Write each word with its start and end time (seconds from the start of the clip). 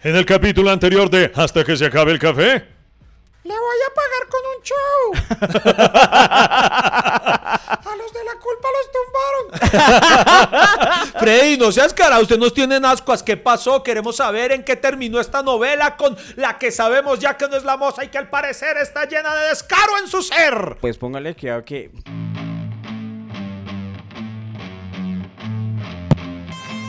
En 0.00 0.14
el 0.14 0.24
capítulo 0.24 0.70
anterior 0.70 1.10
de 1.10 1.32
Hasta 1.34 1.64
que 1.64 1.76
se 1.76 1.86
acabe 1.86 2.12
el 2.12 2.20
café. 2.20 2.64
Le 3.42 3.54
voy 3.54 3.76
a 3.84 3.94
pagar 3.94 4.28
con 4.28 4.40
un 4.54 4.62
show. 4.62 5.12
a 7.90 7.96
los 7.96 8.12
de 8.12 8.22
la 8.24 8.34
culpa 8.38 8.68
los 8.76 8.92
tumbaron. 8.92 9.44
Freddy, 11.18 11.56
no 11.56 11.72
seas 11.72 11.92
cara, 11.92 12.20
usted 12.20 12.38
nos 12.38 12.54
tiene 12.54 12.76
en 12.76 12.84
ascuas. 12.84 13.24
¿Qué 13.24 13.36
pasó? 13.36 13.82
Queremos 13.82 14.14
saber 14.16 14.52
en 14.52 14.62
qué 14.62 14.76
terminó 14.76 15.18
esta 15.18 15.42
novela 15.42 15.96
con 15.96 16.16
la 16.36 16.58
que 16.58 16.70
sabemos 16.70 17.18
ya 17.18 17.36
que 17.36 17.48
no 17.48 17.56
es 17.56 17.64
la 17.64 17.76
moza 17.76 18.04
y 18.04 18.08
que 18.08 18.18
al 18.18 18.28
parecer 18.28 18.76
está 18.76 19.04
llena 19.06 19.34
de 19.34 19.48
descaro 19.48 19.98
en 19.98 20.06
su 20.06 20.22
ser. 20.22 20.76
Pues 20.80 20.96
póngale 20.96 21.34
cuidado 21.34 21.64
que 21.64 21.90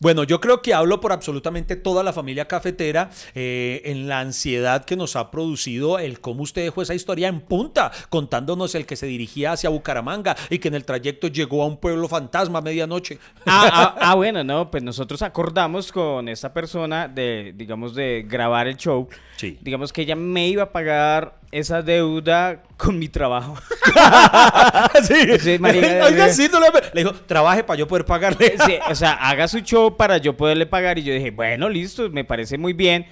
Bueno, 0.00 0.22
yo 0.22 0.40
creo 0.40 0.62
que 0.62 0.74
hablo 0.74 1.00
por 1.00 1.12
absolutamente 1.12 1.74
toda 1.74 2.04
la 2.04 2.12
familia 2.12 2.46
cafetera 2.46 3.10
eh, 3.34 3.82
en 3.84 4.08
la 4.08 4.20
ansiedad 4.20 4.84
que 4.84 4.96
nos 4.96 5.16
ha 5.16 5.30
producido 5.32 5.98
el 5.98 6.20
cómo 6.20 6.44
usted 6.44 6.62
dejó 6.62 6.82
esa 6.82 6.94
historia 6.94 7.26
en 7.26 7.40
punta, 7.40 7.90
contándonos 8.08 8.76
el 8.76 8.86
que 8.86 8.94
se 8.94 9.06
dirigía 9.06 9.52
hacia 9.52 9.70
Bucaramanga 9.70 10.36
y 10.50 10.60
que 10.60 10.68
en 10.68 10.74
el 10.74 10.84
trayecto 10.84 11.26
llegó 11.26 11.64
a 11.64 11.66
un 11.66 11.78
pueblo 11.78 12.08
fantasma 12.08 12.60
a 12.60 12.62
medianoche. 12.62 13.18
Ah, 13.44 13.70
ah, 13.72 13.96
ah, 14.00 14.14
bueno, 14.14 14.44
no, 14.44 14.70
pues 14.70 14.84
nosotros 14.84 15.20
acordamos 15.22 15.90
con 15.90 16.28
esa 16.28 16.52
persona 16.52 17.08
de, 17.08 17.52
digamos, 17.56 17.94
de 17.94 18.24
grabar 18.28 18.68
el 18.68 18.76
show. 18.76 19.08
Sí. 19.36 19.58
Digamos 19.60 19.92
que 19.92 20.02
ella 20.02 20.14
me 20.14 20.46
iba 20.46 20.64
a 20.64 20.72
pagar 20.72 21.38
esa 21.50 21.82
deuda 21.82 22.62
con 22.76 22.98
mi 22.98 23.08
trabajo. 23.08 23.56
sí, 25.02 25.14
Oiga, 25.60 26.28
sí, 26.28 26.48
no 26.50 26.60
le... 26.60 26.66
le 26.92 27.02
dijo, 27.04 27.12
trabaje 27.26 27.64
para 27.64 27.78
yo 27.78 27.88
poder 27.88 28.04
pagarle. 28.04 28.54
Sí, 28.66 28.76
o 28.88 28.94
sea, 28.94 29.12
haga 29.12 29.48
su 29.48 29.60
show 29.60 29.96
para 29.96 30.18
yo 30.18 30.36
poderle 30.36 30.66
pagar. 30.66 30.98
Y 30.98 31.02
yo 31.04 31.12
dije, 31.14 31.30
bueno, 31.30 31.68
listo, 31.68 32.08
me 32.10 32.24
parece 32.24 32.58
muy 32.58 32.72
bien. 32.72 33.06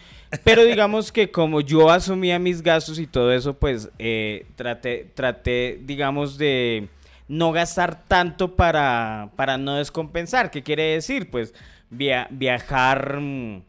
Pero 0.45 0.65
digamos 0.65 1.13
que 1.13 1.31
como 1.31 1.61
yo 1.61 1.91
asumía 1.91 2.39
mis 2.39 2.63
gastos 2.63 2.99
y 2.99 3.07
todo 3.07 3.33
eso, 3.33 3.55
pues 3.55 3.89
eh, 3.99 4.47
traté, 4.57 5.11
traté, 5.15 5.79
digamos, 5.83 6.37
de 6.37 6.89
no 7.29 7.53
gastar 7.53 8.05
tanto 8.07 8.55
para, 8.57 9.31
para 9.37 9.57
no 9.57 9.77
descompensar. 9.77 10.51
¿Qué 10.51 10.63
quiere 10.63 10.83
decir? 10.95 11.31
Pues 11.31 11.55
via- 11.91 12.27
viajar 12.31 13.19
mm, 13.21 13.63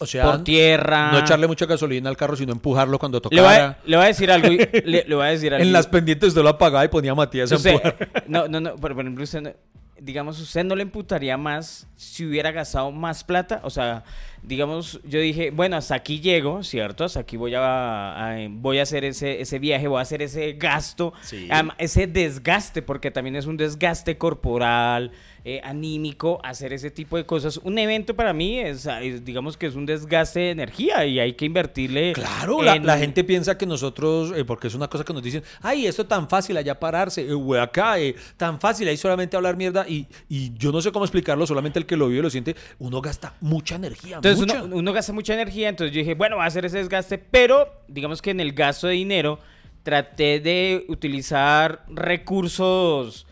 O 0.00 0.06
sea, 0.06 0.24
por 0.24 0.44
tierra. 0.44 1.10
no 1.12 1.18
echarle 1.20 1.46
mucha 1.46 1.64
gasolina 1.66 2.10
al 2.10 2.16
carro, 2.16 2.36
sino 2.36 2.52
empujarlo 2.52 2.98
cuando 2.98 3.18
le 3.30 3.40
voy, 3.40 3.48
tocara. 3.50 3.66
a, 3.66 3.76
le 3.86 3.96
voy 3.96 4.04
a 4.04 4.08
decir 4.08 4.30
algo. 4.30 4.48
y- 4.52 4.56
Le, 4.84 5.04
le 5.08 5.14
voy 5.14 5.26
a 5.26 5.30
decir 5.30 5.54
algo. 5.54 5.64
En 5.64 5.72
las 5.72 5.86
pendientes 5.86 6.28
usted 6.28 6.42
lo 6.42 6.50
apagaba 6.50 6.84
y 6.84 6.88
ponía 6.88 7.12
a 7.12 7.14
Matías 7.14 7.50
a 7.50 7.54
empujar. 7.56 7.96
no, 8.28 8.46
no, 8.48 8.60
no, 8.60 8.76
por, 8.76 8.92
por 8.94 9.00
ejemplo, 9.04 9.24
usted, 9.24 9.40
no- 9.40 9.52
digamos, 9.98 10.38
usted 10.40 10.64
no 10.64 10.76
le 10.76 10.82
imputaría 10.82 11.38
más 11.38 11.86
si 11.96 12.26
hubiera 12.26 12.50
gastado 12.52 12.92
más 12.92 13.24
plata, 13.24 13.60
o 13.64 13.70
sea, 13.70 14.04
digamos, 14.42 15.00
yo 15.04 15.20
dije, 15.20 15.50
bueno, 15.50 15.76
hasta 15.76 15.94
aquí 15.94 16.20
llego, 16.20 16.62
¿cierto? 16.62 17.04
Hasta 17.04 17.20
aquí 17.20 17.36
voy 17.36 17.54
a, 17.54 18.32
a- 18.34 18.46
voy 18.50 18.78
a 18.78 18.82
hacer 18.82 19.04
ese, 19.04 19.40
ese 19.40 19.58
viaje, 19.58 19.88
voy 19.88 19.98
a 19.98 20.02
hacer 20.02 20.22
ese 20.22 20.52
gasto, 20.54 21.12
Sí. 21.22 21.48
ese 21.78 22.06
desgaste, 22.06 22.82
porque 22.82 23.10
también 23.10 23.36
es 23.36 23.46
un 23.46 23.56
desgaste 23.56 24.16
corporal, 24.18 25.10
eh, 25.48 25.60
anímico, 25.62 26.40
hacer 26.42 26.72
ese 26.72 26.90
tipo 26.90 27.16
de 27.16 27.24
cosas. 27.24 27.58
Un 27.58 27.78
evento 27.78 28.16
para 28.16 28.32
mí 28.32 28.58
es, 28.58 28.84
es, 29.00 29.24
digamos 29.24 29.56
que 29.56 29.66
es 29.66 29.76
un 29.76 29.86
desgaste 29.86 30.40
de 30.40 30.50
energía 30.50 31.06
y 31.06 31.20
hay 31.20 31.34
que 31.34 31.44
invertirle. 31.44 32.14
Claro, 32.14 32.62
la, 32.62 32.74
en- 32.74 32.84
la 32.84 32.98
gente 32.98 33.22
piensa 33.22 33.56
que 33.56 33.64
nosotros, 33.64 34.32
eh, 34.36 34.44
porque 34.44 34.66
es 34.66 34.74
una 34.74 34.88
cosa 34.88 35.04
que 35.04 35.12
nos 35.12 35.22
dicen, 35.22 35.44
ay, 35.62 35.86
esto 35.86 36.04
tan 36.04 36.28
fácil 36.28 36.56
allá 36.56 36.80
pararse, 36.80 37.24
eh, 37.28 37.60
acá, 37.60 37.98
eh, 38.00 38.16
tan 38.36 38.58
fácil 38.58 38.88
ahí 38.88 38.96
solamente 38.96 39.36
hablar 39.36 39.56
mierda, 39.56 39.86
y, 39.88 40.08
y 40.28 40.52
yo 40.58 40.72
no 40.72 40.80
sé 40.82 40.90
cómo 40.90 41.04
explicarlo, 41.04 41.46
solamente 41.46 41.78
el 41.78 41.86
que 41.86 41.96
lo 41.96 42.08
vive 42.08 42.22
lo 42.22 42.30
siente, 42.30 42.56
uno 42.80 43.00
gasta 43.00 43.34
mucha 43.40 43.76
energía, 43.76 44.18
Entonces 44.30 44.62
uno, 44.64 44.76
uno 44.76 44.92
gasta 44.92 45.12
mucha 45.12 45.34
energía, 45.34 45.68
entonces 45.68 45.94
yo 45.94 46.00
dije, 46.00 46.14
bueno, 46.14 46.36
voy 46.36 46.44
a 46.44 46.48
hacer 46.48 46.64
ese 46.64 46.78
desgaste, 46.78 47.18
pero 47.18 47.72
digamos 47.88 48.20
que 48.22 48.30
en 48.30 48.40
el 48.40 48.52
gasto 48.52 48.86
de 48.86 48.94
dinero 48.94 49.38
traté 49.82 50.40
de 50.40 50.84
utilizar 50.88 51.84
recursos, 51.88 53.26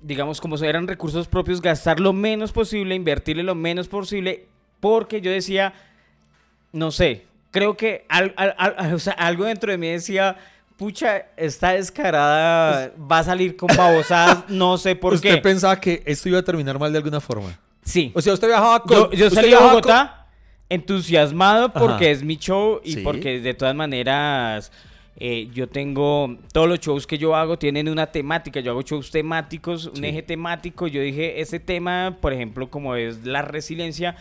digamos 0.00 0.40
como 0.40 0.56
si 0.58 0.66
eran 0.66 0.88
recursos 0.88 1.28
propios, 1.28 1.60
gastar 1.60 2.00
lo 2.00 2.12
menos 2.12 2.52
posible, 2.52 2.94
invertirle 2.94 3.42
lo 3.42 3.54
menos 3.54 3.88
posible, 3.88 4.46
porque 4.80 5.20
yo 5.20 5.30
decía, 5.30 5.72
no 6.72 6.90
sé, 6.90 7.26
creo 7.50 7.76
que 7.76 8.04
al- 8.08 8.34
al- 8.36 8.54
al- 8.58 8.94
o 8.94 8.98
sea, 8.98 9.12
algo 9.14 9.44
dentro 9.44 9.70
de 9.70 9.78
mí 9.78 9.88
decía... 9.88 10.36
Pucha, 10.74 11.26
esta 11.36 11.74
descarada 11.74 12.90
va 12.98 13.18
a 13.20 13.22
salir 13.24 13.56
con 13.56 13.68
babosadas, 13.76 14.44
no 14.48 14.76
sé 14.78 14.96
por 14.96 15.14
¿Usted 15.14 15.36
qué. 15.36 15.40
pensaba 15.40 15.78
que 15.78 16.02
esto 16.06 16.28
iba 16.28 16.38
a 16.40 16.42
terminar 16.42 16.76
mal 16.76 16.90
de 16.90 16.98
alguna 16.98 17.20
forma? 17.20 17.56
Sí. 17.84 18.10
O 18.16 18.20
sea, 18.20 18.32
usted 18.32 18.48
viajaba 18.48 18.82
con... 18.82 18.96
Yo, 18.96 19.12
yo 19.12 19.26
usted 19.28 19.42
salí 19.42 19.52
con- 19.52 19.62
Bogotá 19.68 20.21
entusiasmado 20.74 21.72
porque 21.72 22.04
Ajá. 22.06 22.10
es 22.12 22.22
mi 22.22 22.36
show 22.36 22.80
y 22.84 22.94
Sí. 22.94 23.00
porque 23.02 23.40
de 23.40 23.54
todas 23.54 23.74
maneras 23.74 24.72
eh, 25.16 25.48
yo 25.54 25.68
tengo 25.68 26.36
todos 26.52 26.68
los 26.68 26.80
shows 26.80 27.06
que 27.06 27.18
yo 27.18 27.36
hago 27.36 27.58
tienen 27.58 27.88
una 27.88 28.06
temática. 28.06 28.60
Yo 28.60 28.72
hago 28.72 28.82
shows 28.82 29.10
temáticos, 29.10 29.86
un 29.86 29.96
Sí. 29.96 30.06
eje 30.06 30.22
temático. 30.22 30.86
Yo 30.88 31.00
dije, 31.02 31.40
ese 31.40 31.60
tema, 31.60 32.16
por 32.20 32.32
ejemplo, 32.32 32.70
como 32.70 32.96
es 32.96 33.24
la 33.24 33.42
resiliencia, 33.42 34.16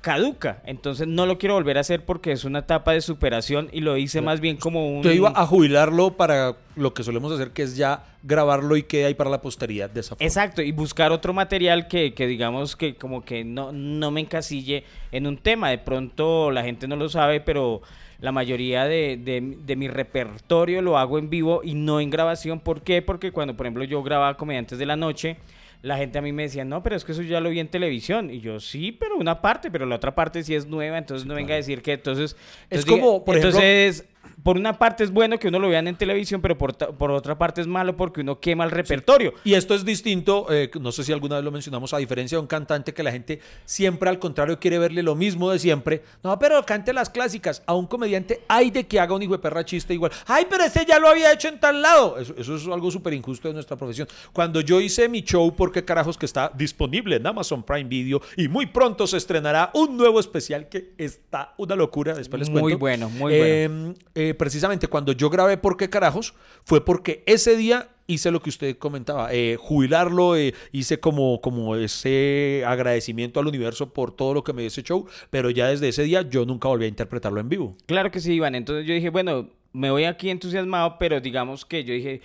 caduca. 0.00 0.62
Entonces 0.64 1.06
no 1.06 1.26
lo 1.26 1.38
quiero 1.38 1.54
volver 1.54 1.76
a 1.76 1.80
hacer 1.80 2.04
porque 2.04 2.32
es 2.32 2.44
una 2.44 2.60
etapa 2.60 2.92
de 2.92 3.00
superación 3.00 3.68
y 3.72 3.80
lo 3.80 3.96
hice 3.96 4.20
más 4.20 4.40
bien 4.40 4.56
como 4.56 4.88
un... 4.96 5.02
Yo 5.02 5.12
iba 5.12 5.32
a 5.34 5.46
jubilarlo 5.46 6.16
para 6.16 6.56
lo 6.76 6.94
que 6.94 7.02
solemos 7.02 7.32
hacer, 7.32 7.50
que 7.50 7.62
es 7.62 7.76
ya 7.76 8.04
grabarlo 8.22 8.76
y 8.76 8.84
quede 8.84 9.06
ahí 9.06 9.14
para 9.14 9.30
la 9.30 9.40
posteridad 9.40 9.90
de 9.90 10.00
esa 10.00 10.10
forma. 10.10 10.24
Exacto, 10.26 10.62
y 10.62 10.72
buscar 10.72 11.10
otro 11.12 11.32
material 11.32 11.88
que, 11.88 12.14
que 12.14 12.26
digamos 12.26 12.76
que 12.76 12.94
como 12.94 13.24
que 13.24 13.44
no, 13.44 13.72
no 13.72 14.10
me 14.10 14.20
encasille 14.20 14.84
en 15.12 15.26
un 15.26 15.36
tema. 15.38 15.70
De 15.70 15.78
pronto 15.78 16.50
la 16.50 16.62
gente 16.62 16.86
no 16.86 16.96
lo 16.96 17.08
sabe, 17.08 17.40
pero 17.40 17.82
la 18.20 18.32
mayoría 18.32 18.84
de, 18.84 19.16
de- 19.16 19.58
de 19.64 19.76
mi 19.76 19.88
repertorio 19.88 20.82
lo 20.82 20.98
hago 20.98 21.18
en 21.18 21.30
vivo 21.30 21.60
y 21.64 21.74
no 21.74 22.00
en 22.00 22.10
grabación. 22.10 22.60
¿Por 22.60 22.82
qué? 22.82 23.02
Porque 23.02 23.30
cuando, 23.32 23.56
por 23.56 23.66
ejemplo, 23.66 23.84
yo 23.84 24.02
grababa 24.02 24.36
Comediantes 24.36 24.78
de 24.78 24.86
la 24.86 24.96
Noche, 24.96 25.36
la 25.82 25.96
gente 25.96 26.18
a 26.18 26.22
mí 26.22 26.32
me 26.32 26.42
decía, 26.44 26.64
no, 26.64 26.82
pero 26.82 26.96
es 26.96 27.04
que 27.04 27.12
eso 27.12 27.22
ya 27.22 27.40
lo 27.40 27.50
vi 27.50 27.60
en 27.60 27.68
televisión. 27.68 28.30
Y 28.30 28.40
yo, 28.40 28.58
sí, 28.60 28.92
pero 28.92 29.16
una 29.16 29.40
parte, 29.40 29.70
pero 29.70 29.86
la 29.86 29.96
otra 29.96 30.14
parte 30.14 30.42
sí 30.42 30.54
es 30.54 30.66
nueva, 30.66 30.98
entonces 30.98 31.26
no 31.26 31.34
venga 31.34 31.54
a 31.54 31.56
decir 31.56 31.82
que 31.82 31.92
entonces... 31.92 32.32
Es 32.70 32.80
entonces 32.80 32.90
como, 32.90 33.24
por 33.24 33.36
ejemplo- 33.36 33.60
entonces, 33.60 34.04
por 34.42 34.56
una 34.56 34.78
parte 34.78 35.04
es 35.04 35.10
bueno 35.10 35.38
que 35.38 35.48
uno 35.48 35.58
lo 35.58 35.68
vean 35.68 35.88
en 35.88 35.96
televisión, 35.96 36.40
pero 36.40 36.56
por, 36.56 36.76
por 36.76 37.10
otra 37.10 37.38
parte 37.38 37.60
es 37.60 37.66
malo 37.66 37.96
porque 37.96 38.20
uno 38.20 38.40
quema 38.40 38.64
el 38.64 38.70
repertorio. 38.70 39.34
Y 39.44 39.54
esto 39.54 39.74
es 39.74 39.84
distinto, 39.84 40.46
eh, 40.50 40.70
no 40.80 40.92
sé 40.92 41.04
si 41.04 41.12
alguna 41.12 41.36
vez 41.36 41.44
lo 41.44 41.50
mencionamos, 41.50 41.92
a 41.94 41.98
diferencia 41.98 42.36
de 42.36 42.40
un 42.40 42.46
cantante 42.46 42.92
que 42.94 43.02
la 43.02 43.12
gente 43.12 43.40
siempre 43.64 44.08
al 44.08 44.18
contrario 44.18 44.58
quiere 44.58 44.78
verle 44.78 45.02
lo 45.02 45.14
mismo 45.14 45.50
de 45.50 45.58
siempre. 45.58 46.02
No, 46.22 46.38
pero 46.38 46.64
cante 46.64 46.92
las 46.92 47.10
clásicas. 47.10 47.62
A 47.66 47.74
un 47.74 47.86
comediante 47.86 48.42
hay 48.48 48.70
de 48.70 48.86
que 48.86 49.00
haga 49.00 49.14
un 49.14 49.22
hijo 49.22 49.32
de 49.32 49.38
perra 49.38 49.64
chiste 49.64 49.94
igual. 49.94 50.12
Ay, 50.26 50.46
pero 50.48 50.64
ese 50.64 50.84
ya 50.86 50.98
lo 50.98 51.08
había 51.08 51.32
hecho 51.32 51.48
en 51.48 51.60
tal 51.60 51.82
lado. 51.82 52.18
Eso, 52.18 52.34
eso 52.36 52.56
es 52.56 52.66
algo 52.66 52.90
súper 52.90 53.12
injusto 53.14 53.48
de 53.48 53.54
nuestra 53.54 53.76
profesión. 53.76 54.08
Cuando 54.32 54.60
yo 54.60 54.80
hice 54.80 55.08
mi 55.08 55.22
show, 55.22 55.54
porque 55.54 55.84
carajos 55.84 56.16
que 56.18 56.26
está 56.26 56.50
disponible 56.54 57.16
en 57.16 57.26
Amazon 57.26 57.62
Prime 57.62 57.88
Video 57.88 58.20
y 58.36 58.48
muy 58.48 58.66
pronto 58.66 59.06
se 59.06 59.16
estrenará 59.16 59.70
un 59.74 59.96
nuevo 59.96 60.20
especial 60.20 60.68
que 60.68 60.92
está 60.98 61.54
una 61.58 61.74
locura. 61.74 62.14
Después 62.14 62.40
les 62.40 62.50
Muy 62.50 62.60
cuento. 62.62 62.78
bueno, 62.78 63.10
muy 63.10 63.32
Eh, 63.34 63.94
eh, 64.20 64.34
precisamente 64.34 64.88
cuando 64.88 65.12
yo 65.12 65.30
grabé 65.30 65.58
¿Por 65.58 65.76
qué 65.76 65.88
carajos? 65.88 66.34
Fue 66.64 66.84
porque 66.84 67.22
ese 67.26 67.56
día 67.56 67.90
hice 68.08 68.32
lo 68.32 68.42
que 68.42 68.50
usted 68.50 68.76
comentaba, 68.76 69.32
eh, 69.32 69.54
jubilarlo, 69.56 70.34
eh, 70.34 70.54
hice 70.72 70.98
como, 70.98 71.40
como 71.40 71.76
ese 71.76 72.64
agradecimiento 72.66 73.38
al 73.38 73.46
universo 73.46 73.92
por 73.92 74.10
todo 74.10 74.34
lo 74.34 74.42
que 74.42 74.52
me 74.52 74.62
dio 74.62 74.66
ese 74.66 74.82
show, 74.82 75.06
pero 75.30 75.50
ya 75.50 75.68
desde 75.68 75.86
ese 75.86 76.02
día 76.02 76.22
yo 76.22 76.44
nunca 76.44 76.66
volví 76.66 76.86
a 76.86 76.88
interpretarlo 76.88 77.38
en 77.38 77.48
vivo. 77.48 77.76
Claro 77.86 78.10
que 78.10 78.18
sí, 78.18 78.32
Iván. 78.32 78.56
Entonces 78.56 78.86
yo 78.88 78.94
dije, 78.94 79.10
bueno, 79.10 79.50
me 79.72 79.92
voy 79.92 80.02
aquí 80.02 80.30
entusiasmado, 80.30 80.96
pero 80.98 81.20
digamos 81.20 81.64
que 81.64 81.84
yo 81.84 81.94
dije, 81.94 82.20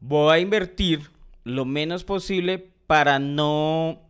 voy 0.00 0.34
a 0.34 0.40
invertir 0.40 1.02
lo 1.44 1.64
menos 1.64 2.02
posible 2.02 2.66
para 2.88 3.20
no... 3.20 4.07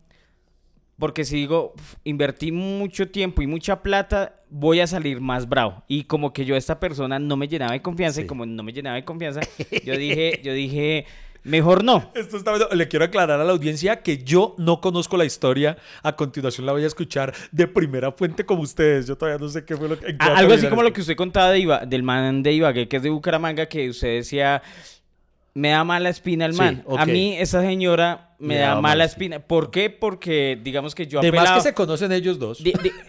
Porque 0.99 1.25
si 1.25 1.37
digo, 1.37 1.75
"Uf, 1.77 1.95
invertí 2.05 2.51
mucho 2.53 3.09
tiempo 3.09 3.41
y 3.43 3.47
mucha 3.47 3.83
plata, 3.83 4.35
voy 4.51 4.81
a 4.81 4.87
salir 4.87 5.21
más 5.21 5.49
bravo. 5.49 5.83
Y 5.87 6.05
como 6.05 6.33
que 6.33 6.45
yo 6.45 6.55
a 6.55 6.59
esta 6.59 6.81
persona 6.81 7.19
no 7.19 7.37
me 7.37 7.47
llenaba 7.49 7.73
de 7.73 7.83
confianza, 7.83 8.21
y 8.21 8.27
como 8.27 8.45
no 8.47 8.63
me 8.63 8.73
llenaba 8.73 8.97
de 8.97 9.05
confianza, 9.05 9.41
yo 9.85 9.97
dije, 9.97 10.41
yo 10.43 10.53
dije, 10.53 11.07
mejor 11.45 11.85
no. 11.85 12.11
Esto 12.15 12.37
está. 12.37 12.53
Le 12.75 12.89
quiero 12.89 13.05
aclarar 13.05 13.41
a 13.41 13.45
la 13.45 13.53
audiencia 13.53 14.03
que 14.03 14.19
yo 14.25 14.55
no 14.59 14.81
conozco 14.81 15.17
la 15.17 15.25
historia. 15.25 15.77
A 16.03 16.17
continuación 16.17 16.67
la 16.67 16.73
voy 16.73 16.83
a 16.83 16.89
escuchar 16.89 17.33
de 17.53 17.69
primera 17.69 18.11
fuente 18.11 18.45
como 18.45 18.63
ustedes. 18.63 19.07
Yo 19.07 19.17
todavía 19.17 19.39
no 19.39 19.49
sé 19.49 19.65
qué 19.65 19.77
fue 19.77 19.89
lo 19.89 19.99
que... 19.99 20.17
algo 20.19 20.53
así 20.55 20.67
como 20.67 20.83
lo 20.83 20.93
que 20.93 21.01
usted 21.03 21.15
contaba 21.17 21.51
de 21.53 21.61
Iba- 21.61 21.87
del 21.87 22.03
man 22.03 22.43
de 22.43 22.53
Ibagué, 22.55 22.89
que 22.89 22.97
es 22.97 23.03
de 23.05 23.11
Bucaramanga, 23.11 23.67
que 23.67 23.89
usted 23.89 24.17
decía, 24.17 24.63
Me 25.59 25.71
da 25.71 25.83
mala 25.85 26.09
espina 26.09 26.47
el 26.47 26.53
Sí, 26.53 26.59
man. 26.59 26.85
A 26.97 27.05
mí 27.07 27.37
esa 27.37 27.61
señora 27.63 28.31
me 28.39 28.57
da 28.57 28.69
mala 28.71 28.81
mala 28.81 29.05
espina. 29.05 29.41
¿Por 29.41 29.71
qué? 29.71 29.91
Porque 29.91 30.59
digamos 30.63 30.95
que 30.95 31.07
yo 31.07 31.19
Además 31.19 31.51
que 31.53 31.61
se 31.63 31.75
conocen 31.75 32.13
ellos 32.13 32.39
dos. 32.39 32.63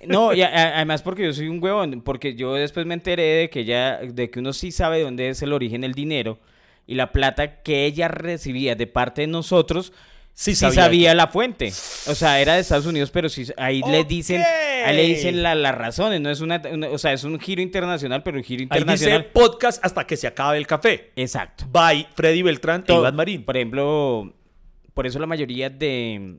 No, 0.07 0.33
y 0.33 0.41
a- 0.41 0.47
a- 0.47 0.75
además 0.77 1.01
porque 1.03 1.25
yo 1.25 1.33
soy 1.33 1.47
un 1.47 1.61
huevón, 1.63 2.01
porque 2.01 2.33
yo 2.35 2.55
después 2.55 2.85
me 2.85 2.95
enteré 2.95 3.23
de 3.23 3.49
que 3.49 3.59
ella, 3.61 3.99
de 3.99 4.29
que 4.31 4.39
uno 4.39 4.53
sí 4.53 4.71
sabe 4.71 5.01
dónde 5.03 5.29
es 5.29 5.41
el 5.43 5.53
origen 5.53 5.81
del 5.81 5.93
dinero 5.93 6.39
y 6.87 6.95
la 6.95 7.11
plata 7.11 7.61
que 7.61 7.85
ella 7.85 8.07
recibía 8.07 8.73
de 8.75 8.87
parte 8.87 9.21
de 9.21 9.27
nosotros, 9.27 9.93
Sí 10.41 10.55
sí 10.55 10.71
sabía 10.71 11.13
la 11.13 11.27
fuente. 11.27 11.67
O 12.07 12.15
sea, 12.15 12.39
era 12.39 12.53
de 12.53 12.61
Estados 12.61 12.85
Unidos, 12.85 13.11
pero 13.11 13.27
sí, 13.27 13.45
ahí 13.57 13.81
le 13.85 14.05
dicen, 14.05 14.41
ahí 14.85 14.95
le 14.95 15.03
dicen 15.03 15.43
la- 15.43 15.53
las 15.53 15.75
razones, 15.75 16.21
no 16.21 16.29
es 16.29 16.39
una, 16.39 16.61
una- 16.71 16.87
o 16.87 16.97
sea, 16.97 17.11
es 17.11 17.25
un 17.25 17.37
giro 17.41 17.61
internacional, 17.61 18.23
pero 18.23 18.37
un 18.37 18.43
giro 18.45 18.61
Ahí 18.61 18.67
dice 18.67 18.79
internacional. 18.79 19.25
podcast 19.33 19.83
hasta 19.83 20.07
que 20.07 20.15
se 20.15 20.27
acabe 20.27 20.57
el 20.57 20.65
café. 20.65 21.11
Exacto. 21.17 21.65
By 21.69 22.07
Freddy 22.15 22.41
Beltrán 22.41 22.81
e 22.81 22.83
Todo- 22.85 22.99
Iván 23.01 23.17
Marín. 23.17 23.43
Por 23.43 23.57
ejemplo, 23.57 24.33
por 24.93 25.05
eso 25.05 25.19
la 25.19 25.25
mayoría 25.27 25.69
de... 25.69 26.37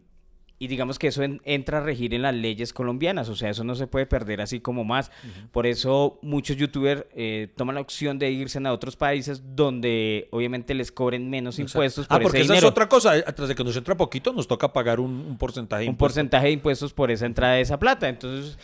Y 0.62 0.68
digamos 0.68 0.98
que 0.98 1.06
eso 1.06 1.22
en- 1.22 1.40
entra 1.46 1.78
a 1.78 1.80
regir 1.80 2.12
en 2.12 2.20
las 2.20 2.34
leyes 2.34 2.74
colombianas, 2.74 3.30
o 3.30 3.34
sea, 3.34 3.48
eso 3.48 3.64
no 3.64 3.74
se 3.74 3.86
puede 3.86 4.04
perder 4.04 4.42
así 4.42 4.60
como 4.60 4.84
más. 4.84 5.10
Por 5.52 5.66
eso 5.66 6.18
muchos 6.20 6.58
youtubers 6.58 7.06
eh, 7.14 7.48
toman 7.56 7.76
la 7.76 7.80
opción 7.80 8.18
de 8.18 8.30
irse 8.30 8.60
a 8.62 8.70
otros 8.70 8.94
países 8.94 9.42
donde 9.56 10.28
obviamente 10.32 10.74
les 10.74 10.92
cobren 10.92 11.30
menos 11.30 11.58
impuestos 11.58 12.06
por 12.06 12.18
ah, 12.18 12.20
porque 12.22 12.40
ese 12.42 12.52
esa 12.52 12.58
es 12.58 12.64
otra 12.64 12.90
cosa. 12.90 13.16
eh, 13.16 13.22
Tras 13.34 13.48
de 13.48 13.54
que 13.54 13.64
nos 13.64 13.74
entra 13.74 13.96
poquito, 13.96 14.34
nos 14.34 14.46
toca 14.46 14.70
pagar 14.70 15.00
un, 15.00 15.10
un 15.12 15.38
porcentaje. 15.38 15.84
de 15.84 15.88
un 15.88 15.96
porcentaje 15.96 16.48
de 16.48 16.52
impuestos 16.52 16.92
por 16.92 17.10
esa 17.10 17.24
entrada 17.24 17.54
de 17.54 17.62
esa 17.62 17.78
plata. 17.78 18.06
Entonces, 18.10 18.58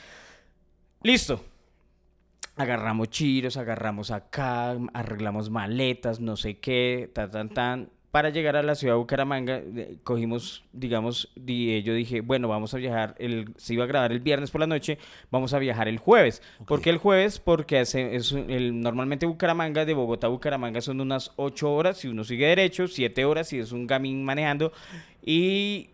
listo. 1.03 1.43
Agarramos 2.57 3.09
chiros, 3.09 3.57
agarramos 3.57 4.11
acá, 4.11 4.77
arreglamos 4.93 5.49
maletas, 5.49 6.21
no 6.21 6.37
sé 6.37 6.59
qué, 6.59 7.11
tan, 7.15 7.31
tan, 7.31 7.49
tan. 7.51 7.89
Para 8.17 8.31
llegar 8.31 8.57
a 8.57 8.63
la 8.63 8.75
ciudad 8.75 8.95
de 8.95 8.99
Bucaramanga, 8.99 9.61
cogimos, 10.03 10.65
digamos, 10.73 11.29
di- 11.37 11.73
eh, 11.75 11.83
yo 11.83 11.93
dije, 11.93 12.23
bueno, 12.23 12.49
vamos 12.49 12.73
a 12.73 12.79
viajar, 12.79 13.15
el, 13.19 13.51
se 13.59 13.75
iba 13.75 13.85
a 13.85 13.87
grabar 13.87 14.11
el 14.11 14.21
viernes 14.21 14.51
por 14.51 14.63
la 14.63 14.67
noche, 14.67 14.97
vamos 15.31 15.53
a 15.53 15.59
viajar 15.59 15.87
el 15.87 15.99
jueves. 15.99 16.41
¿Por 16.67 16.81
qué 16.81 16.89
el 16.89 16.97
jueves? 16.97 17.39
Porque 17.39 17.79
hace- 17.79 18.17
es 18.17 18.33
el, 18.33 18.81
normalmente 18.81 19.27
Bucaramanga, 19.27 19.85
de 19.85 19.93
Bogotá 19.93 20.29
a 20.29 20.31
Bucaramanga 20.31 20.81
son 20.81 21.03
unas 21.03 21.33
8 21.37 21.71
horas, 21.71 21.99
si 21.99 22.09
uno 22.09 22.25
sigue 22.25 22.47
derecho, 22.47 22.89
7 22.89 23.27
horas 23.27 23.49
si 23.49 23.59
es 23.59 23.71
un 23.73 23.87
gamín 23.87 24.25
manejando, 24.25 24.73
y 25.23 25.91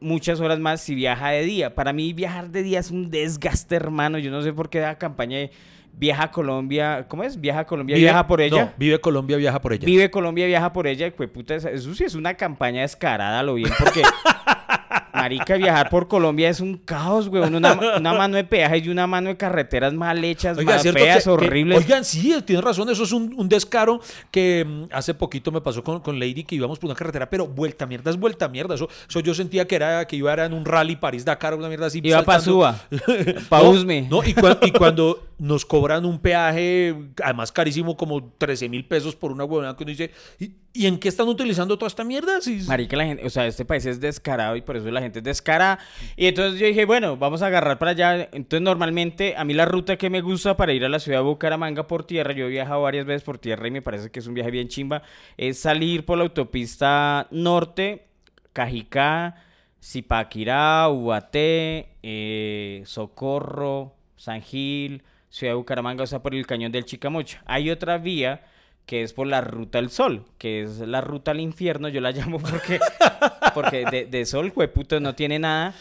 muchas 0.00 0.40
horas 0.40 0.60
más 0.60 0.80
si 0.80 0.94
viaja 0.94 1.28
de 1.28 1.42
día. 1.42 1.74
Para 1.74 1.92
mí 1.92 2.14
viajar 2.14 2.48
de 2.48 2.62
día 2.62 2.80
es 2.80 2.90
un 2.90 3.10
desgaste, 3.10 3.76
hermano. 3.76 4.16
Yo 4.18 4.30
no 4.30 4.40
sé 4.40 4.54
por 4.54 4.70
qué 4.70 4.80
la 4.80 4.96
campaña 4.96 5.36
de 5.36 5.50
Viaja 5.94 6.24
a 6.24 6.30
Colombia, 6.30 7.04
¿cómo 7.08 7.22
es? 7.22 7.40
Viaja 7.40 7.60
a 7.60 7.66
Colombia, 7.66 7.94
Vive- 7.96 8.06
viaja 8.06 8.26
por 8.26 8.40
ella. 8.40 8.64
No, 8.64 8.72
vive 8.76 9.00
Colombia, 9.00 9.36
viaja 9.36 9.60
por 9.60 9.72
ella. 9.72 9.84
Vive 9.86 10.10
Colombia, 10.10 10.46
viaja 10.46 10.72
por 10.72 10.86
ella. 10.86 11.12
Pues 11.14 11.28
puta, 11.28 11.54
eso 11.54 11.94
sí 11.94 12.04
es 12.04 12.14
una 12.14 12.34
campaña 12.34 12.80
descarada, 12.80 13.42
lo 13.42 13.54
bien, 13.54 13.70
porque 13.78 14.02
marica, 15.22 15.56
viajar 15.56 15.88
por 15.90 16.08
Colombia 16.08 16.48
es 16.48 16.60
un 16.60 16.76
caos, 16.76 17.28
güey. 17.28 17.42
Una, 17.42 17.78
una 17.98 18.12
mano 18.14 18.36
de 18.36 18.44
peaje 18.44 18.78
y 18.78 18.88
una 18.88 19.06
mano 19.06 19.28
de 19.30 19.36
carreteras 19.36 19.92
mal 19.94 20.22
hechas, 20.24 20.58
Oiga, 20.58 20.72
mal 20.72 20.80
¿cierto 20.80 21.00
feas, 21.00 21.18
que- 21.18 21.24
que- 21.24 21.30
horribles. 21.30 21.78
oigan, 21.78 22.04
sí, 22.04 22.34
tienes 22.44 22.64
razón, 22.64 22.88
eso 22.90 23.04
es 23.04 23.12
un, 23.12 23.34
un 23.36 23.48
descaro 23.48 24.00
que 24.30 24.64
mm, 24.66 24.84
hace 24.92 25.14
poquito 25.14 25.50
me 25.52 25.60
pasó 25.60 25.82
con, 25.82 26.00
con 26.00 26.18
Lady 26.18 26.44
que 26.44 26.54
íbamos 26.56 26.78
por 26.78 26.88
una 26.90 26.96
carretera, 26.96 27.28
pero 27.30 27.46
vuelta 27.46 27.86
mierda 27.86 28.10
es 28.10 28.16
vuelta 28.18 28.48
mierda. 28.48 28.74
Eso, 28.74 28.88
eso 29.08 29.20
yo 29.20 29.34
sentía 29.34 29.66
que 29.66 29.76
era 29.76 30.06
que 30.06 30.16
iba 30.16 30.32
era 30.32 30.44
en 30.46 30.52
un 30.52 30.64
rally 30.64 30.96
París-Dakar, 30.96 31.54
una 31.54 31.68
mierda 31.68 31.86
así. 31.86 32.00
Iba 32.02 32.22
para. 32.22 32.40
Suba, 32.40 32.76
pa' 33.48 33.62
No, 33.62 33.70
Usme. 33.70 34.06
No, 34.10 34.22
y, 34.24 34.34
cua- 34.34 34.58
y 34.62 34.72
cuando 34.72 35.28
nos 35.38 35.64
cobran 35.64 36.04
un 36.04 36.18
peaje, 36.18 36.94
además 37.22 37.50
carísimo, 37.52 37.96
como 37.96 38.32
13 38.38 38.68
mil 38.68 38.84
pesos 38.84 39.14
por 39.16 39.32
una 39.32 39.44
huevona 39.44 39.76
que 39.76 39.82
uno 39.84 39.90
dice, 39.90 40.10
¿y, 40.38 40.52
y 40.74 40.86
en 40.86 40.98
qué 40.98 41.08
están 41.08 41.28
utilizando 41.28 41.76
toda 41.76 41.88
esta 41.88 42.02
mierda? 42.02 42.38
Marica, 42.66 42.96
la 42.96 43.04
gente, 43.04 43.26
o 43.26 43.30
sea, 43.30 43.46
este 43.46 43.64
país 43.64 43.84
es 43.84 44.00
descarado 44.00 44.56
y 44.56 44.62
por 44.62 44.76
eso 44.76 44.90
la 44.90 45.02
gente 45.02 45.18
es 45.18 45.24
descarada. 45.24 45.78
Y 46.16 46.26
entonces 46.26 46.58
yo 46.58 46.66
dije, 46.66 46.86
bueno, 46.86 47.16
vamos 47.16 47.42
a 47.42 47.48
agarrar 47.48 47.78
para 47.78 47.90
allá. 47.90 48.28
Entonces, 48.32 48.62
normalmente, 48.62 49.34
a 49.36 49.44
mí 49.44 49.52
la 49.52 49.66
ruta 49.66 49.96
que 49.96 50.08
me 50.08 50.22
gusta 50.22 50.56
para 50.56 50.72
ir 50.72 50.84
a 50.84 50.88
la 50.88 50.98
ciudad 50.98 51.18
de 51.18 51.24
Bucaramanga 51.24 51.86
por 51.86 52.04
tierra, 52.04 52.32
yo 52.32 52.46
he 52.46 52.48
viajado 52.48 52.82
varias 52.82 53.04
veces 53.04 53.22
por 53.22 53.38
tierra 53.38 53.68
y 53.68 53.70
me 53.70 53.82
parece 53.82 54.10
que 54.10 54.20
es 54.20 54.26
un 54.26 54.34
viaje 54.34 54.50
bien 54.50 54.68
chimba, 54.68 55.02
es 55.36 55.58
salir 55.58 56.06
por 56.06 56.16
la 56.16 56.24
autopista 56.24 57.28
norte, 57.30 58.06
Cajicá, 58.54 59.36
Zipaquirá, 59.82 60.88
Ubaté, 60.88 61.96
eh, 62.02 62.82
Socorro, 62.86 63.94
San 64.16 64.40
Gil, 64.40 65.02
Ciudad 65.28 65.52
de 65.52 65.56
Bucaramanga, 65.56 66.04
o 66.04 66.06
sea, 66.06 66.22
por 66.22 66.34
el 66.34 66.46
cañón 66.46 66.72
del 66.72 66.84
Chicamocha. 66.84 67.42
Hay 67.46 67.70
otra 67.70 67.98
vía 67.98 68.42
que 68.86 69.02
es 69.02 69.12
por 69.12 69.26
la 69.26 69.40
ruta 69.40 69.78
del 69.78 69.90
sol, 69.90 70.24
que 70.38 70.62
es 70.62 70.78
la 70.78 71.00
ruta 71.00 71.30
al 71.30 71.40
infierno, 71.40 71.88
yo 71.88 72.00
la 72.00 72.10
llamo 72.12 72.38
porque, 72.38 72.80
porque 73.54 73.84
de, 73.90 74.06
de 74.06 74.26
sol, 74.26 74.50
jueputo, 74.50 75.00
no 75.00 75.14
tiene 75.14 75.38
nada, 75.38 75.74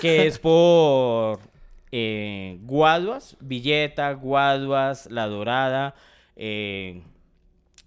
que 0.00 0.26
es 0.26 0.38
por 0.38 1.40
eh, 1.94 2.58
Guaduas, 2.62 3.36
Villeta, 3.40 4.12
Guaduas, 4.12 5.10
La 5.10 5.26
Dorada, 5.26 5.94
eh, 6.36 7.02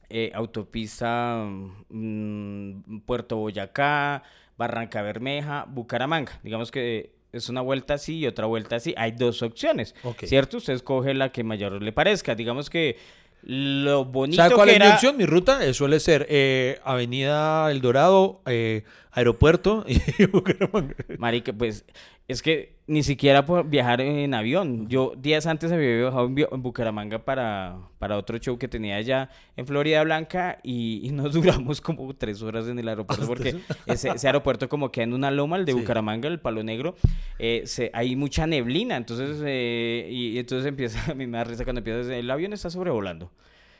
eh, 0.09 0.31
autopista 0.35 1.44
mm, 1.89 3.00
Puerto 3.00 3.38
Boyacá, 3.38 4.21
Barranca 4.57 5.01
Bermeja, 5.01 5.65
Bucaramanga. 5.67 6.39
Digamos 6.44 6.69
que 6.69 7.15
es 7.31 7.50
una 7.50 7.62
vuelta 7.62 7.95
así 7.95 8.19
y 8.19 8.27
otra 8.27 8.45
vuelta 8.45 8.75
así. 8.75 8.94
Hay 8.95 9.12
dos 9.12 9.41
opciones. 9.41 9.95
¿cierto? 10.23 10.57
Usted 10.57 10.73
escoge 10.73 11.15
la 11.15 11.31
que 11.31 11.44
mayor 11.44 11.81
le 11.81 11.91
parezca. 11.91 12.35
Digamos 12.35 12.69
que 12.69 12.97
lo 13.45 14.06
bonito 14.06 14.42
¿Sabe 14.42 14.56
cuál 14.56 14.69
que 14.69 14.74
es 14.74 14.80
mi 14.80 14.86
era... 14.86 14.95
opción? 14.95 15.18
Mi 15.18 15.25
ruta 15.25 15.63
eh, 15.63 15.74
suele 15.74 16.00
ser 16.00 16.25
eh, 16.30 16.80
Avenida 16.83 17.69
El 17.71 17.80
Dorado, 17.81 18.42
eh, 18.47 18.83
aeropuerto 19.12 19.86
y 19.88 20.25
Bucaramanga. 20.31 20.95
Marica, 21.19 21.53
pues 21.53 21.86
es 22.27 22.42
que 22.42 22.75
ni 22.88 23.04
siquiera 23.04 23.45
por 23.45 23.68
viajar 23.69 24.01
en 24.01 24.33
avión. 24.33 24.88
Yo 24.88 25.13
días 25.18 25.45
antes 25.48 25.72
había 25.72 25.95
viajado 25.98 26.25
en, 26.25 26.62
Bucaramanga 26.63 27.19
para, 27.25 27.77
para 28.00 28.18
otro 28.18 28.38
show 28.39 28.57
que 28.57 28.68
tenía 28.68 28.95
allá 28.95 29.30
en 29.56 29.66
Florida 29.68 30.04
Blanca 30.04 30.60
y, 30.63 31.01
y 31.07 31.12
nos 31.12 31.33
duramos 31.33 31.81
como 31.81 32.13
tres 32.16 32.42
horas 32.42 32.68
en 32.68 32.80
el 32.80 32.88
aeropuerto 32.88 33.27
porque 33.27 33.56
ese, 33.86 34.10
ese 34.10 34.27
aeropuerto 34.27 34.69
como 34.69 34.92
queda 34.92 35.04
en 35.06 35.13
una 35.13 35.30
loma, 35.31 35.57
el 35.57 35.66
de 35.66 35.74
Sí. 35.74 35.80
Bucaramanga, 35.80 36.27
el 36.27 36.39
Palo 36.39 36.63
Negro, 36.63 36.95
eh, 37.39 37.63
se- 37.66 37.92
hay 37.94 38.16
mucha 38.16 38.48
neblina, 38.48 38.95
entonces 38.98 39.42
eh, 39.45 40.07
y, 40.12 40.30
y 40.30 40.39
entonces 40.39 40.68
empieza, 40.68 41.00
a 41.12 41.16
mí 41.16 41.27
me 41.27 41.38
da 41.38 41.44
risa 41.44 41.63
cuando 41.63 41.80
empieza, 41.80 42.16
el 42.16 42.30
avión 42.31 42.54
está 42.54 42.69
sobrevolando, 42.72 43.31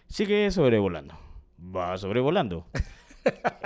sigue 0.08 0.50
sobrevolando, 0.52 1.18
va 1.60 1.98
sobrevolando. 1.98 2.66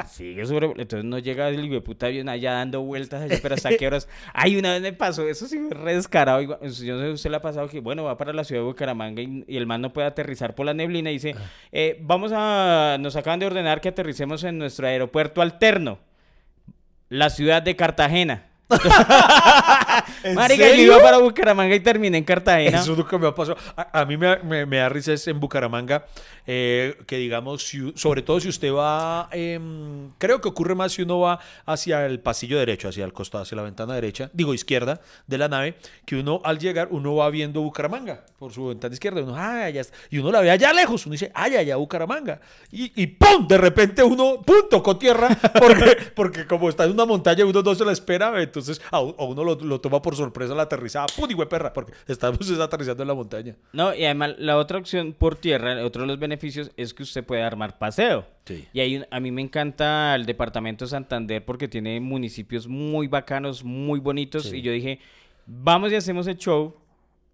Sigue 0.07 0.45
sobre. 0.45 0.67
Entonces 0.67 1.03
no 1.05 1.19
llega 1.19 1.49
el 1.49 1.63
hijo 1.63 1.75
de 1.75 1.81
puta 1.81 2.07
avión 2.07 2.29
allá 2.29 2.53
dando 2.53 2.81
vueltas 2.81 3.21
allá, 3.21 3.37
pero 3.41 3.55
hasta 3.55 3.75
qué 3.77 3.87
horas. 3.87 4.07
Ay, 4.33 4.57
una 4.57 4.73
vez 4.73 4.81
me 4.81 4.93
pasó, 4.93 5.27
eso 5.27 5.47
sí 5.47 5.59
me 5.59 5.69
re 5.73 5.95
descarado. 5.95 6.41
igual- 6.41 6.59
Yo 6.61 6.95
no 6.95 7.01
sé 7.01 7.07
si 7.07 7.13
usted 7.13 7.29
le 7.29 7.37
ha 7.37 7.41
pasado 7.41 7.67
que, 7.67 7.79
bueno, 7.79 8.03
va 8.03 8.17
para 8.17 8.33
la 8.33 8.43
ciudad 8.43 8.61
de 8.61 8.65
Bucaramanga 8.67 9.21
y, 9.21 9.43
y 9.47 9.57
el 9.57 9.65
man 9.67 9.81
no 9.81 9.91
puede 9.93 10.07
aterrizar 10.07 10.55
por 10.55 10.65
la 10.65 10.73
neblina 10.73 11.09
y 11.11 11.13
dice, 11.13 11.35
eh, 11.71 11.97
vamos 12.01 12.31
a. 12.33 12.97
Nos 12.99 13.15
acaban 13.15 13.39
de 13.39 13.45
ordenar 13.45 13.81
que 13.81 13.89
aterricemos 13.89 14.43
en 14.43 14.57
nuestro 14.57 14.87
aeropuerto 14.87 15.41
alterno, 15.41 15.99
la 17.09 17.29
ciudad 17.29 17.61
de 17.61 17.75
Cartagena. 17.75 18.48
Marica, 20.35 20.67
yo 20.69 20.83
iba 20.83 21.01
para 21.01 21.17
Bucaramanga 21.17 21.75
y 21.75 21.79
terminé 21.79 22.17
en 22.17 22.23
Cartagena. 22.23 22.79
Eso 22.81 22.95
nunca 22.95 23.17
me 23.17 23.27
ha 23.27 23.33
pasado. 23.35 23.57
A, 23.75 24.01
a 24.01 24.05
mí 24.05 24.17
me, 24.17 24.37
me- 24.39 24.65
me 24.65 24.77
da 24.77 24.89
risa 24.89 25.13
es 25.13 25.27
en 25.27 25.39
Bucaramanga, 25.39 26.05
eh, 26.45 26.95
que 27.07 27.17
digamos, 27.17 27.63
si- 27.63 27.93
sobre 27.95 28.21
todo 28.21 28.39
si 28.39 28.49
usted 28.49 28.71
va, 28.73 29.29
em, 29.31 30.11
creo 30.17 30.41
que 30.41 30.47
ocurre 30.47 30.75
más 30.75 30.91
si 30.93 31.01
uno 31.03 31.19
va 31.19 31.39
hacia 31.65 32.05
el 32.05 32.19
pasillo 32.19 32.59
derecho, 32.59 32.89
hacia 32.89 33.05
el 33.05 33.13
costado, 33.13 33.43
hacia 33.43 33.55
la 33.55 33.63
ventana 33.63 33.93
derecha, 33.95 34.29
digo 34.33 34.53
izquierda 34.53 35.01
de 35.27 35.37
la 35.37 35.47
nave, 35.47 35.75
que 36.05 36.15
uno 36.17 36.41
al 36.43 36.59
llegar, 36.59 36.89
uno 36.91 37.15
va 37.15 37.29
viendo 37.29 37.61
Bucaramanga 37.61 38.23
por 38.37 38.51
su 38.53 38.67
ventana 38.67 38.93
izquierda, 38.93 39.21
uno, 39.21 39.35
ah, 39.37 39.69
está", 39.69 39.95
y 40.09 40.17
uno 40.19 40.31
la 40.31 40.41
ve 40.41 40.51
allá 40.51 40.73
lejos, 40.73 41.05
uno 41.05 41.13
dice, 41.13 41.31
ay, 41.33 41.55
allá 41.55 41.75
Bucaramanga, 41.77 42.39
y, 42.71 42.91
y 43.01 43.07
¡pum! 43.07 43.47
De 43.47 43.57
repente 43.57 44.03
uno, 44.03 44.41
¡pum! 44.45 44.67
tocó 44.69 44.97
tierra, 44.97 45.29
porque, 45.59 45.97
porque 46.15 46.45
como 46.47 46.69
está 46.69 46.83
en 46.85 46.91
una 46.91 47.05
montaña, 47.05 47.45
uno 47.45 47.61
no 47.61 47.75
se 47.75 47.85
la 47.85 47.91
espera, 47.91 48.41
entonces 48.41 48.58
a, 48.91 49.01
u- 49.01 49.15
a 49.17 49.23
uno 49.25 49.43
lo, 49.43 49.55
lo 49.55 49.79
toma 49.81 50.01
por 50.01 50.15
sorpresa 50.15 50.53
la 50.55 50.63
aterrizada, 50.63 51.05
¡pum! 51.15 51.29
Y 51.29 51.35
perra, 51.45 51.71
porque 51.73 51.93
estamos 52.07 52.49
aterrizando 52.59 53.03
en 53.03 53.07
la 53.07 53.13
montaña. 53.15 53.55
No, 53.73 53.93
y 53.93 54.05
además 54.05 54.35
la 54.37 54.57
otra 54.57 54.77
opción 54.77 55.13
por 55.17 55.35
tierra, 55.35 55.83
otro 55.85 56.01
de 56.03 56.07
los 56.07 56.19
beneficios 56.19 56.71
es 56.77 56.93
que 56.93 57.03
usted 57.03 57.23
puede 57.23 57.41
armar 57.43 57.77
paseo. 57.79 58.25
Sí. 58.45 58.67
Y 58.73 58.79
hay 58.79 58.97
un- 58.97 59.05
a 59.11 59.19
mí 59.19 59.31
me 59.31 59.41
encanta 59.41 60.15
el 60.15 60.25
departamento 60.25 60.85
de 60.85 60.89
Santander 60.89 61.43
porque 61.45 61.67
tiene 61.67 61.99
municipios 61.99 62.67
muy 62.67 63.07
bacanos, 63.07 63.63
muy 63.63 63.99
bonitos. 63.99 64.43
Sí. 64.43 64.57
Y 64.57 64.61
yo 64.61 64.71
dije, 64.71 64.99
vamos 65.45 65.91
y 65.91 65.95
hacemos 65.95 66.27
el 66.27 66.37
show. 66.37 66.75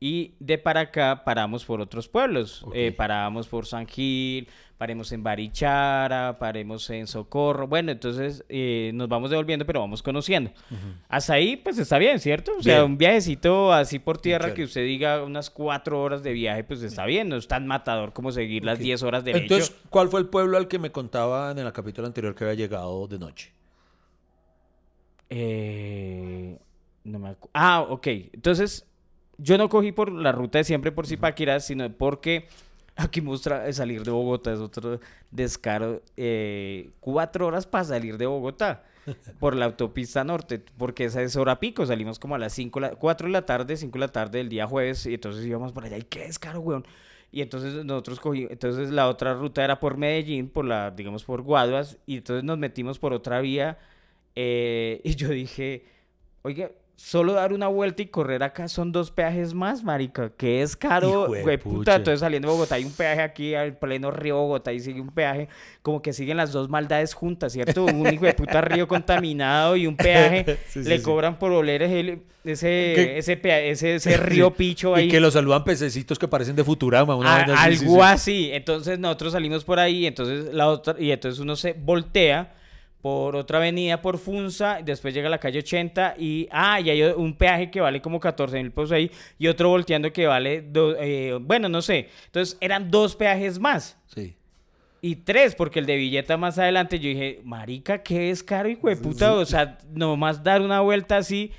Y 0.08 0.36
de 0.40 0.60
para 0.60 0.82
acá 0.82 1.24
paramos 1.26 1.66
por 1.66 1.82
otros 1.82 2.08
pueblos. 2.08 2.64
Eh, 2.76 2.92
parábamos 2.92 3.48
por 3.48 3.66
San 3.66 3.88
Gil, 3.88 4.48
paremos 4.78 5.12
en 5.12 5.24
Barichara, 5.24 6.38
paremos 6.38 6.88
en 6.92 7.08
Socorro. 7.08 7.68
Bueno, 7.68 7.92
entonces 7.92 8.46
eh, 8.48 8.92
nos 8.94 9.08
vamos 9.10 9.32
devolviendo, 9.32 9.66
pero 9.66 9.80
vamos 9.80 10.04
conociendo. 10.04 10.52
Hasta 11.10 11.34
ahí, 11.34 11.56
pues 11.56 11.80
está 11.80 11.98
bien, 11.98 12.20
¿cierto? 12.20 12.52
O 12.60 12.62
sea, 12.62 12.86
un 12.86 13.00
viajecito 13.00 13.74
así 13.74 13.98
por 13.98 14.20
tierra 14.20 14.50
que 14.54 14.64
usted 14.66 14.84
diga 14.84 15.24
unas 15.24 15.50
cuatro 15.50 16.00
horas 16.00 16.22
de 16.22 16.34
viaje, 16.34 16.64
pues 16.64 16.84
está 16.84 17.06
bien. 17.08 17.28
No 17.30 17.38
es 17.38 17.48
tan 17.48 17.66
matador 17.66 18.14
como 18.14 18.32
seguir 18.32 18.64
las. 18.64 18.78
10 18.78 19.02
horas 19.02 19.24
derecho. 19.24 19.56
Entonces, 19.56 19.76
¿cuál 19.90 20.10
fue 20.10 20.20
el 20.20 20.28
pueblo 20.28 20.58
al 20.58 20.68
que 20.68 20.78
me 20.78 20.92
contaban 20.92 21.58
en 21.58 21.66
el 21.66 21.74
capítulo 21.74 22.06
anterior 22.06 22.36
que 22.36 22.44
había 22.44 22.54
llegado 22.56 23.08
de 23.08 23.18
noche? 23.18 23.54
Eh, 25.30 26.60
no 27.06 27.20
me 27.20 27.30
acu- 27.30 27.50
Ah, 27.54 27.82
ok. 27.82 28.08
Entonces, 28.34 28.86
yo 29.38 29.58
no 29.58 29.70
cogí 29.70 29.92
por 29.92 30.12
la 30.12 30.32
ruta 30.32 30.60
de 30.60 30.64
siempre 30.64 30.92
por 30.92 31.08
Zipaquirá, 31.08 31.60
sino 31.60 31.92
porque 31.92 32.48
aquí 32.96 33.22
muestra 33.22 33.72
salir 33.74 34.04
de 34.04 34.12
Bogotá, 34.12 34.54
es 34.54 34.60
otro 34.60 35.00
descaro. 35.32 36.02
eh, 36.18 36.92
cuatro 37.00 37.48
horas 37.48 37.66
para 37.68 37.84
salir 37.84 38.18
de 38.18 38.26
Bogotá 38.26 38.84
por 39.40 39.56
la 39.56 39.66
autopista 39.66 40.24
norte, 40.24 40.64
porque 40.78 41.06
esa 41.06 41.22
es 41.22 41.36
hora 41.36 41.60
pico. 41.60 41.86
Salimos 41.86 42.20
como 42.20 42.36
a 42.36 42.40
las 42.40 42.54
5, 42.54 42.80
4 43.00 43.28
de 43.28 43.34
la 43.34 43.46
tarde, 43.46 43.78
5 43.78 43.94
de 43.94 44.00
la 44.00 44.12
tarde 44.12 44.40
del 44.40 44.50
día 44.50 44.68
jueves, 44.68 45.06
y 45.06 45.14
entonces 45.16 45.46
íbamos 45.46 45.72
por 45.74 45.86
allá. 45.86 45.98
¿Y 45.98 46.04
qué 46.04 46.22
descaro, 46.28 46.60
weón? 46.62 46.86
Y 47.32 47.42
entonces 47.42 47.84
nosotros 47.86 48.20
cogimos, 48.20 48.52
entonces 48.52 48.92
la 48.92 49.10
otra 49.10 49.34
ruta 49.34 49.64
era 49.64 49.80
por 49.80 49.98
Medellín, 49.98 50.50
por 50.50 50.64
la, 50.66 50.92
digamos, 50.92 51.24
por 51.26 51.42
Guaduas, 51.42 51.98
y 52.06 52.18
entonces 52.18 52.44
nos 52.46 52.58
metimos 52.58 52.98
por 53.00 53.14
otra 53.14 53.42
vía. 53.42 53.78
eh, 54.36 55.02
y 55.04 55.16
yo 55.16 55.30
dije, 55.30 55.86
oiga, 56.44 56.72
solo 56.98 57.34
dar 57.34 57.52
una 57.52 57.68
vuelta 57.68 58.02
y 58.02 58.06
correr 58.08 58.42
acá 58.42 58.68
son 58.70 58.92
dos 58.92 59.12
peajes 59.12 59.54
más, 59.54 59.84
marica, 59.84 60.30
que 60.30 60.62
es 60.62 60.76
caro, 60.78 61.28
güey, 61.28 61.58
puta. 61.58 61.96
Entonces 61.96 62.22
saliendo 62.22 62.48
de 62.48 62.54
Bogotá 62.54 62.76
hay 62.76 62.86
un 62.86 62.94
peaje 62.94 63.22
aquí 63.22 63.54
al 63.54 63.78
pleno 63.78 64.12
río 64.12 64.38
Bogotá 64.38 64.72
y 64.72 64.80
sigue 64.80 65.02
un 65.02 65.10
peaje, 65.10 65.50
como 65.82 66.02
que 66.02 66.14
siguen 66.14 66.38
las 66.38 66.52
dos 66.54 66.70
maldades 66.70 67.14
juntas, 67.14 67.52
¿cierto? 67.54 67.86
Un 67.86 68.14
hijo 68.14 68.26
de 68.26 68.34
puta 68.34 68.62
río 68.62 68.88
contaminado 68.88 69.76
y 69.76 69.88
un 69.88 69.98
peaje, 69.98 70.58
Sí, 70.70 70.84
sí, 70.84 70.90
le 70.90 70.98
sí. 70.98 71.04
cobran 71.04 71.38
por 71.38 71.52
oler 71.52 71.84
ese, 71.84 72.20
ese, 72.46 73.18
ese, 73.18 73.40
ese, 73.70 73.96
ese 73.96 74.18
río 74.18 74.52
picho 74.56 74.96
ahí. 74.96 75.08
Y 75.08 75.10
que 75.10 75.20
los 75.20 75.34
saludan 75.34 75.64
pececitos 75.66 76.18
que 76.18 76.28
parecen 76.30 76.56
de 76.56 76.64
Futurama. 76.64 77.16
Una 77.16 77.36
A- 77.36 77.64
algo 77.64 77.96
sí. 77.96 78.00
así. 78.02 78.50
Entonces 78.54 79.00
nosotros 79.00 79.34
salimos 79.34 79.64
por 79.66 79.80
ahí, 79.80 80.06
entonces 80.06 80.54
la 80.54 80.68
otra, 80.70 80.96
y 80.98 81.12
entonces 81.12 81.40
uno 81.40 81.56
se 81.58 81.74
voltea 81.74 82.54
por 83.06 83.36
otra 83.36 83.60
avenida 83.60 84.02
por 84.02 84.18
Funza, 84.18 84.80
después 84.84 85.14
llega 85.14 85.28
a 85.28 85.30
la 85.30 85.38
calle 85.38 85.60
80 85.60 86.16
y, 86.18 86.48
ah, 86.52 86.80
y 86.82 86.90
hay 86.90 87.04
un 87.04 87.36
peaje 87.38 87.70
que 87.70 87.80
vale 87.80 88.02
como 88.02 88.20
14 88.20 88.58
mil 88.58 88.72
pesos 88.72 88.94
ahí 88.94 89.12
y 89.38 89.46
otro 89.48 89.70
volteando 89.70 90.12
que 90.12 90.26
vale, 90.26 90.64
do- 90.64 90.96
eh, 91.00 91.38
bueno, 91.40 91.70
no 91.70 91.84
sé. 91.84 92.10
Entonces 92.26 92.58
eran 92.60 92.90
dos 92.90 93.16
peajes 93.16 93.60
más. 93.60 93.96
Sí. 94.08 94.36
Y 95.02 95.18
tres, 95.18 95.54
porque 95.54 95.78
el 95.78 95.86
de 95.86 95.98
Villeta 95.98 96.36
más 96.36 96.58
adelante 96.58 96.98
yo 96.98 97.08
dije, 97.10 97.42
marica, 97.44 98.02
¿qué 98.02 98.32
es 98.32 98.42
caro, 98.42 98.70
hijo 98.70 98.90
de 98.90 98.96
puta? 98.96 99.36
O 99.36 99.46
sea, 99.46 99.78
nomás 99.94 100.44
dar 100.44 100.64
una 100.64 100.82
vuelta 100.82 101.18
así 101.18 101.52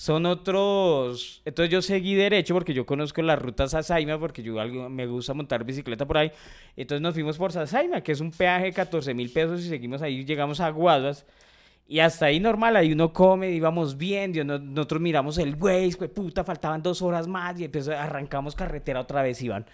son 0.00 0.24
otros... 0.24 1.42
Entonces 1.44 1.70
yo 1.70 1.82
seguí 1.82 2.14
derecho 2.14 2.54
porque 2.54 2.72
yo 2.72 2.86
conozco 2.86 3.20
las 3.20 3.38
rutas 3.38 3.74
a 3.74 3.82
Saima, 3.82 4.18
porque 4.18 4.42
yo 4.42 4.54
me 4.88 5.06
gusta 5.06 5.34
montar 5.34 5.62
bicicleta 5.62 6.06
por 6.06 6.16
ahí. 6.16 6.32
Entonces 6.74 7.02
nos 7.02 7.12
fuimos 7.12 7.36
por 7.36 7.52
Sasaima, 7.52 8.00
que 8.02 8.12
es 8.12 8.20
un 8.20 8.30
peaje 8.30 8.64
de 8.64 8.72
14 8.72 9.12
mil 9.12 9.30
pesos 9.30 9.60
y 9.60 9.68
seguimos 9.68 10.00
ahí, 10.00 10.24
llegamos 10.24 10.58
a 10.60 10.70
Guaduas. 10.70 11.26
Y 11.86 11.98
hasta 12.00 12.26
ahí 12.26 12.40
normal, 12.40 12.76
ahí 12.76 12.92
uno 12.94 13.12
come, 13.12 13.50
íbamos 13.50 13.98
bien, 13.98 14.32
yo 14.32 14.42
no- 14.42 14.58
nosotros 14.58 15.02
miramos 15.02 15.36
el 15.36 15.56
güey, 15.56 15.90
puta, 15.92 16.44
faltaban 16.44 16.82
dos 16.82 17.02
horas 17.02 17.26
más 17.28 17.60
y 17.60 17.64
entonces 17.64 17.94
arrancamos 17.94 18.54
carretera 18.54 19.00
otra 19.00 19.20
vez, 19.22 19.42
Iván. 19.42 19.66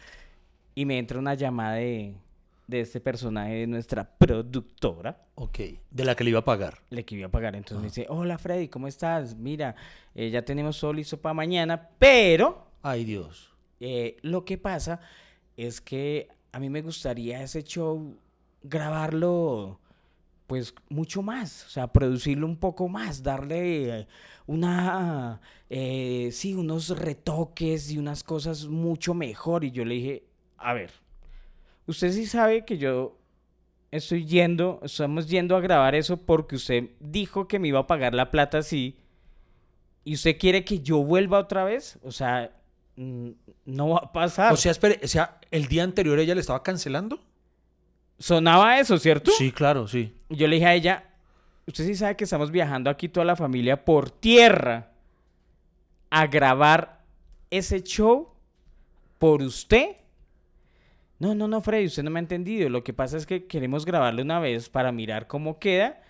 Y 0.74 0.86
me 0.86 0.98
entra 0.98 1.20
una 1.20 1.34
llamada 1.34 1.74
de, 1.76 2.14
de 2.66 2.80
este 2.80 3.00
personaje 3.00 3.54
de 3.54 3.66
nuestra 3.66 4.16
productora, 4.18 5.22
Ok. 5.36 5.58
De 5.90 6.04
la 6.04 6.14
que 6.16 6.24
le 6.24 6.30
iba 6.30 6.40
a 6.40 6.44
pagar. 6.44 6.78
le 6.90 7.04
que 7.04 7.14
iba 7.14 7.26
a 7.26 7.30
pagar. 7.30 7.54
Entonces 7.54 7.78
me 7.80 7.88
dice, 7.88 8.06
hola 8.08 8.38
Freddy, 8.38 8.68
¿cómo 8.68 8.88
estás? 8.88 9.36
Mira, 9.36 9.76
eh, 10.14 10.30
ya 10.30 10.44
tenemos 10.44 10.80
todo 10.80 10.92
listo 10.92 11.20
para 11.20 11.34
mañana, 11.34 11.90
pero 11.98 12.66
Ay, 12.82 13.04
Dios. 13.04 13.52
eh, 13.80 14.16
lo 14.22 14.44
que 14.44 14.58
pasa 14.58 15.00
es 15.56 15.80
que 15.80 16.28
a 16.52 16.58
mí 16.58 16.70
me 16.70 16.82
gustaría 16.82 17.42
ese 17.42 17.62
show 17.62 18.16
grabarlo 18.62 19.78
pues 20.46 20.74
mucho 20.88 21.22
más, 21.22 21.66
o 21.66 21.68
sea, 21.70 21.88
producirlo 21.92 22.46
un 22.46 22.56
poco 22.56 22.88
más, 22.88 23.22
darle 23.22 24.00
eh, 24.00 24.06
una, 24.46 25.40
eh, 25.68 26.28
sí, 26.32 26.54
unos 26.54 26.96
retoques 26.96 27.90
y 27.90 27.98
unas 27.98 28.22
cosas 28.22 28.66
mucho 28.66 29.12
mejor. 29.12 29.64
Y 29.64 29.72
yo 29.72 29.84
le 29.84 29.94
dije, 29.96 30.24
a 30.56 30.72
ver, 30.72 30.92
usted 31.86 32.12
sí 32.12 32.26
sabe 32.26 32.64
que 32.64 32.78
yo 32.78 33.18
estoy 33.90 34.26
yendo, 34.26 34.80
estamos 34.82 35.28
yendo 35.28 35.56
a 35.56 35.60
grabar 35.60 35.94
eso 35.94 36.16
porque 36.16 36.56
usted 36.56 36.90
dijo 37.00 37.48
que 37.48 37.58
me 37.58 37.68
iba 37.68 37.80
a 37.80 37.86
pagar 37.86 38.14
la 38.14 38.30
plata 38.30 38.58
así. 38.58 38.98
¿Y 40.04 40.14
usted 40.14 40.38
quiere 40.38 40.64
que 40.64 40.80
yo 40.80 40.98
vuelva 40.98 41.38
otra 41.38 41.64
vez? 41.64 41.98
O 42.02 42.12
sea, 42.12 42.52
mm, 42.96 43.30
no 43.64 43.88
va 43.90 43.98
a 44.04 44.12
pasar. 44.12 44.52
O 44.52 44.56
sea, 44.56 44.70
espere, 44.70 45.00
o 45.02 45.08
sea, 45.08 45.40
el 45.50 45.66
día 45.66 45.82
anterior 45.82 46.18
ella 46.18 46.34
le 46.34 46.40
estaba 46.40 46.62
cancelando. 46.62 47.20
Sonaba 48.18 48.78
eso, 48.78 48.98
¿cierto? 48.98 49.30
Sí, 49.32 49.52
claro, 49.52 49.88
sí. 49.88 50.14
Y 50.28 50.36
Yo 50.36 50.46
le 50.46 50.56
dije 50.56 50.66
a 50.66 50.74
ella, 50.74 51.04
usted 51.66 51.84
sí 51.84 51.94
sabe 51.94 52.16
que 52.16 52.24
estamos 52.24 52.50
viajando 52.50 52.88
aquí 52.88 53.08
toda 53.08 53.26
la 53.26 53.36
familia 53.36 53.84
por 53.84 54.10
tierra 54.10 54.92
a 56.10 56.26
grabar 56.26 57.00
ese 57.50 57.82
show 57.82 58.32
por 59.18 59.42
usted. 59.42 59.96
No, 61.18 61.34
no, 61.34 61.48
no, 61.48 61.60
Freddy, 61.62 61.86
usted 61.86 62.02
no 62.02 62.10
me 62.10 62.18
ha 62.18 62.22
entendido. 62.22 62.68
Lo 62.68 62.84
que 62.84 62.92
pasa 62.92 63.16
es 63.16 63.24
que 63.26 63.46
queremos 63.46 63.84
grabarlo 63.86 64.22
una 64.22 64.38
vez 64.40 64.68
para 64.68 64.92
mirar 64.92 65.26
cómo 65.26 65.58
queda 65.58 66.02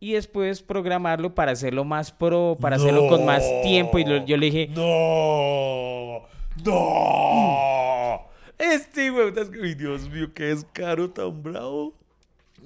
y 0.00 0.12
después 0.12 0.62
programarlo 0.62 1.34
para 1.34 1.52
hacerlo 1.52 1.84
más 1.84 2.12
pro, 2.12 2.56
para 2.60 2.76
hacerlo 2.76 3.08
con 3.08 3.24
más 3.24 3.42
tiempo. 3.62 3.98
Y 3.98 4.04
lo- 4.04 4.24
yo 4.26 4.36
le 4.36 4.46
dije, 4.46 4.68
No, 4.74 6.22
no. 6.64 8.28
Este 8.58 9.10
güey, 9.10 9.32
Dios 9.74 10.08
mío, 10.10 10.28
qué 10.34 10.54
caro 10.72 11.10
tan 11.10 11.42
bravo. 11.42 11.94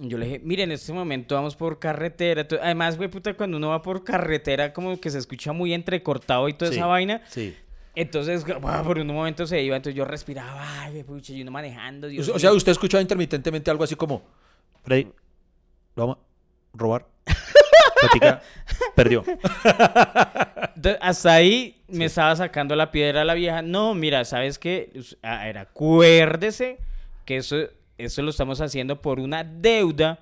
Yo 0.01 0.19
le 0.19 0.27
dije, 0.27 0.41
mire, 0.43 0.65
en 0.65 0.73
este 0.73 0.93
momento 0.93 1.37
vamos 1.37 1.55
por 1.55 1.79
carretera. 1.79 2.45
Además, 2.61 2.97
güey, 2.97 3.09
puta, 3.09 3.35
cuando 3.35 3.57
uno 3.59 3.69
va 3.69 3.81
por 3.81 4.03
carretera, 4.03 4.73
como 4.73 4.99
que 4.99 5.09
se 5.11 5.19
escucha 5.19 5.53
muy 5.53 5.73
entrecortado 5.73 6.49
y 6.49 6.55
toda 6.55 6.73
Sí, 6.73 6.79
esa 6.79 6.87
vaina. 6.87 7.23
Sí. 7.29 7.55
Entonces, 7.95 8.45
ah, 8.65 8.83
por 8.85 8.99
un 8.99 9.07
momento 9.07 9.47
se 9.47 9.63
iba, 9.63 9.77
entonces 9.77 9.97
yo 9.97 10.05
respiraba, 10.05 10.81
ay, 10.83 11.03
pucha, 11.05 11.33
y 11.33 11.43
uno 11.43 11.51
manejando. 11.51 12.09
Dios 12.09 12.29
O 12.29 12.39
sea, 12.39 12.51
mío. 12.51 12.57
usted 12.57 12.73
escuchaba 12.73 13.01
intermitentemente 13.03 13.71
algo 13.71 13.85
así 13.85 13.95
como, 13.95 14.23
Freddy, 14.83 15.05
lo 15.97 16.07
vamos 16.07 16.17
a 16.19 16.77
robar. 16.79 17.07
Platica, 18.01 18.43
perdió. 18.95 19.25
Entonces, 20.77 20.99
hasta 21.01 21.33
ahí 21.35 21.83
me 21.89 22.07
estaba 22.07 22.35
sacando 22.37 22.75
la 22.77 22.91
piedra 22.91 23.25
la 23.25 23.35
vieja. 23.35 23.63
No, 23.63 23.95
mira, 23.95 24.25
¿sabes 24.25 24.59
qué? 24.59 24.91
Us- 24.95 25.17
A 25.23 25.45
ver, 25.45 25.59
acuérdese 25.59 26.79
que 27.25 27.37
eso, 27.37 27.57
eso 27.99 28.23
lo 28.23 28.31
estamos 28.31 28.61
haciendo 28.61 29.01
por 29.01 29.21
una 29.21 29.45
deuda 29.45 30.19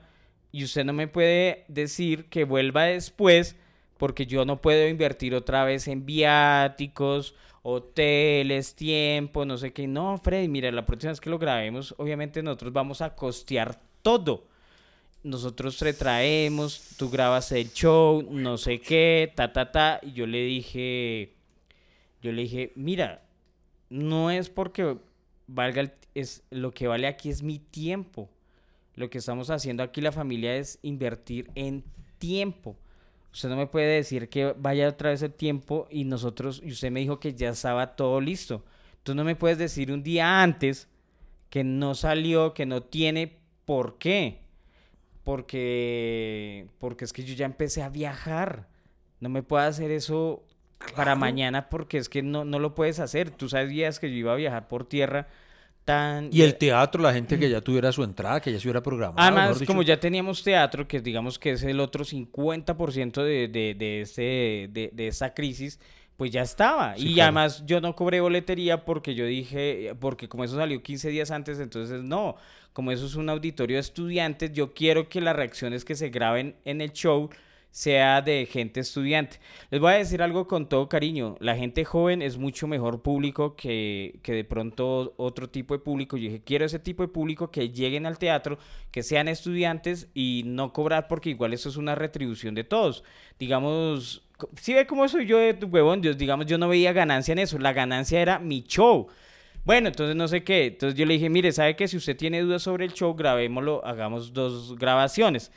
y 0.52 0.64
usted 0.64 0.84
no 0.84 0.92
me 0.92 1.08
puede 1.08 1.64
decir 1.68 2.28
que 2.28 2.44
vuelva 2.44 2.84
después 2.84 3.56
porque 3.96 4.26
yo 4.26 4.44
no 4.44 4.60
puedo 4.60 4.86
invertir 4.88 5.34
otra 5.34 5.64
vez 5.64 5.88
en 5.88 6.04
viáticos, 6.04 7.34
hoteles, 7.62 8.74
tiempo, 8.74 9.44
no 9.44 9.56
sé 9.56 9.72
qué. 9.72 9.86
No, 9.86 10.18
Freddy, 10.18 10.48
mira, 10.48 10.70
la 10.70 10.84
próxima 10.86 11.12
vez 11.12 11.20
que 11.20 11.30
lo 11.30 11.38
grabemos, 11.38 11.94
obviamente 11.98 12.42
nosotros 12.42 12.72
vamos 12.72 13.00
a 13.02 13.14
costear 13.14 13.80
todo 14.02 14.50
nosotros 15.24 15.78
te 15.78 15.92
traemos, 15.92 16.96
tú 16.96 17.08
grabas 17.08 17.52
el 17.52 17.72
show, 17.72 18.26
no 18.28 18.58
sé 18.58 18.80
qué, 18.80 19.32
ta, 19.36 19.52
ta, 19.52 19.70
ta. 19.70 20.00
Y 20.02 20.12
yo 20.14 20.26
le 20.26 20.42
dije, 20.42 21.34
yo 22.20 22.32
le 22.32 22.42
dije, 22.42 22.72
mira, 22.74 23.22
no 23.88 24.32
es 24.32 24.48
porque 24.50 24.96
valga, 25.46 25.80
el- 25.82 25.92
es, 26.14 26.42
lo 26.50 26.72
que 26.72 26.88
vale 26.88 27.06
aquí 27.06 27.30
es 27.30 27.42
mi 27.42 27.60
tiempo. 27.60 28.28
Lo 28.96 29.10
que 29.10 29.18
estamos 29.18 29.48
haciendo 29.50 29.84
aquí 29.84 30.00
la 30.00 30.10
familia 30.10 30.56
es 30.56 30.80
invertir 30.82 31.50
en 31.54 31.84
tiempo. 32.18 32.76
Usted 33.32 33.48
no 33.48 33.56
me 33.56 33.66
puede 33.66 33.94
decir 33.96 34.28
que 34.28 34.54
vaya 34.58 34.88
otra 34.88 35.10
vez 35.10 35.22
el 35.22 35.32
tiempo 35.32 35.86
y 35.90 36.04
nosotros, 36.04 36.60
y 36.62 36.72
usted 36.72 36.90
me 36.90 37.00
dijo 37.00 37.18
que 37.18 37.34
ya 37.34 37.50
estaba 37.50 37.96
todo 37.96 38.20
listo. 38.20 38.64
Tú 39.02 39.14
no 39.14 39.24
me 39.24 39.36
puedes 39.36 39.58
decir 39.58 39.90
un 39.90 40.02
día 40.02 40.42
antes 40.42 40.88
que 41.50 41.64
no 41.64 41.94
salió, 41.94 42.54
que 42.54 42.66
no 42.66 42.82
tiene 42.82 43.38
por 43.64 43.98
qué 43.98 44.42
porque 45.24 46.66
porque 46.78 47.04
es 47.04 47.12
que 47.12 47.24
yo 47.24 47.34
ya 47.34 47.46
empecé 47.46 47.82
a 47.82 47.88
viajar. 47.88 48.68
No 49.20 49.28
me 49.28 49.42
puedo 49.42 49.62
hacer 49.62 49.90
eso 49.90 50.42
para 50.96 51.14
mañana 51.14 51.68
porque 51.68 51.98
es 51.98 52.08
que 52.08 52.22
no, 52.22 52.44
no 52.44 52.58
lo 52.58 52.74
puedes 52.74 52.98
hacer. 52.98 53.30
Tú 53.30 53.48
sabías 53.48 54.00
que 54.00 54.10
yo 54.10 54.16
iba 54.16 54.32
a 54.32 54.36
viajar 54.36 54.68
por 54.68 54.84
tierra 54.84 55.28
tan... 55.84 56.30
Y 56.32 56.42
el 56.42 56.56
teatro, 56.56 57.02
la 57.02 57.12
gente 57.12 57.38
que 57.38 57.48
ya 57.50 57.60
tuviera 57.60 57.92
su 57.92 58.02
entrada, 58.04 58.40
que 58.40 58.52
ya 58.52 58.58
se 58.58 58.66
hubiera 58.66 58.82
programado. 58.82 59.20
Además, 59.20 59.60
dicho. 59.60 59.70
como 59.70 59.82
ya 59.82 59.98
teníamos 59.98 60.42
teatro, 60.42 60.86
que 60.86 61.00
digamos 61.00 61.38
que 61.38 61.52
es 61.52 61.62
el 61.62 61.80
otro 61.80 62.04
50% 62.04 63.22
de, 63.22 63.48
de, 63.48 63.74
de, 63.74 64.00
este, 64.00 64.68
de, 64.70 64.90
de 64.92 65.08
esta 65.08 65.34
crisis, 65.34 65.78
pues 66.16 66.30
ya 66.30 66.42
estaba. 66.42 66.94
Sí, 66.96 67.08
y 67.08 67.14
claro. 67.14 67.28
además 67.28 67.64
yo 67.66 67.80
no 67.80 67.96
cobré 67.96 68.20
boletería 68.20 68.84
porque 68.84 69.14
yo 69.14 69.26
dije, 69.26 69.94
porque 69.98 70.28
como 70.28 70.44
eso 70.44 70.56
salió 70.56 70.82
15 70.82 71.08
días 71.08 71.30
antes, 71.30 71.58
entonces 71.58 72.02
no, 72.02 72.36
como 72.72 72.92
eso 72.92 73.06
es 73.06 73.14
un 73.14 73.28
auditorio 73.28 73.76
de 73.76 73.80
estudiantes, 73.80 74.52
yo 74.52 74.72
quiero 74.72 75.08
que 75.08 75.20
las 75.20 75.36
reacciones 75.36 75.84
que 75.84 75.94
se 75.94 76.10
graben 76.10 76.56
en 76.64 76.80
el 76.80 76.92
show 76.92 77.30
sea 77.72 78.20
de 78.20 78.46
gente 78.46 78.80
estudiante. 78.80 79.40
Les 79.70 79.80
voy 79.80 79.94
a 79.94 79.96
decir 79.96 80.22
algo 80.22 80.46
con 80.46 80.68
todo 80.68 80.90
cariño, 80.90 81.36
la 81.40 81.56
gente 81.56 81.86
joven 81.86 82.20
es 82.20 82.36
mucho 82.36 82.68
mejor 82.68 83.00
público 83.00 83.56
que, 83.56 84.20
que 84.22 84.34
de 84.34 84.44
pronto 84.44 85.14
otro 85.16 85.48
tipo 85.48 85.74
de 85.74 85.80
público. 85.80 86.18
Yo 86.18 86.24
dije, 86.24 86.42
quiero 86.44 86.66
ese 86.66 86.78
tipo 86.78 87.02
de 87.02 87.08
público 87.08 87.50
que 87.50 87.70
lleguen 87.70 88.04
al 88.04 88.18
teatro, 88.18 88.58
que 88.90 89.02
sean 89.02 89.26
estudiantes 89.26 90.08
y 90.12 90.42
no 90.44 90.72
cobrar 90.74 91.08
porque 91.08 91.30
igual 91.30 91.54
eso 91.54 91.70
es 91.70 91.78
una 91.78 91.94
retribución 91.94 92.54
de 92.54 92.64
todos. 92.64 93.04
Digamos, 93.38 94.22
si 94.60 94.74
ve 94.74 94.86
cómo 94.86 95.08
soy 95.08 95.26
yo 95.26 95.38
de 95.38 95.54
huevón, 95.64 96.02
Dios, 96.02 96.18
digamos, 96.18 96.44
yo 96.44 96.58
no 96.58 96.68
veía 96.68 96.92
ganancia 96.92 97.32
en 97.32 97.38
eso, 97.38 97.58
la 97.58 97.72
ganancia 97.72 98.20
era 98.20 98.38
mi 98.38 98.62
show. 98.64 99.08
Bueno, 99.64 99.88
entonces 99.88 100.14
no 100.14 100.28
sé 100.28 100.44
qué. 100.44 100.66
Entonces 100.66 100.98
yo 100.98 101.06
le 101.06 101.14
dije, 101.14 101.30
mire, 101.30 101.52
¿sabe 101.52 101.74
que 101.74 101.88
si 101.88 101.96
usted 101.96 102.16
tiene 102.18 102.42
dudas 102.42 102.62
sobre 102.62 102.84
el 102.84 102.92
show, 102.92 103.14
grabémoslo, 103.14 103.82
hagamos 103.82 104.34
dos 104.34 104.76
grabaciones. 104.76 105.50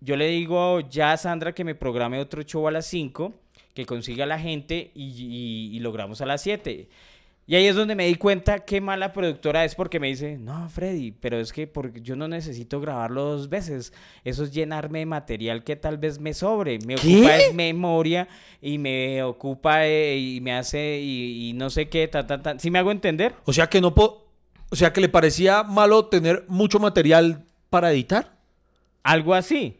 Yo 0.00 0.16
le 0.16 0.28
digo 0.28 0.80
ya 0.80 1.12
a 1.12 1.16
Sandra 1.16 1.54
que 1.54 1.64
me 1.64 1.74
programe 1.74 2.18
otro 2.20 2.42
show 2.42 2.68
a 2.68 2.70
las 2.70 2.86
5, 2.86 3.32
que 3.74 3.86
consiga 3.86 4.24
a 4.24 4.26
la 4.26 4.38
gente 4.38 4.90
y, 4.94 5.04
y- 5.04 5.76
y 5.76 5.80
logramos 5.80 6.20
a 6.20 6.26
las 6.26 6.42
7. 6.42 6.88
Y 7.48 7.54
ahí 7.54 7.66
es 7.66 7.76
donde 7.76 7.94
me 7.94 8.06
di 8.08 8.16
cuenta 8.16 8.64
qué 8.64 8.80
mala 8.80 9.12
productora 9.12 9.64
es 9.64 9.76
porque 9.76 10.00
me 10.00 10.08
dice, 10.08 10.36
no, 10.36 10.68
Freddy, 10.68 11.12
pero 11.12 11.38
es 11.38 11.52
que 11.52 11.68
porque 11.68 12.00
yo 12.02 12.16
no 12.16 12.26
necesito 12.26 12.80
grabarlo 12.80 13.22
dos 13.22 13.48
veces. 13.48 13.92
Eso 14.24 14.42
es 14.42 14.52
llenarme 14.52 14.98
de 14.98 15.06
material 15.06 15.62
que 15.62 15.76
tal 15.76 15.96
vez 15.96 16.18
me 16.18 16.34
sobre. 16.34 16.80
Me 16.80 16.96
¿Qué? 16.96 17.18
ocupa 17.18 17.36
es 17.36 17.54
memoria 17.54 18.26
y 18.60 18.78
me 18.78 19.22
ocupa 19.22 19.86
eh, 19.86 20.18
y 20.18 20.40
me 20.40 20.54
hace 20.54 20.98
y, 21.00 21.50
y 21.50 21.52
no 21.52 21.70
sé 21.70 21.88
qué, 21.88 22.08
tan, 22.08 22.26
tan, 22.26 22.42
tan. 22.42 22.58
¿Sí 22.58 22.68
me 22.68 22.80
hago 22.80 22.90
entender? 22.90 23.32
O 23.44 23.52
sea 23.52 23.68
que 23.68 23.80
no 23.80 23.94
po- 23.94 24.26
o 24.68 24.74
sea 24.74 24.92
que 24.92 25.00
le 25.00 25.08
parecía 25.08 25.62
malo 25.62 26.06
tener 26.06 26.44
mucho 26.48 26.80
material 26.80 27.44
para 27.70 27.92
editar. 27.92 28.34
Algo 29.04 29.34
así. 29.34 29.78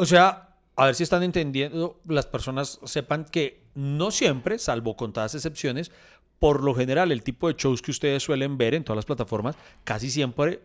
O 0.00 0.06
sea, 0.06 0.56
a 0.76 0.86
ver 0.86 0.94
si 0.94 1.02
están 1.02 1.22
entendiendo, 1.22 2.00
las 2.08 2.24
personas 2.24 2.80
sepan 2.84 3.26
que 3.26 3.64
no 3.74 4.10
siempre, 4.10 4.58
salvo 4.58 4.96
contadas 4.96 5.34
excepciones, 5.34 5.92
por 6.38 6.62
lo 6.64 6.74
general 6.74 7.12
el 7.12 7.22
tipo 7.22 7.48
de 7.48 7.54
shows 7.58 7.82
que 7.82 7.90
ustedes 7.90 8.22
suelen 8.22 8.56
ver 8.56 8.72
en 8.72 8.82
todas 8.82 8.96
las 8.96 9.04
plataformas, 9.04 9.56
casi 9.84 10.10
siempre 10.10 10.62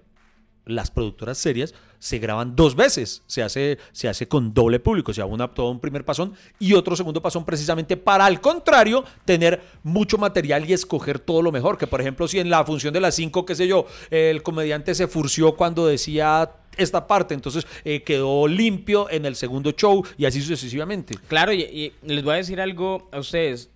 las 0.66 0.92
productoras 0.92 1.38
serias 1.38 1.74
se 2.00 2.20
graban 2.20 2.56
dos 2.56 2.76
veces. 2.76 3.24
Se 3.28 3.42
hace, 3.42 3.78
se 3.92 4.08
hace 4.08 4.28
con 4.28 4.54
doble 4.54 4.80
público. 4.80 5.12
Se 5.12 5.18
sea, 5.18 5.26
una, 5.26 5.48
todo 5.48 5.72
un 5.72 5.80
primer 5.80 6.06
pasón 6.06 6.34
y 6.60 6.74
otro 6.74 6.96
segundo 6.96 7.22
pasón 7.22 7.46
precisamente 7.46 7.98
para, 7.98 8.26
al 8.26 8.42
contrario, 8.42 9.04
tener 9.26 9.62
mucho 9.84 10.18
material 10.18 10.70
y 10.70 10.74
escoger 10.74 11.20
todo 11.20 11.42
lo 11.42 11.52
mejor. 11.52 11.78
Que, 11.78 11.88
por 11.88 12.02
ejemplo, 12.02 12.28
si 12.28 12.40
en 12.40 12.50
la 12.50 12.64
función 12.66 12.94
de 12.94 13.02
las 13.02 13.16
cinco, 13.16 13.46
qué 13.46 13.56
sé 13.56 13.68
yo, 13.68 13.86
el 14.12 14.44
comediante 14.44 14.94
se 14.96 15.08
furció 15.08 15.56
cuando 15.56 15.88
decía 15.88 16.52
esta 16.78 17.08
parte, 17.08 17.34
entonces 17.34 17.66
eh, 17.86 18.04
quedó 18.04 18.50
limpio 18.50 19.10
en 19.10 19.26
el 19.26 19.38
segundo 19.38 19.72
show 19.72 20.06
y 20.18 20.26
así 20.26 20.42
sucesivamente. 20.42 21.16
Claro, 21.28 21.54
y 21.54 21.94
les 22.04 22.24
voy 22.24 22.34
a 22.34 22.38
decir 22.38 22.60
algo 22.60 23.08
a 23.12 23.20
ustedes. 23.20 23.70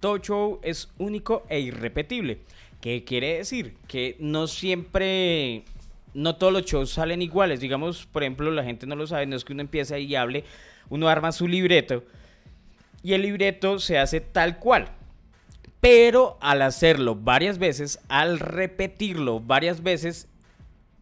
Todo 0.00 0.18
show 0.18 0.60
es 0.62 0.88
único 0.98 1.44
e 1.48 1.60
irrepetible. 1.60 2.40
¿Qué 2.84 3.02
quiere 3.02 3.38
decir? 3.38 3.76
Que 3.88 4.14
no 4.18 4.46
siempre, 4.46 5.64
no 6.14 6.36
todos 6.36 6.52
los 6.52 6.64
shows 6.64 6.90
salen 6.90 7.20
iguales. 7.20 7.60
Digamos, 7.60 8.06
por 8.06 8.22
ejemplo, 8.22 8.50
la 8.50 8.64
gente 8.64 8.86
no 8.86 8.96
lo 8.96 9.06
sabe, 9.06 9.26
no 9.26 9.36
es 9.36 9.44
que 9.44 9.52
uno 9.52 9.62
empiece 9.62 10.00
y 10.00 10.14
hable, 10.14 10.44
uno 10.88 11.08
arma 11.08 11.32
su 11.32 11.46
libreto 11.46 12.04
y 13.04 13.12
el 13.12 13.22
libreto 13.22 13.78
se 13.78 13.98
hace 13.98 14.20
tal 14.20 14.58
cual. 14.58 14.88
Pero 15.80 16.38
al 16.40 16.62
hacerlo 16.62 17.14
varias 17.14 17.58
veces, 17.58 18.00
al 18.08 18.40
repetirlo 18.40 19.40
varias 19.40 19.82
veces, 19.82 20.26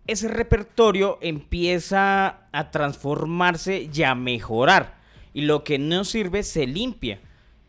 ese 0.08 0.26
repertorio 0.26 1.18
empieza 1.22 2.48
a 2.50 2.70
transformarse 2.72 3.88
y 3.94 4.02
a 4.02 4.16
mejorar. 4.16 4.96
Y 5.32 5.42
lo 5.42 5.62
que 5.62 5.78
no 5.78 6.04
sirve 6.04 6.42
se 6.42 6.66
limpia. 6.66 7.20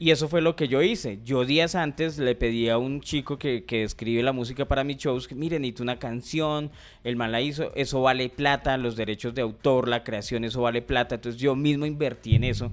Y 0.03 0.12
eso 0.12 0.27
fue 0.27 0.41
lo 0.41 0.57
que 0.57 0.67
yo 0.67 0.81
hice. 0.81 1.19
Yo 1.24 1.45
días 1.45 1.75
antes 1.75 2.17
le 2.17 2.36
pedí 2.36 2.67
a 2.67 2.77
un 2.77 3.00
chico 3.00 3.38
que, 3.38 3.63
que 3.63 3.83
escribe 3.83 4.22
la 4.22 4.33
música 4.33 4.65
para 4.65 4.83
mis 4.83 4.98
shows, 4.98 5.29
que 5.29 5.33
miren, 5.33 5.62
necesito 5.62 5.81
una 5.81 5.98
canción, 5.98 6.72
el 7.05 7.15
man 7.15 7.31
la 7.31 7.39
hizo, 7.39 7.72
eso 7.74 8.01
vale 8.01 8.27
plata, 8.27 8.75
los 8.75 8.98
derechos 8.98 9.33
de 9.33 9.43
autor, 9.43 9.88
la 9.88 10.03
creación, 10.03 10.43
eso 10.43 10.62
vale 10.62 10.81
plata. 10.81 11.15
Entonces 11.15 11.39
yo 11.39 11.55
mismo 11.55 11.86
invertí 11.86 12.36
en 12.36 12.43
eso. 12.43 12.69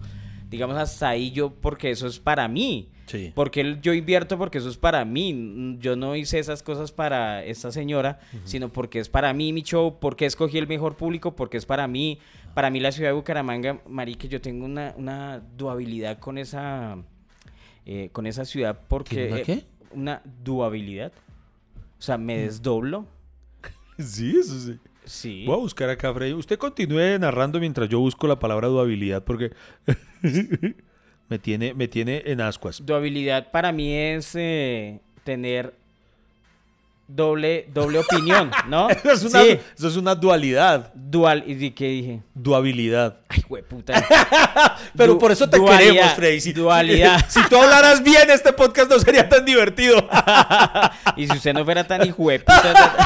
Digamos 0.49 0.77
hasta 0.77 1.11
ahí 1.11 1.31
yo, 1.31 1.51
porque 1.55 1.93
eso 1.93 2.09
es 2.09 2.19
para 2.19 2.49
mí. 2.49 2.89
Sí. 3.07 3.31
Porque 3.33 3.79
yo 3.81 3.95
invierto 3.95 4.37
porque 4.37 4.59
eso 4.59 4.69
es 4.69 4.77
para 4.77 5.05
mí. 5.05 5.33
Mm, 5.33 5.79
Yo 5.79 5.95
no 5.95 6.17
hice 6.17 6.41
esas 6.41 6.65
cosas 6.65 6.91
para 6.91 7.45
esta 7.45 7.71
señora, 7.71 8.19
sino 8.45 8.73
porque 8.73 8.99
es 8.99 9.09
para 9.09 9.33
mí 9.33 9.53
mi 9.53 9.63
show, 9.63 9.99
porque 10.01 10.27
escogí 10.27 10.59
el 10.59 10.67
mejor 10.67 10.97
público, 10.97 11.37
porque 11.37 11.59
es 11.59 11.67
para 11.67 11.87
mí. 11.87 12.19
Para 12.55 12.71
mí 12.71 12.81
la 12.81 12.91
ciudad 12.91 13.11
de 13.11 13.15
Bucaramanga, 13.15 13.81
marique, 13.89 14.27
yo 14.27 14.41
tengo 14.41 14.65
una, 14.65 14.95
una 14.97 15.41
duabilidad 15.57 16.19
con 16.19 16.37
esa, 16.39 16.99
eh, 17.93 18.09
con 18.13 18.27
esa 18.29 18.45
ciudad 18.45 18.79
porque... 18.87 19.17
¿Tiene 19.17 19.31
una 19.33 19.41
eh, 19.41 19.45
qué? 19.45 19.65
una 19.93 20.23
duabilidad. 20.45 21.13
O 21.99 22.03
sea, 22.03 22.17
me 22.19 22.39
desdoblo. 22.39 23.07
Sí, 23.99 24.35
eso 24.41 24.59
sí. 24.59 24.79
Sí. 25.05 25.45
Voy 25.45 25.57
a 25.57 25.59
buscar 25.59 25.91
acá, 25.91 26.15
Freddy. 26.15 26.33
Usted 26.33 26.57
continúe 26.57 27.19
narrando 27.19 27.61
mientras 27.61 27.87
yo 27.91 27.99
busco 27.99 28.27
la 28.27 28.39
palabra 28.39 28.69
duabilidad 28.69 29.25
porque 29.25 29.53
me, 31.29 31.39
tiene, 31.39 31.75
me 31.75 31.87
tiene 31.87 32.23
en 32.25 32.41
ascuas. 32.41 32.81
Duabilidad 32.87 33.51
para 33.51 33.73
mí 33.73 33.93
es 33.93 34.35
eh, 34.37 35.01
tener 35.25 35.75
doble, 37.15 37.67
doble 37.73 37.99
opinión, 37.99 38.51
¿no? 38.69 38.89
Eso 38.91 39.13
es 39.13 39.23
una, 39.25 39.43
Sí. 39.43 39.59
eso 39.77 39.89
es 39.89 39.97
una 39.97 40.15
dualidad. 40.15 40.93
Dual, 40.95 41.45
¿y 41.47 41.71
qué 41.73 41.89
dije? 41.89 42.23
Duabilidad. 42.35 43.19
Ay, 43.29 43.43
puta. 43.69 44.05
Pero 44.97 45.19
por 45.19 45.33
eso 45.33 45.49
te 45.49 45.63
queremos, 45.63 46.13
Freddy. 46.15 46.41
Si, 46.41 46.53
dualidad. 46.53 47.25
Si 47.29 47.41
tú 47.49 47.57
hablaras 47.57 48.03
bien, 48.03 48.31
este 48.31 48.53
podcast 48.53 48.91
no 48.91 48.99
sería 48.99 49.29
tan 49.29 49.45
divertido. 49.45 50.09
y 51.17 51.27
si 51.27 51.33
usted 51.37 51.53
no 51.55 51.65
fuera 51.65 51.87
tan 51.87 52.07
hijo 52.07 52.29
de 52.31 52.41
puta, 52.41 52.97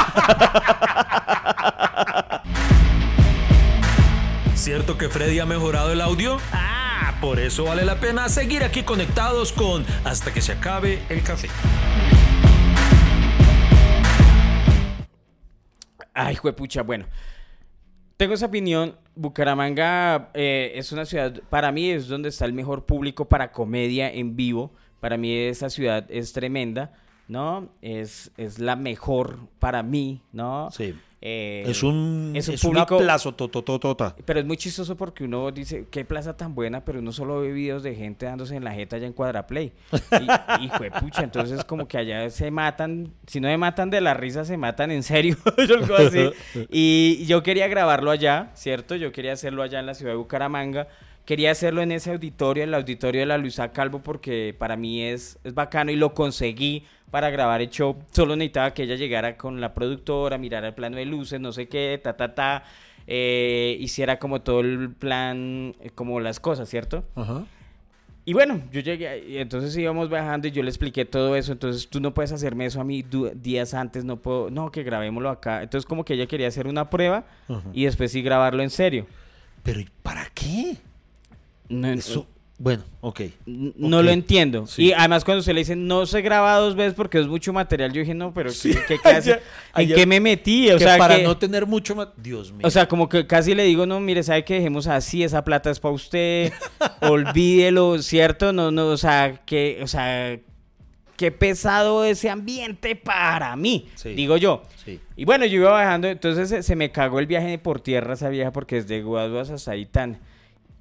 ¿Cierto 4.55 4.97
que 4.97 5.09
Freddy 5.09 5.41
ha 5.41 5.47
mejorado 5.47 5.93
el 5.93 6.01
audio? 6.01 6.39
Ah, 6.53 7.15
por 7.21 7.39
eso 7.39 7.65
vale 7.65 7.85
la 7.85 7.97
pena 7.97 8.29
seguir 8.29 8.65
aquí 8.65 8.83
conectados 8.83 9.53
con 9.53 9.85
Hasta 10.05 10.33
que 10.33 10.41
se 10.41 10.53
acabe 10.53 11.03
el 11.09 11.23
café. 11.23 11.49
Ay, 16.15 16.37
juepucha, 16.37 16.83
bueno. 16.83 17.07
Tengo 18.17 18.35
esa 18.35 18.47
opinión. 18.47 18.97
Bucaramanga 19.17 20.31
eh, 20.35 20.73
es 20.75 20.91
una 20.93 21.05
ciudad, 21.05 21.41
para 21.51 21.71
mí 21.73 21.91
es 21.91 22.09
donde 22.09 22.29
está 22.29 22.45
el 22.45 22.53
mejor 22.53 22.85
público 22.85 23.29
para 23.29 23.53
comedia 23.53 24.11
en 24.11 24.37
vivo. 24.37 24.73
Para 25.01 25.17
mí 25.17 25.33
esa 25.33 25.69
ciudad 25.69 26.07
es 26.09 26.33
tremenda, 26.33 26.93
¿no? 27.29 27.69
Es, 27.83 28.33
es 28.37 28.59
la 28.59 28.77
mejor 28.77 29.39
para 29.59 29.83
mí, 29.83 30.23
¿no? 30.33 30.71
Sí. 30.71 30.95
Eh, 31.27 31.65
Es 31.67 31.83
un, 31.83 32.33
es 32.35 32.49
un 32.49 32.55
es 32.55 32.61
público- 32.61 32.97
una 32.99 33.05
plazo 33.07 33.33
totototota. 33.33 34.15
Pero 34.27 34.41
es 34.41 34.45
muy 34.45 34.59
chistoso 34.59 34.95
porque 34.95 35.25
uno 35.25 35.51
dice, 35.53 35.87
qué 35.91 36.05
plaza 36.05 36.37
tan 36.37 36.55
buena, 36.55 36.85
pero 36.85 36.99
uno 36.99 37.13
solo 37.13 37.41
ve 37.41 37.51
videos 37.51 37.83
de 37.83 37.95
gente 37.95 38.27
dándose 38.27 38.55
en 38.57 38.63
la 38.63 38.73
jeta 38.75 38.97
allá 38.97 39.07
en 39.07 39.15
Cuadraplay. 39.15 39.73
Y, 40.61 40.65
y 40.67 40.69
pucha, 41.01 41.23
entonces 41.23 41.65
como 41.65 41.89
que 41.89 41.97
allá 41.97 42.29
se 42.29 42.51
matan, 42.51 43.15
si 43.27 43.41
no 43.41 43.49
se 43.49 43.57
matan 43.57 43.89
de 43.89 44.03
la 44.03 44.13
risa, 44.13 44.45
se 44.45 44.59
matan 44.59 44.91
en 44.91 45.03
serio, 45.03 45.37
algo 45.57 45.95
así. 45.97 46.29
Y 46.71 47.25
yo 47.25 47.43
quería 47.43 47.69
grabarlo 47.69 48.11
allá, 48.11 48.51
¿cierto? 48.55 48.95
Yo 48.95 49.11
quería 49.11 49.33
hacerlo 49.33 49.63
allá 49.63 49.81
en 49.81 49.87
la 49.87 49.95
ciudad 49.95 50.13
de 50.13 50.19
Bucaramanga. 50.19 50.89
Quería 51.25 51.51
hacerlo 51.53 51.81
en 51.81 51.93
ese 51.93 52.11
auditorio, 52.11 52.63
en 52.63 52.69
el 52.71 52.75
auditorio 52.75 53.21
de 53.23 53.27
la 53.27 53.39
Luisa 53.39 53.73
Calvo, 53.73 54.01
porque 54.01 54.55
para 54.59 54.77
mí 54.77 55.03
es, 55.03 55.39
es 55.43 55.55
bacano 55.55 55.91
y 55.91 55.97
lo 55.97 56.13
conseguí 56.13 56.85
para 57.11 57.31
grabar 57.31 57.63
el 57.63 57.71
show. 57.71 57.97
Solo 58.11 58.37
necesitaba 58.37 58.75
que 58.75 58.83
ella 58.83 58.97
llegara 58.97 59.37
con 59.37 59.61
la 59.61 59.73
productora, 59.73 60.37
mirara 60.37 60.69
el 60.69 60.75
plano 60.75 60.97
de 60.99 61.07
luces, 61.07 61.41
no 61.41 61.53
sé 61.53 61.67
qué, 61.67 61.99
ta, 62.03 62.17
ta, 62.17 62.35
ta. 62.35 62.65
eh, 63.07 63.77
hiciera 63.81 64.19
como 64.19 64.41
todo 64.43 64.61
el 64.61 64.91
plan, 64.91 65.75
eh, 65.81 65.91
como 65.95 66.21
las 66.21 66.41
cosas, 66.41 66.69
¿cierto? 66.69 67.05
Ajá. 67.15 67.45
Y 68.27 68.33
bueno, 68.33 68.63
yo 68.73 68.81
llegué, 68.81 69.23
y 69.29 69.37
entonces 69.37 69.77
íbamos 69.77 70.09
bajando 70.09 70.49
y 70.49 70.51
yo 70.51 70.63
le 70.63 70.71
expliqué 70.71 71.05
todo 71.05 71.37
eso, 71.37 71.53
entonces 71.53 71.89
tú 71.89 72.01
no 72.01 72.15
puedes 72.15 72.33
hacerme 72.33 72.65
eso 72.65 72.81
a 72.81 72.85
mí 72.85 73.05
días 73.35 73.75
antes, 73.75 74.05
no 74.07 74.17
puedo, 74.17 74.49
no, 74.51 74.71
que 74.71 74.83
grabémoslo 74.83 75.29
acá. 75.29 75.63
Entonces 75.63 75.87
como 75.87 76.05
que 76.07 76.15
ella 76.15 76.27
quería 76.27 76.49
hacer 76.49 76.67
una 76.67 76.89
prueba 76.89 77.27
Ajá. 77.49 77.63
y 77.75 77.85
después 77.85 78.13
sí 78.13 78.23
grabarlo 78.23 78.63
en 78.63 78.71
serio. 78.71 79.07
Pero 79.63 79.81
¿y 79.81 79.89
para 80.03 80.27
qué? 80.35 80.77
No, 81.69 81.89
Eso, 81.89 82.27
Bueno, 82.59 82.85
ok. 83.01 83.21
No 83.47 84.01
lo 84.03 84.11
entiendo. 84.11 84.67
Sí. 84.69 84.85
Y 84.87 84.93
además 84.93 85.25
cuando 85.25 85.43
se 85.43 85.53
le 85.53 85.61
dice 85.63 85.75
no 85.75 86.07
se 86.07 86.23
graba 86.23 86.57
dos 86.59 86.77
veces 86.77 86.95
porque 86.95 87.19
es 87.19 87.27
mucho 87.27 87.53
material, 87.53 87.93
yo 87.93 88.01
dije, 88.01 88.15
no, 88.15 88.33
pero 88.33 88.51
¿qué, 88.63 88.77
qué- 88.87 88.99
qué 89.03 89.09
hace? 89.09 89.31
Ayer- 89.33 89.37
¿En 89.37 89.43
ayer- 89.83 89.97
qué 89.97 90.07
me 90.07 90.21
metí? 90.21 90.71
O 90.71 90.79
que 90.79 90.85
sea, 90.85 90.97
para 90.97 91.17
que- 91.17 91.25
no 91.25 91.37
tener 91.37 91.67
mucho 91.67 91.97
más. 91.97 92.09
Dios 92.17 92.53
mío. 92.53 92.61
o 92.67 92.71
sea, 92.71 92.87
como 92.87 93.09
que 93.09 93.27
casi 93.27 93.55
le 93.57 93.65
digo, 93.65 93.87
no, 93.87 93.99
mire, 93.99 94.23
¿sabe 94.23 94.45
que 94.45 94.55
dejemos 94.55 94.87
así? 94.87 95.25
Esa 95.25 95.43
plata 95.43 95.71
es 95.71 95.81
para 95.81 95.95
usted. 95.95 96.53
Olvídelo, 97.01 98.01
¿cierto? 98.03 98.53
No, 98.53 98.71
no, 98.71 98.87
o 98.89 98.97
sea, 98.97 99.41
que, 99.45 99.81
o 99.83 99.87
sea, 99.87 100.39
qué 101.17 101.31
pesado 101.33 102.05
ese 102.05 102.31
ambiente 102.31 102.97
para 102.97 103.55
mí, 103.57 103.89
Sí. 103.95 104.11
digo 104.15 104.37
yo. 104.37 104.63
sí. 104.85 105.01
Y 105.17 105.25
bueno, 105.25 105.45
yo 105.47 105.57
iba 105.61 105.71
bajando, 105.71 106.09
entonces 106.09 106.49
se, 106.49 106.63
se 106.63 106.77
me 106.77 106.91
cagó 106.93 107.19
el 107.21 107.27
viaje 107.27 107.57
por 107.59 107.81
tierra 107.81 108.15
esa 108.15 108.29
vieja 108.29 108.53
porque 108.53 108.77
desde 108.77 109.03
Guaduas 109.03 109.51
hasta 109.51 109.77
Itán. 109.77 110.19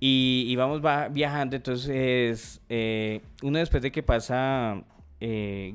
Y 0.05 0.47
íbamos 0.49 0.83
va- 0.83 1.07
viajando, 1.07 1.55
entonces 1.55 2.59
eh, 2.67 3.21
uno 3.41 3.59
después 3.59 3.81
de 3.81 3.89
que 3.89 4.03
pasa 4.03 4.83
eh, 5.21 5.73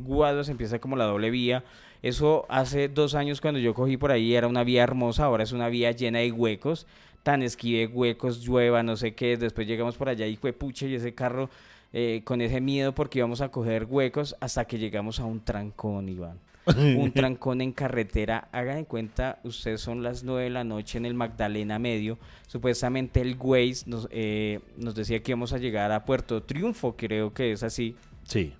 empieza 0.50 0.78
como 0.80 0.96
la 0.96 1.04
doble 1.06 1.30
vía. 1.30 1.64
Eso 2.02 2.44
hace 2.50 2.90
dos 2.90 3.14
años 3.14 3.40
cuando 3.40 3.58
yo 3.58 3.72
cogí 3.72 3.96
por 3.96 4.10
ahí 4.10 4.34
era 4.34 4.46
una 4.46 4.64
vía 4.64 4.82
hermosa, 4.82 5.24
ahora 5.24 5.44
es 5.44 5.52
una 5.52 5.70
vía 5.70 5.92
llena 5.92 6.18
de 6.18 6.30
huecos, 6.30 6.86
tan 7.22 7.40
esquive 7.42 7.86
huecos, 7.86 8.44
llueva, 8.44 8.82
no 8.82 8.98
sé 8.98 9.14
qué. 9.14 9.38
Después 9.38 9.66
llegamos 9.66 9.96
por 9.96 10.10
allá 10.10 10.26
y 10.26 10.36
fue 10.36 10.52
pucha 10.52 10.84
y 10.84 10.96
ese 10.96 11.14
carro 11.14 11.48
eh, 11.94 12.20
con 12.22 12.42
ese 12.42 12.60
miedo 12.60 12.94
porque 12.94 13.20
íbamos 13.20 13.40
a 13.40 13.50
coger 13.50 13.86
huecos 13.86 14.36
hasta 14.40 14.66
que 14.66 14.78
llegamos 14.78 15.20
a 15.20 15.24
un 15.24 15.40
trancón, 15.42 16.06
Iván 16.10 16.38
un 16.96 17.12
trancón 17.12 17.60
en 17.60 17.72
carretera. 17.72 18.48
Hagan 18.52 18.76
de 18.76 18.84
cuenta, 18.84 19.38
ustedes 19.44 19.80
son 19.80 20.02
las 20.02 20.22
9 20.24 20.44
de 20.44 20.50
la 20.50 20.64
noche 20.64 20.98
en 20.98 21.06
el 21.06 21.14
Magdalena 21.14 21.78
Medio. 21.78 22.18
Supuestamente 22.46 23.20
el 23.20 23.36
Waze 23.38 23.84
nos, 23.86 24.08
eh, 24.10 24.60
nos 24.76 24.94
decía 24.94 25.22
que 25.22 25.32
íbamos 25.32 25.52
a 25.52 25.58
llegar 25.58 25.92
a 25.92 26.04
Puerto 26.04 26.42
Triunfo, 26.42 26.96
creo 26.96 27.32
que 27.32 27.52
es 27.52 27.62
así. 27.62 27.96
Sí. 28.24 28.52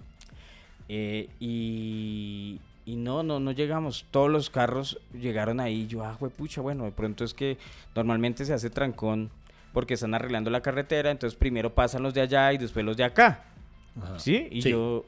Eh, 0.89 1.29
y, 1.39 2.61
y 2.87 2.97
no, 2.97 3.23
no, 3.23 3.41
no 3.41 3.53
llegamos. 3.53 4.07
Todos 4.11 4.31
los 4.31 4.51
carros 4.51 4.99
llegaron 5.13 5.61
ahí. 5.61 5.87
Yo, 5.87 6.05
ah, 6.05 6.17
pucha, 6.37 6.61
bueno, 6.61 6.85
de 6.85 6.93
pronto 6.93 7.25
es 7.25 7.35
que 7.35 7.59
normalmente 7.95 8.45
se 8.45 8.55
hace 8.55 8.71
trancón 8.71 9.31
porque 9.73 9.95
están 9.95 10.15
arreglando 10.15 10.51
la 10.51 10.63
carretera. 10.63 11.11
Entonces 11.11 11.39
primero 11.39 11.75
pasan 11.75 12.03
los 12.03 12.15
de 12.15 12.23
allá 12.23 12.53
y 12.53 12.59
después 12.59 12.85
los 12.85 12.97
de 12.97 13.05
acá. 13.05 13.45
Ajá. 14.01 14.19
Sí, 14.19 14.49
y 14.51 14.63
Sí. 14.63 14.71
yo. 14.71 15.05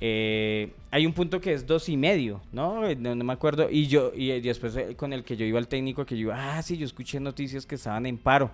Eh, 0.00 0.72
hay 0.90 1.06
un 1.06 1.12
punto 1.12 1.40
que 1.40 1.52
es 1.52 1.66
dos 1.66 1.88
y 1.88 1.96
medio, 1.96 2.42
¿no? 2.52 2.86
Eh, 2.86 2.96
No, 2.96 3.14
me 3.16 3.32
acuerdo. 3.32 3.68
Y 3.70 3.86
yo, 3.86 4.12
y 4.14 4.30
eh, 4.30 4.40
después 4.40 4.76
con 4.96 5.12
el 5.12 5.24
que 5.24 5.36
yo 5.36 5.46
iba 5.46 5.58
al 5.58 5.68
técnico, 5.68 6.04
que 6.04 6.18
yo, 6.18 6.32
ah, 6.32 6.60
sí, 6.62 6.76
yo 6.76 6.84
escuché 6.84 7.18
noticias 7.20 7.64
que 7.64 7.76
estaban 7.76 8.04
en 8.04 8.18
paro, 8.18 8.50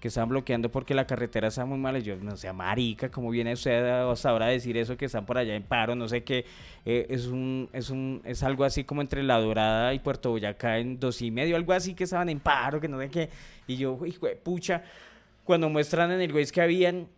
que 0.00 0.08
estaban 0.08 0.28
bloqueando 0.28 0.70
porque 0.70 0.94
la 0.94 1.06
carretera 1.06 1.48
está 1.48 1.64
muy 1.64 1.78
mala. 1.78 1.98
Y 1.98 2.02
yo, 2.02 2.16
no 2.16 2.36
sé, 2.36 2.52
marica, 2.52 3.10
¿cómo 3.10 3.30
viene 3.30 3.54
usted 3.54 3.84
hasta 4.08 4.30
ahora 4.30 4.46
a 4.46 4.48
decir 4.50 4.76
eso 4.76 4.96
que 4.96 5.06
están 5.06 5.26
por 5.26 5.36
allá 5.36 5.56
en 5.56 5.64
paro? 5.64 5.96
No 5.96 6.06
sé 6.08 6.22
qué. 6.22 6.44
Es 6.84 7.26
un, 7.26 7.68
es 7.72 7.90
un, 7.90 8.22
es 8.24 8.44
algo 8.44 8.62
así 8.62 8.84
como 8.84 9.00
entre 9.00 9.24
La 9.24 9.40
Dorada 9.40 9.94
y 9.94 9.98
Puerto 9.98 10.30
Boyacá 10.30 10.78
en 10.78 11.00
dos 11.00 11.22
y 11.22 11.32
medio, 11.32 11.56
algo 11.56 11.72
así 11.72 11.94
que 11.94 12.04
estaban 12.04 12.28
en 12.28 12.38
paro, 12.38 12.80
que 12.80 12.86
no 12.86 13.00
sé 13.00 13.10
qué. 13.10 13.30
Y 13.66 13.76
yo, 13.76 13.98
hijo 14.06 14.26
de 14.26 14.36
pucha, 14.36 14.84
cuando 15.42 15.68
muestran 15.68 16.12
en 16.12 16.20
el 16.20 16.32
Waze 16.32 16.52
que 16.52 16.60
habían 16.60 17.08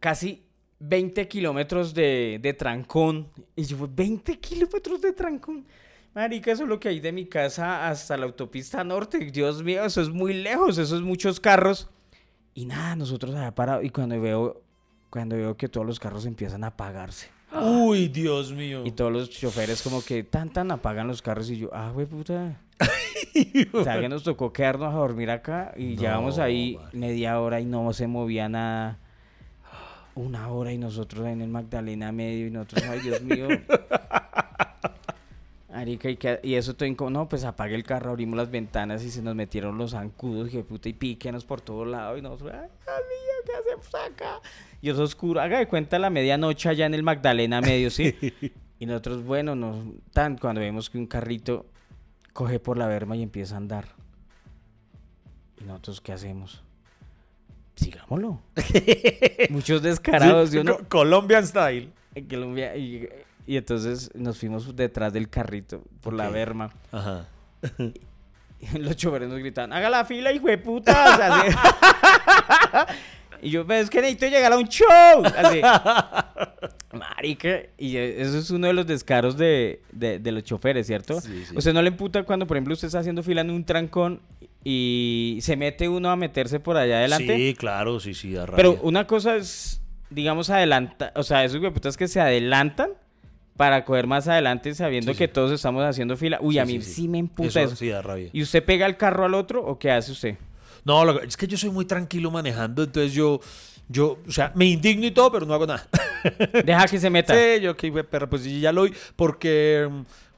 casi 0.00 0.43
20 0.88 1.28
kilómetros 1.28 1.94
de, 1.94 2.38
de 2.42 2.54
trancón. 2.54 3.28
Y 3.56 3.64
yo, 3.64 3.88
20 3.88 4.38
kilómetros 4.38 5.00
de 5.00 5.12
trancón. 5.12 5.64
Marica, 6.14 6.52
eso 6.52 6.62
es 6.62 6.68
lo 6.68 6.78
que 6.78 6.88
hay 6.88 7.00
de 7.00 7.10
mi 7.10 7.26
casa 7.26 7.88
hasta 7.88 8.16
la 8.16 8.26
autopista 8.26 8.84
norte. 8.84 9.18
Dios 9.18 9.62
mío, 9.64 9.84
eso 9.84 10.00
es 10.00 10.10
muy 10.10 10.32
lejos, 10.32 10.78
eso 10.78 10.94
es 10.94 11.02
muchos 11.02 11.40
carros. 11.40 11.88
Y 12.54 12.66
nada, 12.66 12.94
nosotros 12.94 13.34
allá 13.34 13.52
parado. 13.52 13.82
Y 13.82 13.90
cuando 13.90 14.20
veo, 14.20 14.62
cuando 15.10 15.34
veo 15.34 15.56
que 15.56 15.68
todos 15.68 15.84
los 15.86 15.98
carros 15.98 16.24
empiezan 16.24 16.62
a 16.62 16.68
apagarse. 16.68 17.28
Uy, 17.52 18.08
Dios 18.08 18.52
mío. 18.52 18.82
Y 18.84 18.92
todos 18.92 19.12
los 19.12 19.30
choferes 19.30 19.82
como 19.82 20.02
que 20.02 20.22
tan 20.22 20.52
tan 20.52 20.70
apagan 20.70 21.08
los 21.08 21.20
carros 21.20 21.50
y 21.50 21.58
yo, 21.58 21.70
ah, 21.72 21.90
güey, 21.92 22.06
puta. 22.06 22.60
o 23.72 23.84
sea, 23.84 24.00
que 24.00 24.08
nos 24.08 24.22
tocó 24.22 24.52
quedarnos 24.52 24.92
a 24.94 24.98
dormir 24.98 25.30
acá 25.30 25.72
y 25.76 25.94
No, 25.94 26.00
llevamos 26.00 26.38
ahí 26.38 26.78
media 26.92 27.40
hora 27.40 27.60
y 27.60 27.64
no 27.64 27.92
se 27.92 28.06
movía 28.06 28.48
nada. 28.48 28.98
Una 30.16 30.48
hora 30.48 30.72
y 30.72 30.78
nosotros 30.78 31.26
en 31.26 31.40
el 31.40 31.48
Magdalena 31.48 32.12
medio 32.12 32.46
y 32.46 32.50
nosotros, 32.50 32.84
ay, 32.88 33.00
Dios 33.00 33.22
mío. 33.22 33.48
Arica, 35.72 36.08
y, 36.08 36.16
que- 36.16 36.38
y 36.42 36.54
eso 36.54 36.74
todo 36.74 36.88
incómodo. 36.88 37.10
No, 37.22 37.28
pues 37.28 37.42
apague 37.44 37.74
el 37.74 37.82
carro, 37.82 38.10
abrimos 38.10 38.36
las 38.36 38.48
ventanas 38.50 39.02
y 39.02 39.10
se 39.10 39.22
nos 39.22 39.34
metieron 39.34 39.76
los 39.76 39.90
zancudos, 39.90 40.48
que 40.50 40.62
puta, 40.62 40.88
y 40.88 40.92
píquenos 40.92 41.44
por 41.44 41.60
todos 41.60 41.86
lados. 41.88 42.18
Y 42.18 42.22
nosotros, 42.22 42.52
ay, 42.54 42.60
Dios 42.68 42.96
mío, 43.08 43.34
¿qué 43.44 43.52
hacemos 43.52 43.94
acá? 44.12 44.40
Y 44.80 44.88
es 44.90 44.98
oscuro. 44.98 45.40
Haga 45.40 45.58
de 45.58 45.66
cuenta 45.66 45.98
la 45.98 46.10
medianoche 46.10 46.68
allá 46.68 46.86
en 46.86 46.94
el 46.94 47.02
Magdalena 47.02 47.60
medio, 47.60 47.90
¿sí? 47.90 48.14
y 48.78 48.86
nosotros, 48.86 49.24
bueno, 49.24 49.56
nos, 49.56 49.84
tan 50.12 50.38
cuando 50.38 50.60
vemos 50.60 50.90
que 50.90 50.98
un 50.98 51.06
carrito 51.08 51.66
coge 52.32 52.60
por 52.60 52.78
la 52.78 52.86
verma 52.86 53.16
y 53.16 53.22
empieza 53.22 53.54
a 53.56 53.58
andar. 53.58 53.86
¿Y 55.60 55.64
nosotros 55.64 56.00
qué 56.00 56.12
hacemos? 56.12 56.62
Sigámoslo. 57.76 58.40
Muchos 59.50 59.82
descarados, 59.82 60.50
Sí, 60.50 60.56
yo 60.56 60.64
no, 60.64 60.78
Co- 60.78 60.84
Colombian 60.88 61.46
style. 61.46 61.90
en 62.14 62.28
Colombia 62.28 62.76
y, 62.76 63.08
y 63.46 63.56
entonces 63.56 64.10
nos 64.14 64.38
fuimos 64.38 64.74
detrás 64.76 65.12
del 65.12 65.28
carrito 65.28 65.82
por 66.00 66.14
la 66.14 66.28
berma. 66.28 66.70
Ajá. 66.92 67.26
Los 68.78 68.96
choferes 68.96 69.28
nos 69.28 69.38
gritaban, 69.40 69.72
haga 69.74 69.90
la 69.90 70.04
fila, 70.06 70.32
hijo 70.32 70.46
de 70.46 70.56
puta. 70.58 71.66
O 73.36 73.38
sea, 73.40 73.48
y 73.48 73.50
yo, 73.50 73.66
"Pero 73.66 73.80
es 73.80 73.90
que 73.90 74.00
necesito 74.00 74.26
llegar 74.26 74.52
a 74.52 74.56
un 74.58 74.68
show. 74.68 75.22
Así. 75.36 75.60
Marica, 76.92 77.60
y 77.76 77.96
eh, 77.96 78.22
eso 78.22 78.38
es 78.38 78.50
uno 78.50 78.68
de 78.68 78.72
los 78.72 78.86
descaros 78.86 79.36
de, 79.36 79.82
de- 79.92 80.18
de 80.20 80.32
los 80.32 80.44
choferes, 80.44 80.86
¿cierto? 80.86 81.20
Sí, 81.20 81.44
sí. 81.48 81.56
Usted 81.56 81.72
no 81.72 81.82
le 81.82 81.88
emputa 81.88 82.22
cuando, 82.22 82.46
por 82.46 82.56
ejemplo, 82.56 82.74
usted 82.74 82.86
está 82.86 83.00
haciendo 83.00 83.22
fila 83.22 83.40
en 83.40 83.50
un 83.50 83.64
trancón 83.64 84.20
y 84.62 85.38
se 85.42 85.56
mete 85.56 85.88
uno 85.88 86.10
a 86.10 86.16
meterse 86.16 86.60
por 86.60 86.76
allá 86.76 86.98
adelante. 86.98 87.36
Sí, 87.36 87.54
claro, 87.58 87.98
sí, 88.00 88.14
sí, 88.14 88.32
da 88.32 88.46
Pero 88.46 88.70
rabia. 88.72 88.80
una 88.84 89.06
cosa 89.06 89.36
es, 89.36 89.80
digamos, 90.10 90.50
adelanta, 90.50 91.12
o 91.16 91.22
sea, 91.24 91.44
esos 91.44 91.60
hueputas 91.60 91.96
que 91.96 92.06
se 92.06 92.20
adelantan 92.20 92.90
para 93.56 93.84
coger 93.84 94.06
más 94.06 94.26
adelante 94.28 94.74
sabiendo 94.74 95.12
Sí, 95.12 95.18
que 95.18 95.26
sí. 95.26 95.32
todos 95.32 95.50
estamos 95.52 95.84
haciendo 95.84 96.16
fila. 96.16 96.38
Uy, 96.40 96.54
Sí, 96.54 96.58
a 96.60 96.64
mí 96.64 96.80
sí, 96.80 97.08
me 97.08 97.18
emputa 97.18 97.48
Eso 97.48 97.60
eso. 97.60 97.76
sí 97.76 97.88
da 97.88 98.02
rabia. 98.02 98.28
¿Y 98.32 98.42
usted 98.42 98.64
pega 98.64 98.86
el 98.86 98.96
carro 98.96 99.24
al 99.24 99.34
otro 99.34 99.64
o 99.64 99.78
qué 99.78 99.90
hace 99.90 100.12
usted? 100.12 100.36
No, 100.84 101.04
lo 101.04 101.18
que- 101.20 101.26
es 101.26 101.36
que 101.36 101.46
yo 101.46 101.56
soy 101.56 101.70
muy 101.70 101.84
tranquilo 101.84 102.30
manejando, 102.30 102.82
entonces 102.82 103.12
yo, 103.12 103.40
yo, 103.88 104.18
o 104.26 104.30
sea, 104.32 104.52
me 104.54 104.66
indigno 104.66 105.06
y 105.06 105.10
todo, 105.10 105.30
pero 105.32 105.46
no 105.46 105.54
hago 105.54 105.66
nada. 105.66 105.86
Deja 106.64 106.86
que 106.86 106.98
se 106.98 107.10
meta. 107.10 107.34
Sí, 107.34 107.60
yo 107.60 107.76
que 107.76 107.90
pero 108.04 108.28
pues 108.28 108.42
sí, 108.42 108.60
ya 108.60 108.72
lo 108.72 108.82
oí, 108.82 108.92
porque, 109.16 109.88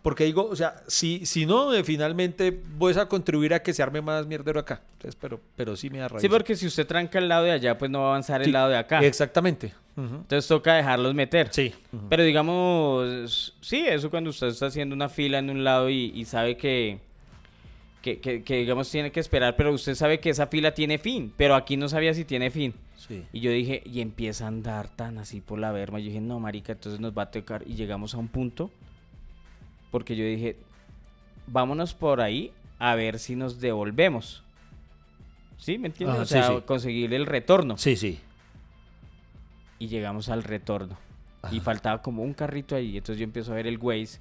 porque 0.03 0.25
digo, 0.25 0.47
o 0.49 0.55
sea, 0.57 0.83
si, 0.87 1.27
si 1.27 1.47
no, 1.47 1.75
eh, 1.75 1.83
finalmente 1.85 2.61
voy 2.77 2.95
a 2.97 3.07
contribuir 3.07 3.55
a 3.55 3.63
que 3.63 3.73
se 3.73 3.83
arme 3.83 4.01
más 4.01 4.27
mierdero 4.27 4.61
acá. 4.61 4.81
Entonces, 4.95 5.17
pero, 5.21 5.41
pero 5.57 5.77
sí 5.77 5.91
me 5.91 5.99
da 5.99 6.09
rabia. 6.09 6.21
Sí, 6.21 6.29
porque 6.29 6.55
si 6.57 6.67
usted 6.67 6.87
tranca 6.87 7.19
el 7.19 7.29
lado 7.29 7.45
de 7.45 7.51
allá, 7.53 7.77
pues 7.77 7.91
no 7.91 8.01
va 8.01 8.07
a 8.07 8.09
avanzar 8.11 8.43
el 8.43 8.53
lado 8.53 8.69
de 8.69 8.77
acá. 8.77 9.01
Exactamente. 9.01 9.75
Entonces 9.97 10.47
toca 10.47 10.75
dejarlos 10.75 11.15
meter. 11.15 11.49
Sí. 11.53 11.73
Pero 12.11 12.23
digamos, 12.23 13.55
sí, 13.63 13.85
eso 13.87 14.11
cuando 14.11 14.29
usted 14.31 14.49
está 14.49 14.67
haciendo 14.67 14.95
una 14.95 15.09
fila 15.09 15.39
en 15.39 15.49
un 15.51 15.65
lado 15.65 15.89
y, 15.89 16.13
y 16.15 16.25
sabe 16.27 16.57
que, 16.59 16.99
que, 18.15 18.21
que- 18.21 18.45
que, 18.45 18.57
digamos, 18.59 18.89
tiene 18.89 19.11
que 19.11 19.19
esperar, 19.19 19.57
pero 19.57 19.73
usted 19.73 19.97
sabe 19.97 20.21
que 20.21 20.31
esa 20.31 20.47
fila 20.47 20.73
tiene 20.75 20.99
fin, 20.99 21.33
pero 21.37 21.57
aquí 21.57 21.77
no 21.77 21.89
sabía 21.89 22.15
si 22.15 22.25
tiene 22.25 22.53
fin. 22.53 22.73
Sí. 22.97 23.25
Y 23.33 23.41
yo 23.41 23.51
dije, 23.51 23.83
y 23.85 24.01
empieza 24.01 24.45
a 24.45 24.49
andar 24.49 24.89
tan 24.89 25.19
así 25.19 25.41
por 25.41 25.59
la 25.59 25.73
verma. 25.73 25.99
Yo 25.99 26.07
dije, 26.07 26.21
no, 26.21 26.39
marica, 26.39 26.73
entonces 26.75 27.01
nos 27.01 27.19
va 27.19 27.23
a 27.23 27.31
tocar. 27.33 27.65
Y 27.67 27.75
llegamos 27.75 28.15
a 28.15 28.19
un 28.19 28.29
punto, 28.29 28.71
porque 29.91 30.15
yo 30.15 30.25
dije, 30.25 30.57
vámonos 31.49 31.95
por 31.95 32.21
ahí 32.21 32.53
a 32.79 32.95
ver 32.95 33.19
si 33.19 33.35
nos 33.35 33.59
devolvemos. 33.61 34.45
¿Sí? 35.59 35.77
¿Me 35.79 35.89
entiendes? 35.89 36.19
Ah, 36.19 36.23
o 36.23 36.27
sea, 36.27 36.47
sí. 36.49 36.55
conseguir 36.65 37.13
el 37.13 37.27
retorno. 37.27 37.77
Sí, 37.77 37.97
sí. 37.97 38.21
Y 39.81 39.89
llegamos 39.89 40.29
al 40.29 40.43
retorno. 40.45 40.97
Y 41.51 41.57
Ajá. 41.57 41.61
faltaba 41.65 42.03
como 42.03 42.23
un 42.23 42.35
carrito 42.35 42.77
ahí. 42.77 42.97
Entonces 42.99 43.19
yo 43.19 43.25
empiezo 43.25 43.53
a 43.53 43.57
ver 43.57 43.67
el 43.67 43.79
Waze. 43.79 44.21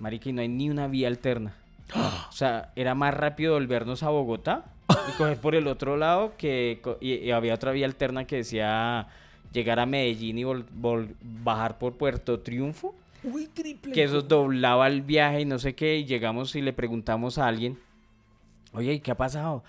Marica, 0.00 0.28
y 0.28 0.32
no 0.32 0.42
hay 0.42 0.48
ni 0.48 0.68
una 0.68 0.86
vía 0.86 1.08
alterna. 1.08 1.54
O 2.28 2.32
sea, 2.32 2.72
era 2.76 2.94
más 2.94 3.14
rápido 3.14 3.54
volvernos 3.54 4.02
a 4.02 4.10
Bogotá 4.10 4.64
y 5.08 5.16
coger 5.16 5.38
por 5.38 5.54
el 5.54 5.66
otro 5.68 5.96
lado 5.96 6.34
que... 6.36 6.80
Y, 7.00 7.14
y 7.14 7.30
había 7.30 7.54
otra 7.54 7.72
vía 7.72 7.86
alterna 7.86 8.26
que 8.26 8.36
decía 8.36 9.08
llegar 9.52 9.78
a 9.80 9.86
Medellín 9.86 10.38
y 10.38 10.42
vol- 10.44 10.66
vol- 10.78 11.14
bajar 11.22 11.78
por 11.78 11.94
Puerto 11.94 12.40
Triunfo. 12.40 12.94
Uy, 13.24 13.46
triple. 13.46 13.92
Que 13.92 14.04
eso 14.04 14.20
doblaba 14.22 14.86
el 14.86 15.02
viaje 15.02 15.40
y 15.40 15.44
no 15.46 15.58
sé 15.58 15.74
qué. 15.74 15.96
Y 15.96 16.04
llegamos 16.04 16.54
y 16.56 16.60
le 16.62 16.72
preguntamos 16.72 17.38
a 17.38 17.46
alguien, 17.46 17.78
oye, 18.72 18.92
¿y 18.94 19.00
qué 19.00 19.12
ha 19.12 19.16
pasado? 19.16 19.64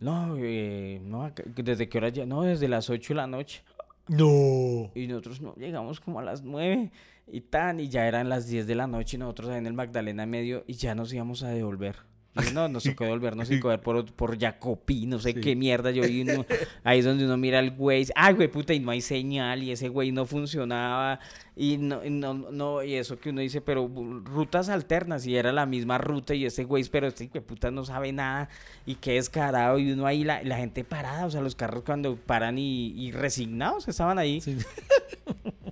No, 0.00 0.36
eh, 0.38 1.00
no, 1.04 1.30
¿desde 1.56 1.88
qué 1.88 1.98
hora 1.98 2.08
ya? 2.08 2.24
No, 2.26 2.42
desde 2.42 2.68
las 2.68 2.88
8 2.90 3.08
de 3.12 3.16
la 3.16 3.26
noche. 3.26 3.62
No. 4.08 4.90
Y 4.94 5.06
nosotros 5.08 5.40
no 5.40 5.54
llegamos 5.56 6.00
como 6.00 6.20
a 6.20 6.22
las 6.22 6.42
9 6.42 6.90
y 7.26 7.40
tan, 7.40 7.80
y 7.80 7.88
ya 7.88 8.06
eran 8.06 8.28
las 8.28 8.46
10 8.48 8.66
de 8.66 8.74
la 8.74 8.86
noche 8.86 9.16
y 9.16 9.20
nosotros 9.20 9.50
ahí 9.50 9.58
en 9.58 9.66
el 9.66 9.72
Magdalena 9.72 10.26
medio 10.26 10.64
y 10.66 10.74
ya 10.74 10.94
nos 10.94 11.12
íbamos 11.12 11.42
a 11.42 11.48
devolver. 11.48 11.96
Dije, 12.36 12.52
no, 12.52 12.68
nos 12.68 12.84
tocó 12.84 13.04
devolvernos 13.04 13.50
y 13.50 13.58
coger 13.60 13.80
por, 13.80 14.12
por 14.12 14.38
Jacopí, 14.38 15.06
no 15.06 15.18
sé 15.18 15.34
qué 15.34 15.56
mierda. 15.56 15.90
Yo 15.90 16.02
vi 16.02 16.20
uno, 16.20 16.44
ahí 16.84 16.98
es 16.98 17.04
donde 17.04 17.24
uno 17.24 17.38
mira 17.38 17.60
al 17.60 17.70
güey, 17.70 18.06
ay, 18.14 18.34
güey, 18.34 18.48
puta, 18.48 18.74
y 18.74 18.80
no 18.80 18.90
hay 18.90 19.00
señal, 19.00 19.62
y 19.62 19.72
ese 19.72 19.88
güey 19.88 20.12
no 20.12 20.26
funcionaba, 20.26 21.18
y 21.54 21.78
no, 21.78 22.04
y 22.04 22.10
no, 22.10 22.34
no, 22.34 22.82
y 22.82 22.94
eso 22.94 23.18
que 23.18 23.30
uno 23.30 23.40
dice, 23.40 23.62
pero 23.62 23.90
rutas 24.24 24.68
alternas, 24.68 25.26
y 25.26 25.36
era 25.36 25.50
la 25.50 25.64
misma 25.64 25.96
ruta, 25.96 26.34
y 26.34 26.44
ese 26.44 26.64
güey, 26.64 26.84
pero 26.90 27.06
este 27.06 27.28
güey, 27.28 27.42
puta, 27.42 27.70
no 27.70 27.86
sabe 27.86 28.12
nada, 28.12 28.50
y 28.84 28.96
qué 28.96 29.12
descarado, 29.12 29.78
y 29.78 29.92
uno 29.92 30.06
ahí, 30.06 30.22
la, 30.22 30.42
la 30.42 30.58
gente 30.58 30.84
parada, 30.84 31.24
o 31.24 31.30
sea, 31.30 31.40
los 31.40 31.54
carros 31.54 31.84
cuando 31.84 32.16
paran 32.16 32.58
y, 32.58 32.88
y 32.88 33.12
resignados 33.12 33.88
estaban 33.88 34.18
ahí. 34.18 34.42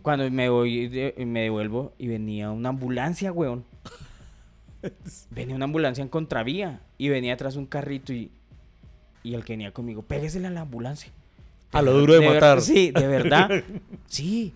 Cuando 0.04 0.30
me 0.30 0.50
voy, 0.50 0.86
de- 0.88 1.14
me 1.26 1.40
devuelvo 1.44 1.94
y 1.98 2.08
venía 2.08 2.50
una 2.50 2.68
ambulancia, 2.68 3.32
weón. 3.32 3.64
Venía 5.30 5.56
una 5.56 5.64
ambulancia 5.64 6.02
en 6.02 6.08
contravía 6.08 6.80
y 6.98 7.08
venía 7.08 7.32
atrás 7.32 7.56
un 7.56 7.64
carrito 7.64 8.12
y, 8.12 8.30
y 9.22 9.32
el 9.32 9.44
que 9.44 9.54
venía 9.54 9.72
conmigo, 9.72 10.02
péguesele 10.02 10.46
a 10.48 10.50
la 10.50 10.60
ambulancia. 10.60 11.10
A 11.72 11.80
lo 11.80 11.92
duro 11.94 12.12
de, 12.12 12.20
ver- 12.20 12.34
matar. 12.34 12.60
Sí, 12.60 12.90
de 12.90 13.06
verdad. 13.06 13.50
sí. 14.06 14.52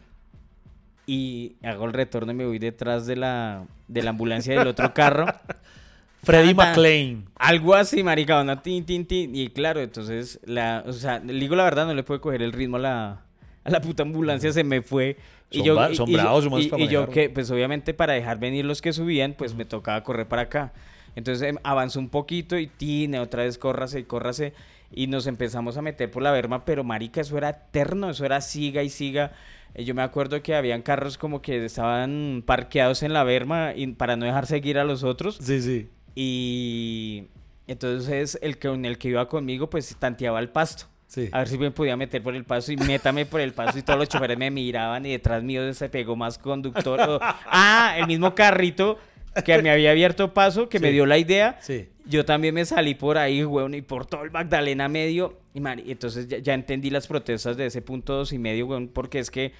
Y 1.06 1.54
hago 1.62 1.86
el 1.86 1.94
retorno 1.94 2.32
y 2.32 2.34
me 2.34 2.44
voy 2.44 2.58
detrás 2.58 3.06
de 3.06 3.16
la, 3.16 3.64
de 3.88 4.02
la 4.02 4.10
ambulancia 4.10 4.56
del 4.58 4.68
otro 4.68 4.92
carro. 4.92 5.24
Nada. 6.56 6.72
McLean. 6.72 7.24
Algo 7.36 7.74
así, 7.74 8.02
marica, 8.02 8.42
una 8.42 8.60
tin, 8.60 8.84
tin, 8.84 9.06
tin. 9.06 9.34
Y 9.34 9.48
claro, 9.48 9.80
entonces, 9.80 10.40
la, 10.44 10.84
o 10.86 10.92
sea, 10.92 11.20
le 11.20 11.32
digo 11.32 11.56
la 11.56 11.64
verdad, 11.64 11.86
no 11.86 11.94
le 11.94 12.02
puedo 12.02 12.20
coger 12.20 12.42
el 12.42 12.52
ritmo 12.52 12.76
a 12.76 12.80
la, 12.80 13.20
a 13.64 13.70
la 13.70 13.80
puta 13.80 14.02
ambulancia, 14.02 14.52
se 14.52 14.62
me 14.62 14.82
fue. 14.82 15.16
Y 15.50 15.58
Son 15.58 15.66
yo, 15.66 15.90
y- 15.90 15.96
son 15.96 16.08
y 16.08 16.12
yo- 16.12 16.18
bravos, 16.18 16.44
y- 16.78 16.88
yo 16.88 17.08
que, 17.08 17.30
pues 17.30 17.50
obviamente 17.50 17.94
para 17.94 18.12
dejar 18.12 18.38
venir 18.38 18.64
los 18.64 18.82
que 18.82 18.92
subían, 18.92 19.32
pues 19.32 19.54
me 19.54 19.64
tocaba 19.64 20.02
correr 20.02 20.26
para 20.28 20.42
acá. 20.42 20.72
Entonces 21.16 21.48
em, 21.48 21.56
avanzó 21.62 21.98
un 22.00 22.10
poquito 22.10 22.58
y 22.58 22.66
tine, 22.66 23.18
otra 23.18 23.44
vez 23.44 23.56
córrase 23.58 24.00
y 24.00 24.04
córrase. 24.04 24.52
Y 24.92 25.06
nos 25.06 25.26
empezamos 25.26 25.76
a 25.76 25.82
meter 25.82 26.10
por 26.10 26.22
la 26.22 26.32
berma, 26.32 26.64
pero 26.64 26.84
marica, 26.84 27.20
eso 27.20 27.36
era 27.38 27.48
eterno, 27.50 28.10
eso 28.10 28.24
era 28.24 28.40
siga 28.40 28.82
y 28.82 28.88
siga. 28.90 29.32
Eh, 29.74 29.84
Yo 29.84 29.94
me 29.94 30.02
acuerdo 30.02 30.42
que 30.42 30.54
habían 30.54 30.82
carros 30.82 31.18
como 31.18 31.42
que 31.42 31.64
estaban 31.64 32.42
parqueados 32.46 33.02
en 33.02 33.12
la 33.12 33.24
berma 33.24 33.72
y 33.74 33.86
para 33.88 34.16
no 34.16 34.24
dejar 34.26 34.46
seguir 34.46 34.78
a 34.78 34.84
los 34.84 35.02
otros. 35.02 35.38
Sí, 35.42 35.60
sí. 35.62 35.88
Y 36.14 37.24
entonces 37.66 38.38
el 38.42 38.58
que 38.58 38.68
en 38.68 38.84
el 38.84 38.98
que 38.98 39.08
iba 39.08 39.28
conmigo 39.28 39.70
pues 39.70 39.96
tanteaba 39.98 40.40
el 40.40 40.48
pasto. 40.50 40.86
Sí. 41.08 41.28
A 41.32 41.38
ver 41.38 41.48
si 41.48 41.56
me 41.58 41.70
podía 41.70 41.96
meter 41.96 42.22
por 42.22 42.36
el 42.36 42.44
paso 42.44 42.70
y 42.70 42.76
métame 42.76 43.24
por 43.26 43.40
el 43.40 43.52
paso 43.54 43.78
y 43.78 43.82
todos 43.82 43.98
los 43.98 44.08
choferes 44.10 44.36
me 44.38 44.50
miraban 44.50 45.04
y 45.06 45.10
detrás 45.12 45.42
mío 45.42 45.72
se 45.74 45.88
pegó 45.88 46.14
más 46.16 46.36
conductor. 46.38 47.00
o- 47.00 47.18
ah, 47.22 47.94
el 47.98 48.06
mismo 48.06 48.34
carrito 48.34 48.98
que 49.44 49.62
me 49.62 49.70
había 49.70 49.90
abierto 49.92 50.34
paso, 50.34 50.68
que 50.68 50.78
me 50.80 50.90
dio 50.92 51.06
la 51.06 51.16
idea. 51.18 51.58
Sí. 51.62 51.88
Yo 52.04 52.24
también 52.24 52.54
me 52.54 52.64
salí 52.64 52.94
por 52.94 53.16
ahí, 53.18 53.42
weón, 53.44 53.74
y 53.74 53.82
por 53.82 54.04
todo 54.06 54.22
el 54.24 54.30
Magdalena 54.30 54.88
medio. 54.88 55.38
Y 55.54 55.60
mari- 55.60 55.90
entonces 55.90 56.28
ya, 56.28 56.38
ya 56.38 56.54
entendí 56.54 56.90
las 56.90 57.06
protestas 57.06 57.56
de 57.56 57.66
ese 57.66 57.80
punto 57.82 58.12
dos 58.14 58.32
y 58.32 58.38
medio, 58.38 58.66
weón, 58.66 58.88
porque 58.88 59.18
es 59.18 59.30
que 59.30 59.52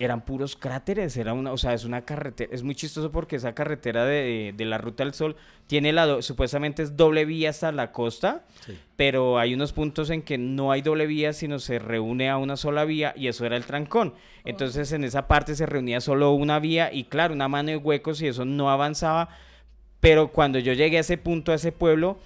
eran 0.00 0.24
puros 0.24 0.56
cráteres, 0.56 1.16
era 1.16 1.32
una, 1.34 1.52
o 1.52 1.58
sea, 1.58 1.74
es 1.74 1.84
una 1.84 2.00
carretera, 2.06 2.50
es 2.52 2.62
muy 2.62 2.74
chistoso 2.74 3.12
porque 3.12 3.36
esa 3.36 3.54
carretera 3.54 4.04
de, 4.06 4.52
de 4.56 4.64
la 4.64 4.78
Ruta 4.78 5.04
del 5.04 5.12
Sol 5.14 5.36
tiene 5.66 5.92
la, 5.92 6.06
do- 6.06 6.22
supuestamente 6.22 6.82
es 6.82 6.96
doble 6.96 7.24
vía 7.26 7.50
hasta 7.50 7.70
la 7.70 7.92
costa, 7.92 8.42
Sí. 8.66 8.76
pero 8.96 9.38
hay 9.38 9.54
unos 9.54 9.72
puntos 9.72 10.10
en 10.10 10.22
que 10.22 10.38
no 10.38 10.72
hay 10.72 10.80
doble 10.82 11.06
vía, 11.06 11.32
sino 11.34 11.58
se 11.58 11.78
reúne 11.78 12.28
a 12.30 12.38
una 12.38 12.56
sola 12.56 12.84
vía 12.84 13.12
y 13.16 13.28
eso 13.28 13.44
era 13.46 13.56
el 13.56 13.64
trancón. 13.66 14.14
Entonces 14.44 14.90
en 14.92 15.04
esa 15.04 15.28
parte 15.28 15.54
se 15.54 15.66
reunía 15.66 16.00
solo 16.00 16.32
una 16.32 16.58
vía 16.58 16.92
y 16.92 17.04
claro, 17.04 17.34
una 17.34 17.46
mano 17.48 17.68
de 17.70 17.76
huecos 17.76 18.20
y 18.22 18.26
eso 18.26 18.44
no 18.46 18.70
avanzaba, 18.70 19.28
pero 20.00 20.32
cuando 20.32 20.58
yo 20.58 20.72
llegué 20.72 20.96
a 20.96 21.00
ese 21.00 21.18
punto, 21.18 21.52
a 21.52 21.56
ese 21.56 21.72
pueblo, 21.72 22.18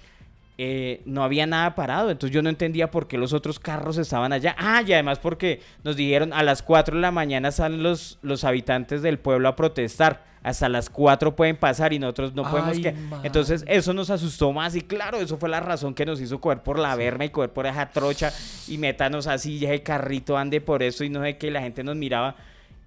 eh, 0.57 1.01
no 1.05 1.23
había 1.23 1.45
nada 1.45 1.75
parado, 1.75 2.09
entonces 2.09 2.33
yo 2.33 2.41
no 2.41 2.49
entendía 2.49 2.89
por 2.89 3.07
qué 3.07 3.17
los 3.17 3.33
otros 3.33 3.59
carros 3.59 3.97
estaban 3.97 4.31
allá. 4.31 4.55
Ah, 4.57 4.81
y 4.85 4.93
además 4.93 5.19
porque 5.19 5.61
nos 5.83 5.97
dijeron 5.97 6.31
a 6.31 6.43
las 6.43 6.61
4 6.61 6.95
de 6.95 7.01
la 7.01 7.11
mañana 7.11 7.51
salen 7.51 7.83
los, 7.83 8.19
los 8.21 8.45
habitantes 8.45 9.01
del 9.01 9.19
pueblo 9.19 9.49
a 9.49 9.55
protestar. 9.55 10.23
Hasta 10.43 10.69
las 10.69 10.91
4 10.91 11.35
pueden 11.35 11.57
pasar 11.57 11.91
y 11.91 11.97
nosotros 11.99 12.35
no 12.35 12.43
podemos 12.43 12.77
Ay, 12.77 12.83
que... 12.83 12.91
man. 12.91 13.21
Entonces 13.23 13.65
eso 13.67 13.93
nos 13.93 14.11
asustó 14.11 14.53
más 14.53 14.75
y 14.75 14.81
claro, 14.81 15.17
eso 15.17 15.37
fue 15.37 15.49
la 15.49 15.59
razón 15.59 15.95
que 15.95 16.05
nos 16.05 16.21
hizo 16.21 16.39
coger 16.39 16.61
por 16.61 16.77
la 16.77 16.95
verma 16.95 17.25
y 17.25 17.29
coger 17.29 17.49
por 17.49 17.65
esa 17.65 17.89
trocha 17.89 18.31
y 18.67 18.77
métanos 18.77 19.25
así, 19.25 19.57
ya 19.57 19.73
el 19.73 19.81
carrito 19.81 20.37
ande 20.37 20.61
por 20.61 20.83
eso 20.83 21.03
y 21.03 21.09
no 21.09 21.23
sé 21.23 21.37
qué, 21.37 21.47
y 21.47 21.49
la 21.49 21.61
gente 21.61 21.83
nos 21.83 21.95
miraba 21.95 22.35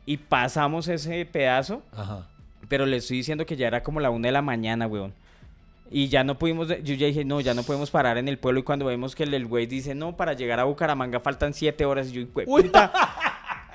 y 0.07 0.17
pasamos 0.17 0.89
ese 0.89 1.27
pedazo. 1.27 1.83
Ajá. 1.93 2.29
Pero 2.69 2.87
le 2.87 2.99
estoy 2.99 3.19
diciendo 3.19 3.45
que 3.45 3.57
ya 3.57 3.67
era 3.67 3.83
como 3.83 4.01
la 4.01 4.09
una 4.09 4.29
de 4.29 4.33
la 4.33 4.43
mañana, 4.43 4.87
weón. 4.87 5.13
Y 5.91 6.09
ya 6.09 6.23
no 6.25 6.39
pudimos, 6.39 6.69
yo 6.69 6.95
ya 6.95 7.07
dije, 7.07 7.25
no, 7.25 7.41
ya 7.41 7.55
no 7.55 7.63
podemos 7.63 7.91
parar 7.91 8.19
en 8.19 8.29
el 8.29 8.39
pueblo. 8.39 8.61
Y 8.61 8.63
cuando 8.63 8.85
vemos 8.87 9.15
que 9.15 9.25
el, 9.25 9.35
el 9.35 9.47
güey 9.47 9.67
dice, 9.67 9.95
no, 9.95 10.17
para 10.17 10.35
llegar 10.35 10.61
a 10.61 10.65
Bucaramanga 10.65 11.21
faltan 11.21 11.55
siete 11.55 11.85
horas. 11.85 12.09
Y 12.09 12.13
yo, 12.13 12.27
güey, 12.33 12.47
puta. 12.47 12.93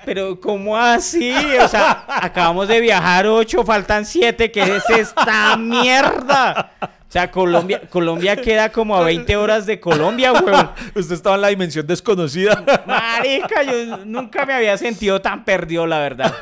Pero, 0.04 0.38
¿cómo 0.38 0.76
así? 0.76 1.32
O 1.60 1.68
sea, 1.68 2.04
acabamos 2.08 2.68
de 2.68 2.80
viajar 2.80 3.26
ocho, 3.26 3.64
faltan 3.64 4.04
siete. 4.04 4.50
¿Qué 4.50 4.62
es 4.62 4.90
esta 4.90 5.56
mierda? 5.56 6.72
O 6.80 7.12
sea, 7.14 7.30
Colombia, 7.30 7.80
Colombia 7.88 8.36
queda 8.36 8.70
como 8.70 8.96
a 8.96 9.04
20 9.04 9.36
horas 9.36 9.66
de 9.66 9.78
Colombia, 9.80 10.32
weón. 10.32 10.70
Usted 10.94 11.14
estaba 11.14 11.36
en 11.36 11.42
la 11.42 11.48
dimensión 11.48 11.86
desconocida. 11.86 12.62
Marica, 12.86 13.62
yo 13.62 13.98
nunca 14.04 14.44
me 14.44 14.52
había 14.52 14.76
sentido 14.76 15.20
tan 15.22 15.44
perdido, 15.44 15.86
la 15.86 16.00
verdad. 16.00 16.34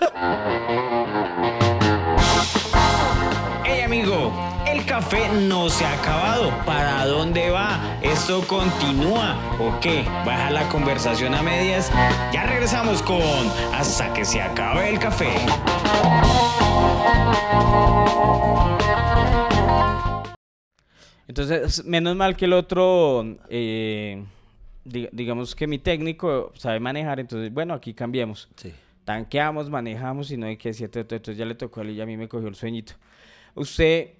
Café 5.12 5.28
no 5.46 5.68
se 5.68 5.84
ha 5.84 5.92
acabado. 6.00 6.50
¿Para 6.64 7.04
dónde 7.06 7.50
va? 7.50 7.98
¿Esto 8.02 8.40
continúa 8.46 9.36
o 9.60 9.78
qué? 9.80 10.04
¿Baja 10.24 10.50
la 10.50 10.68
conversación 10.68 11.34
a 11.34 11.42
medias? 11.42 11.90
Ya 12.32 12.46
regresamos 12.46 13.02
con 13.02 13.20
Hasta 13.74 14.12
que 14.14 14.24
se 14.24 14.40
acabe 14.40 14.88
el 14.88 14.98
café. 14.98 15.34
Entonces, 21.28 21.84
menos 21.84 22.16
mal 22.16 22.36
que 22.36 22.44
el 22.46 22.52
otro, 22.52 23.24
eh, 23.48 24.22
di- 24.84 25.08
digamos 25.12 25.54
que 25.54 25.66
mi 25.66 25.78
técnico 25.78 26.52
sabe 26.56 26.80
manejar, 26.80 27.20
entonces, 27.20 27.52
bueno, 27.52 27.74
aquí 27.74 27.94
cambiemos. 27.94 28.48
Sí. 28.56 28.72
Tanqueamos, 29.04 29.70
manejamos 29.70 30.30
y 30.30 30.36
no 30.36 30.46
hay 30.46 30.56
que 30.56 30.70
decir, 30.70 30.90
entonces 30.92 31.36
ya 31.36 31.44
le 31.44 31.54
tocó 31.54 31.80
a 31.80 31.84
él 31.84 31.90
y 31.90 32.00
a 32.00 32.06
mí 32.06 32.16
me 32.16 32.28
cogió 32.28 32.48
el 32.48 32.54
sueñito. 32.54 32.94
Usted, 33.54 34.10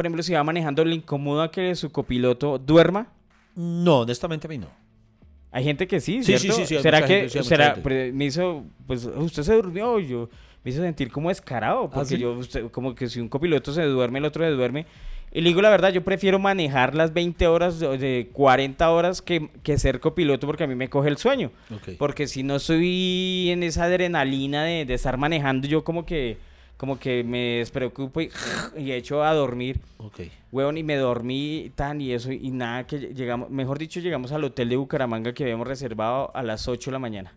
por 0.00 0.06
ejemplo, 0.06 0.22
si 0.22 0.32
va 0.32 0.42
manejando, 0.42 0.82
¿le 0.82 0.94
incomoda 0.94 1.50
que 1.50 1.74
su 1.74 1.92
copiloto 1.92 2.56
duerma? 2.58 3.08
No, 3.54 3.98
honestamente 4.00 4.46
a 4.46 4.48
mí 4.48 4.56
no. 4.56 4.68
Hay 5.52 5.62
gente 5.62 5.86
que 5.86 6.00
sí, 6.00 6.22
Sí, 6.24 6.38
¿cierto? 6.38 6.56
sí, 6.56 6.64
sí, 6.64 6.76
sí, 6.76 6.82
¿Será 6.82 7.04
que, 7.04 7.28
gente, 7.28 7.42
será, 7.42 7.76
me 7.84 8.24
hizo, 8.24 8.64
pues, 8.86 9.04
usted 9.04 9.42
se 9.42 9.54
durmió 9.54 10.00
y 10.00 10.06
yo 10.08 10.30
me 10.64 10.70
hizo 10.70 10.80
sentir 10.80 11.12
como 11.12 11.28
descarado, 11.28 11.90
porque 11.90 12.14
¿Ah, 12.14 12.16
sí? 12.16 12.16
yo, 12.16 12.32
usted, 12.32 12.70
como 12.70 12.94
que 12.94 13.10
si 13.10 13.20
un 13.20 13.28
copiloto 13.28 13.74
se 13.74 13.82
duerme, 13.82 14.20
el 14.20 14.24
otro 14.24 14.42
se 14.42 14.48
duerme. 14.52 14.86
Y 15.32 15.42
le 15.42 15.50
digo 15.50 15.60
la 15.60 15.68
verdad, 15.68 15.92
yo 15.92 16.02
prefiero 16.02 16.38
manejar 16.38 16.94
las 16.94 17.12
20 17.12 17.46
horas, 17.46 17.78
de, 17.78 17.98
de 17.98 18.30
40 18.32 18.90
horas 18.90 19.20
que, 19.20 19.50
que 19.62 19.76
ser 19.76 20.00
copiloto 20.00 20.46
porque 20.46 20.64
a 20.64 20.66
mí 20.66 20.74
me 20.74 20.88
coge 20.88 21.10
el 21.10 21.18
sueño. 21.18 21.50
Porque 21.98 22.26
si 22.26 22.42
no 22.42 22.56
estoy 22.56 23.50
en 23.50 23.62
esa 23.64 23.84
adrenalina 23.84 24.64
de, 24.64 24.86
de 24.86 24.94
estar 24.94 25.18
manejando, 25.18 25.68
yo 25.68 25.84
como 25.84 26.06
que, 26.06 26.38
como 26.80 26.98
que 26.98 27.22
me 27.22 27.58
despreocupo 27.58 28.22
y, 28.22 28.30
y 28.74 28.92
echo 28.92 29.22
a 29.22 29.34
dormir. 29.34 29.82
Ok. 29.98 30.20
Huevón, 30.50 30.78
y 30.78 30.82
me 30.82 30.96
dormí 30.96 31.70
tan 31.74 32.00
y 32.00 32.12
eso, 32.12 32.32
y 32.32 32.50
nada, 32.52 32.86
que 32.86 32.98
llegamos, 32.98 33.50
mejor 33.50 33.78
dicho, 33.78 34.00
llegamos 34.00 34.32
al 34.32 34.44
hotel 34.44 34.70
de 34.70 34.76
Bucaramanga 34.76 35.34
que 35.34 35.42
habíamos 35.42 35.66
reservado 35.66 36.34
a 36.34 36.42
las 36.42 36.68
8 36.68 36.88
de 36.88 36.92
la 36.92 36.98
mañana. 36.98 37.34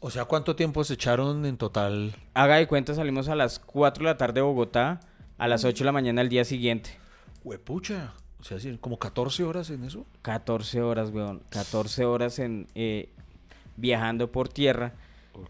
O 0.00 0.10
sea, 0.10 0.24
¿cuánto 0.24 0.56
tiempo 0.56 0.82
se 0.82 0.94
echaron 0.94 1.44
en 1.44 1.58
total? 1.58 2.14
Haga 2.32 2.56
de 2.56 2.66
cuenta, 2.66 2.94
salimos 2.94 3.28
a 3.28 3.34
las 3.34 3.58
4 3.58 4.02
de 4.02 4.10
la 4.12 4.16
tarde 4.16 4.36
de 4.36 4.40
Bogotá, 4.40 5.00
a 5.36 5.46
las 5.46 5.66
8 5.66 5.80
de 5.80 5.84
la 5.84 5.92
mañana 5.92 6.22
al 6.22 6.30
día 6.30 6.46
siguiente. 6.46 6.96
Huepucha. 7.44 8.14
O 8.40 8.44
sea, 8.44 8.56
como 8.80 8.98
14 8.98 9.44
horas 9.44 9.68
en 9.68 9.84
eso. 9.84 10.06
14 10.22 10.80
horas, 10.80 11.10
weón. 11.10 11.42
14 11.50 12.06
horas 12.06 12.38
en 12.38 12.66
eh, 12.74 13.10
viajando 13.76 14.32
por 14.32 14.48
tierra. 14.48 14.94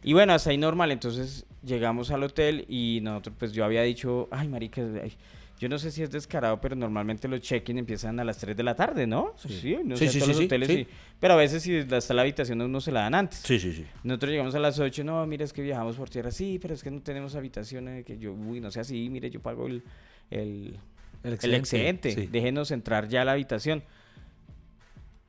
Y 0.02 0.14
bueno, 0.14 0.32
hasta 0.32 0.50
ahí 0.50 0.58
normal. 0.58 0.90
Entonces 0.90 1.46
llegamos 1.62 2.10
al 2.10 2.22
hotel 2.22 2.64
y 2.68 3.00
nosotros, 3.02 3.36
pues 3.38 3.52
yo 3.52 3.64
había 3.64 3.82
dicho, 3.82 4.28
ay, 4.30 4.48
marica, 4.48 4.82
ay, 5.02 5.12
yo 5.58 5.68
no 5.68 5.76
sé 5.78 5.90
si 5.90 6.02
es 6.04 6.10
descarado, 6.10 6.60
pero 6.60 6.76
normalmente 6.76 7.26
los 7.26 7.40
check-in 7.40 7.78
empiezan 7.78 8.20
a 8.20 8.24
las 8.24 8.38
3 8.38 8.56
de 8.56 8.62
la 8.62 8.76
tarde, 8.76 9.08
¿no? 9.08 9.34
Sí, 9.36 9.76
no 9.84 9.96
Sí, 9.96 10.06
sé, 10.06 10.12
sí, 10.12 10.18
todos 10.20 10.26
sí, 10.26 10.28
los 10.28 10.36
sí, 10.38 10.44
hoteles 10.44 10.68
sí. 10.68 10.74
sí. 10.76 10.86
Pero 11.18 11.34
a 11.34 11.36
veces 11.36 11.62
si 11.64 11.74
está 11.74 12.14
la 12.14 12.22
habitación 12.22 12.60
uno 12.62 12.80
se 12.80 12.92
la 12.92 13.00
dan 13.00 13.14
antes. 13.16 13.40
Sí, 13.40 13.58
sí, 13.58 13.72
sí. 13.72 13.84
Nosotros 14.04 14.30
llegamos 14.30 14.54
a 14.54 14.60
las 14.60 14.78
8, 14.78 15.02
no, 15.02 15.26
mira, 15.26 15.44
es 15.44 15.52
que 15.52 15.62
viajamos 15.62 15.96
por 15.96 16.08
tierra, 16.10 16.30
sí, 16.30 16.60
pero 16.62 16.74
es 16.74 16.82
que 16.84 16.92
no 16.92 17.00
tenemos 17.02 17.34
habitaciones, 17.34 18.04
que 18.04 18.18
yo, 18.18 18.32
uy, 18.32 18.60
no 18.60 18.70
sé 18.70 18.78
así, 18.80 19.08
mire, 19.10 19.30
yo 19.30 19.40
pago 19.40 19.66
el, 19.66 19.82
el, 20.30 20.78
el 21.24 21.54
excedente, 21.54 22.12
sí. 22.12 22.26
déjenos 22.30 22.70
entrar 22.70 23.08
ya 23.08 23.22
a 23.22 23.24
la 23.24 23.32
habitación. 23.32 23.82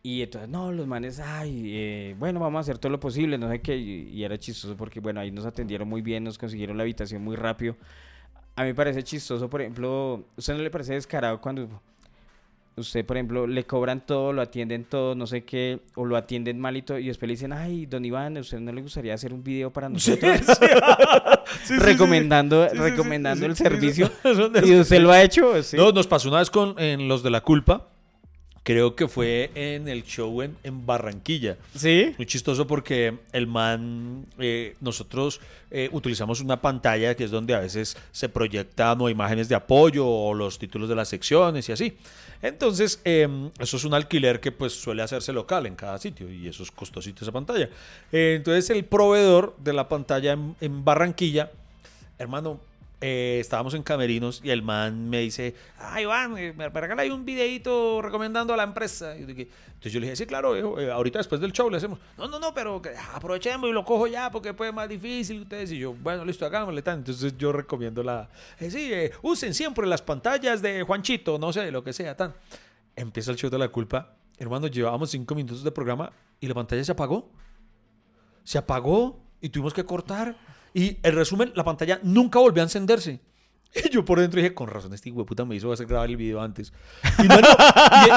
Y 0.01 0.21
entonces, 0.21 0.49
no, 0.49 0.71
los 0.71 0.87
manes, 0.87 1.19
ay, 1.19 1.63
eh, 1.65 2.15
bueno, 2.17 2.39
vamos 2.39 2.59
a 2.59 2.61
hacer 2.61 2.77
todo 2.77 2.91
lo 2.91 2.99
posible, 2.99 3.37
no 3.37 3.49
sé 3.49 3.59
qué, 3.59 3.75
y, 3.75 4.09
y 4.09 4.23
era 4.23 4.37
chistoso 4.37 4.77
porque, 4.77 5.01
bueno, 5.01 5.19
ahí 5.19 5.29
nos 5.29 5.45
atendieron 5.45 5.89
muy 5.89 6.01
bien, 6.01 6.23
nos 6.23 6.37
consiguieron 6.37 6.77
la 6.77 6.83
habitación 6.83 7.21
muy 7.21 7.35
rápido. 7.35 7.75
A 8.55 8.61
mí 8.61 8.69
me 8.69 8.75
parece 8.75 9.03
chistoso, 9.03 9.49
por 9.49 9.61
ejemplo, 9.61 10.25
¿usted 10.37 10.53
no 10.55 10.63
le 10.63 10.69
parece 10.69 10.93
descarado 10.93 11.41
cuando 11.41 11.67
usted, 12.79 13.05
por 13.05 13.17
ejemplo, 13.17 13.45
le 13.45 13.65
cobran 13.65 14.05
todo, 14.05 14.33
lo 14.33 14.41
atienden 14.41 14.85
todo, 14.85 15.15
no 15.15 15.27
sé 15.27 15.43
qué, 15.43 15.81
o 15.95 16.05
lo 16.05 16.17
atienden 16.17 16.59
mal 16.59 16.75
y 16.77 16.81
todo, 16.81 16.97
y 16.97 17.07
después 17.07 17.27
le 17.27 17.33
dicen, 17.33 17.53
ay, 17.53 17.85
don 17.85 18.03
Iván, 18.03 18.37
¿a 18.37 18.39
usted 18.39 18.59
no 18.59 18.71
le 18.71 18.81
gustaría 18.81 19.13
hacer 19.13 19.33
un 19.33 19.43
video 19.43 19.71
para 19.71 19.89
nosotros? 19.89 20.39
recomendando 21.69 22.67
recomendando 22.69 23.45
el 23.45 23.55
servicio. 23.55 24.09
¿Y 24.63 24.75
usted 24.75 25.01
lo 25.01 25.11
ha 25.11 25.21
hecho? 25.21 25.61
Sí. 25.61 25.77
No, 25.77 25.91
nos 25.91 26.07
pasó 26.07 26.29
una 26.29 26.39
vez 26.39 26.49
con 26.49 26.79
en 26.79 27.07
los 27.07 27.23
de 27.23 27.29
la 27.29 27.41
culpa. 27.41 27.87
Creo 28.69 28.95
que 28.95 29.07
fue 29.07 29.49
en 29.55 29.87
el 29.87 30.03
show 30.03 30.43
en, 30.43 30.55
en 30.63 30.85
Barranquilla. 30.85 31.57
¿Sí? 31.73 32.13
Muy 32.19 32.27
chistoso 32.27 32.67
porque 32.67 33.17
el 33.31 33.47
man, 33.47 34.27
eh, 34.37 34.75
nosotros 34.79 35.41
eh, 35.71 35.89
utilizamos 35.91 36.39
una 36.39 36.61
pantalla 36.61 37.15
que 37.15 37.23
es 37.23 37.31
donde 37.31 37.55
a 37.55 37.61
veces 37.61 37.97
se 38.11 38.29
proyectan 38.29 39.01
o 39.01 39.09
imágenes 39.09 39.49
de 39.49 39.55
apoyo 39.55 40.05
o 40.07 40.35
los 40.35 40.59
títulos 40.59 40.87
de 40.87 40.93
las 40.93 41.07
secciones 41.07 41.67
y 41.67 41.71
así. 41.71 41.97
Entonces, 42.43 43.01
eh, 43.05 43.27
eso 43.57 43.77
es 43.77 43.85
un 43.85 43.95
alquiler 43.95 44.39
que 44.39 44.51
pues 44.51 44.73
suele 44.73 45.01
hacerse 45.01 45.33
local 45.33 45.65
en 45.65 45.75
cada 45.75 45.97
sitio 45.97 46.31
y 46.31 46.47
eso 46.47 46.61
es 46.61 46.69
costosito 46.69 47.25
esa 47.25 47.31
pantalla. 47.31 47.71
Eh, 48.11 48.35
entonces, 48.37 48.69
el 48.69 48.85
proveedor 48.85 49.55
de 49.57 49.73
la 49.73 49.89
pantalla 49.89 50.33
en, 50.33 50.55
en 50.61 50.85
Barranquilla, 50.85 51.49
hermano, 52.19 52.59
eh, 53.01 53.37
estábamos 53.39 53.73
en 53.73 53.83
Camerinos 53.83 54.41
y 54.43 54.49
el 54.49 54.61
man 54.61 55.09
me 55.09 55.19
dice, 55.19 55.55
ay 55.77 56.03
Iván, 56.03 56.37
eh, 56.37 56.53
me 56.53 56.69
regala 56.69 57.03
un 57.13 57.23
videito 57.23 58.01
recomendando 58.01 58.53
a 58.53 58.57
la 58.57 58.63
empresa. 58.63 59.15
Entonces 59.15 59.93
yo 59.93 59.99
le 59.99 60.07
dije, 60.07 60.15
sí, 60.17 60.25
claro, 60.25 60.79
eh, 60.79 60.91
ahorita 60.91 61.19
después 61.19 61.39
del 61.39 61.53
show 61.53 61.69
le 61.69 61.77
hacemos. 61.77 61.99
No, 62.17 62.27
no, 62.27 62.39
no, 62.39 62.53
pero 62.53 62.81
ah, 62.97 63.11
aprovechemos 63.15 63.69
y 63.69 63.73
lo 63.73 63.85
cojo 63.85 64.07
ya 64.07 64.29
porque 64.29 64.53
pues 64.53 64.69
es 64.69 64.75
más 64.75 64.89
difícil 64.89 65.41
ustedes. 65.41 65.71
Y 65.71 65.79
yo, 65.79 65.93
bueno, 65.93 66.25
listo, 66.25 66.45
hagámosle 66.45 66.81
tan. 66.81 66.99
Entonces 66.99 67.37
yo 67.37 67.51
recomiendo 67.51 68.03
la, 68.03 68.29
eh, 68.59 68.69
sí, 68.69 68.91
usen 69.21 69.53
siempre 69.53 69.87
las 69.87 70.01
pantallas 70.01 70.61
de 70.61 70.83
Juanchito, 70.83 71.39
no 71.39 71.53
sé, 71.53 71.71
lo 71.71 71.83
que 71.83 71.93
sea, 71.93 72.17
tan. 72.17 72.33
Empieza 72.95 73.31
el 73.31 73.37
show 73.37 73.49
de 73.49 73.57
la 73.57 73.69
culpa. 73.69 74.15
Hermano, 74.37 74.67
llevábamos 74.67 75.11
cinco 75.11 75.35
minutos 75.35 75.63
de 75.63 75.71
programa 75.71 76.11
y 76.39 76.47
la 76.47 76.53
pantalla 76.53 76.83
se 76.83 76.91
apagó 76.91 77.29
se 78.49 78.57
apagó 78.57 79.19
y 79.41 79.49
tuvimos 79.49 79.75
que 79.75 79.85
cortar. 79.85 80.35
Y 80.73 80.97
el 81.03 81.13
resumen, 81.15 81.51
la 81.55 81.63
pantalla 81.63 81.99
nunca 82.03 82.39
volvió 82.39 82.61
a 82.61 82.65
encenderse. 82.65 83.19
Y 83.85 83.87
yo 83.91 84.03
por 84.03 84.19
dentro 84.19 84.41
dije, 84.41 84.51
con 84.55 84.67
razón, 84.67 84.91
este 84.95 85.09
hijo 85.09 85.19
de 85.19 85.25
puta 85.25 85.45
me 85.45 85.55
hizo 85.55 85.71
hacer 85.71 85.85
grabar 85.85 86.09
el 86.09 86.17
video 86.17 86.41
antes. 86.41 86.73
Y, 87.23 87.27
no, 87.27 87.35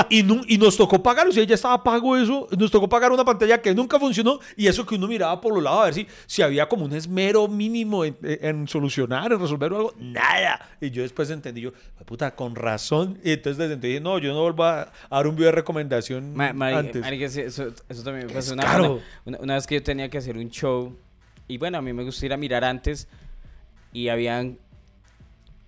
y- 0.08 0.20
y 0.20 0.54
y 0.54 0.56
nos 0.56 0.78
tocó 0.78 1.02
pagar, 1.02 1.28
o 1.28 1.32
sea, 1.32 1.44
ya 1.44 1.54
estaba 1.54 1.84
pago 1.84 2.16
eso. 2.16 2.48
Nos 2.58 2.70
tocó 2.70 2.88
pagar 2.88 3.12
una 3.12 3.22
pantalla 3.22 3.60
que 3.60 3.74
nunca 3.74 4.00
funcionó. 4.00 4.38
Y 4.56 4.66
eso 4.66 4.86
que 4.86 4.94
uno 4.94 5.06
miraba 5.06 5.38
por 5.42 5.52
los 5.52 5.62
lados 5.62 5.80
a 5.80 5.84
ver 5.84 5.92
si, 5.94 6.06
si 6.26 6.40
había 6.40 6.66
como 6.70 6.86
un 6.86 6.94
esmero 6.94 7.48
mínimo 7.48 8.02
en, 8.06 8.16
en 8.22 8.66
solucionar, 8.66 9.30
en 9.30 9.40
resolver 9.40 9.70
algo. 9.74 9.92
Nada. 9.98 10.70
Y 10.80 10.90
yo 10.90 11.02
después 11.02 11.28
entendí, 11.28 11.60
yo, 11.60 11.68
"Hijo 11.68 11.98
de 11.98 12.04
puta, 12.06 12.34
con 12.34 12.54
razón. 12.56 13.18
Y 13.22 13.32
entonces 13.32 13.58
desde 13.58 13.74
entonces 13.74 13.90
dije, 13.90 14.00
no, 14.00 14.18
yo 14.18 14.32
no 14.32 14.40
vuelvo 14.40 14.64
a 14.64 14.90
dar 15.10 15.26
un 15.26 15.34
video 15.36 15.48
de 15.50 15.52
recomendación 15.56 16.34
Ma- 16.34 16.54
mari- 16.54 16.76
antes. 16.76 17.04
sí, 17.30 17.40
eso, 17.42 17.66
eso 17.90 18.02
también 18.02 18.26
me 18.26 18.32
pasó 18.32 18.54
una, 18.54 18.64
una, 19.26 19.38
una 19.38 19.54
vez 19.56 19.66
que 19.66 19.74
yo 19.74 19.82
tenía 19.82 20.08
que 20.08 20.16
hacer 20.16 20.38
un 20.38 20.48
show 20.48 20.96
y 21.52 21.58
bueno, 21.58 21.78
a 21.78 21.82
mí 21.82 21.92
me 21.92 22.04
gusta 22.04 22.24
ir 22.26 22.32
a 22.32 22.36
mirar 22.36 22.64
antes 22.64 23.08
y 23.92 24.08
habían 24.08 24.58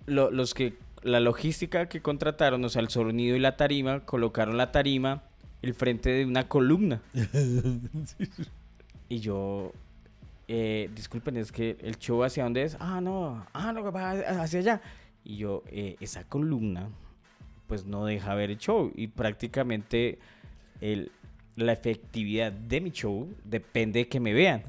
lo- 0.07 0.31
los 0.31 0.53
que 0.53 0.73
la 1.03 1.19
logística 1.19 1.87
que 1.87 2.01
contrataron, 2.01 2.63
o 2.65 2.69
sea, 2.69 2.81
el 2.81 2.89
sonido 2.89 3.35
y 3.35 3.39
la 3.39 3.55
tarima, 3.57 3.99
colocaron 4.05 4.57
la 4.57 4.71
tarima 4.71 5.21
el 5.61 5.73
frente 5.75 6.09
de 6.09 6.25
una 6.25 6.47
columna. 6.47 7.01
y 9.09 9.19
yo 9.19 9.71
eh, 10.47 10.89
disculpen, 10.95 11.37
es 11.37 11.51
que 11.51 11.77
el 11.81 11.97
show 11.97 12.23
hacia 12.23 12.43
dónde 12.43 12.63
es? 12.63 12.77
Ah, 12.79 13.01
no, 13.01 13.45
ah, 13.53 13.71
no, 13.71 13.91
va 13.91 14.11
hacia 14.41 14.59
allá. 14.59 14.81
Y 15.23 15.37
yo, 15.37 15.63
eh, 15.67 15.95
esa 15.99 16.23
columna, 16.23 16.89
pues 17.67 17.85
no 17.85 18.05
deja 18.05 18.33
ver 18.35 18.51
el 18.51 18.57
show. 18.57 18.91
Y 18.95 19.07
prácticamente 19.07 20.19
el, 20.81 21.11
la 21.55 21.73
efectividad 21.73 22.51
de 22.51 22.81
mi 22.81 22.91
show 22.91 23.27
depende 23.43 23.99
de 23.99 24.07
que 24.07 24.19
me 24.19 24.33
vean. 24.33 24.63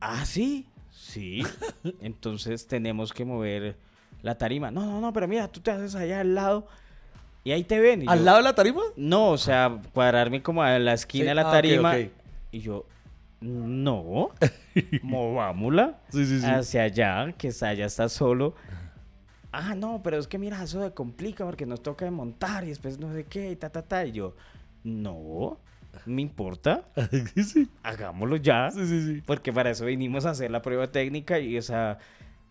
Ah, 0.00 0.24
sí, 0.24 0.66
sí. 0.90 1.42
Entonces 2.00 2.66
tenemos 2.66 3.12
que 3.12 3.24
mover 3.24 3.76
la 4.22 4.36
tarima. 4.36 4.70
No, 4.70 4.84
no, 4.84 5.00
no, 5.00 5.12
pero 5.12 5.28
mira, 5.28 5.48
tú 5.48 5.60
te 5.60 5.70
haces 5.70 5.94
allá 5.94 6.20
al 6.20 6.34
lado 6.34 6.66
y 7.44 7.52
ahí 7.52 7.64
te 7.64 7.78
ven. 7.80 8.08
¿Al 8.08 8.18
yo, 8.18 8.24
lado 8.24 8.38
de 8.38 8.44
la 8.44 8.54
tarima? 8.54 8.82
No, 8.96 9.30
o 9.30 9.38
sea, 9.38 9.80
cuadrarme 9.92 10.42
como 10.42 10.62
a 10.62 10.78
la 10.78 10.92
esquina 10.94 11.24
Sí, 11.24 11.28
de 11.28 11.34
la 11.34 11.48
ah, 11.48 11.52
tarima. 11.52 11.96
Y 12.52 12.60
yo, 12.60 12.86
no, 13.40 14.30
movámosla 15.02 15.98
Sí, 16.10 16.26
sí, 16.26 16.40
sí. 16.40 16.46
hacia 16.46 16.82
allá, 16.82 17.32
que 17.32 17.52
allá 17.62 17.86
está 17.86 18.08
solo. 18.08 18.54
Ah, 19.52 19.74
no, 19.74 20.00
pero 20.02 20.18
es 20.18 20.28
que 20.28 20.38
mira, 20.38 20.62
eso 20.62 20.82
se 20.82 20.92
complica 20.92 21.44
porque 21.44 21.66
nos 21.66 21.82
toca 21.82 22.08
montar 22.10 22.64
y 22.64 22.68
después 22.68 22.98
no 22.98 23.12
sé 23.12 23.24
qué 23.24 23.50
y 23.50 23.56
ta, 23.56 23.70
ta, 23.70 23.82
ta. 23.82 24.04
Y 24.06 24.12
yo, 24.12 24.36
no, 24.84 25.58
me 26.06 26.22
importa, 26.22 26.84
sí, 27.36 27.68
hagámoslo 27.82 28.36
ya. 28.36 28.70
sí, 28.70 28.86
sí, 28.86 29.02
sí. 29.02 29.22
Porque 29.26 29.52
para 29.52 29.70
eso 29.70 29.84
vinimos 29.84 30.26
a 30.26 30.30
hacer 30.30 30.50
la 30.50 30.62
prueba 30.62 30.90
técnica 30.90 31.38
y, 31.38 31.56
o 31.58 31.62
sea, 31.62 31.98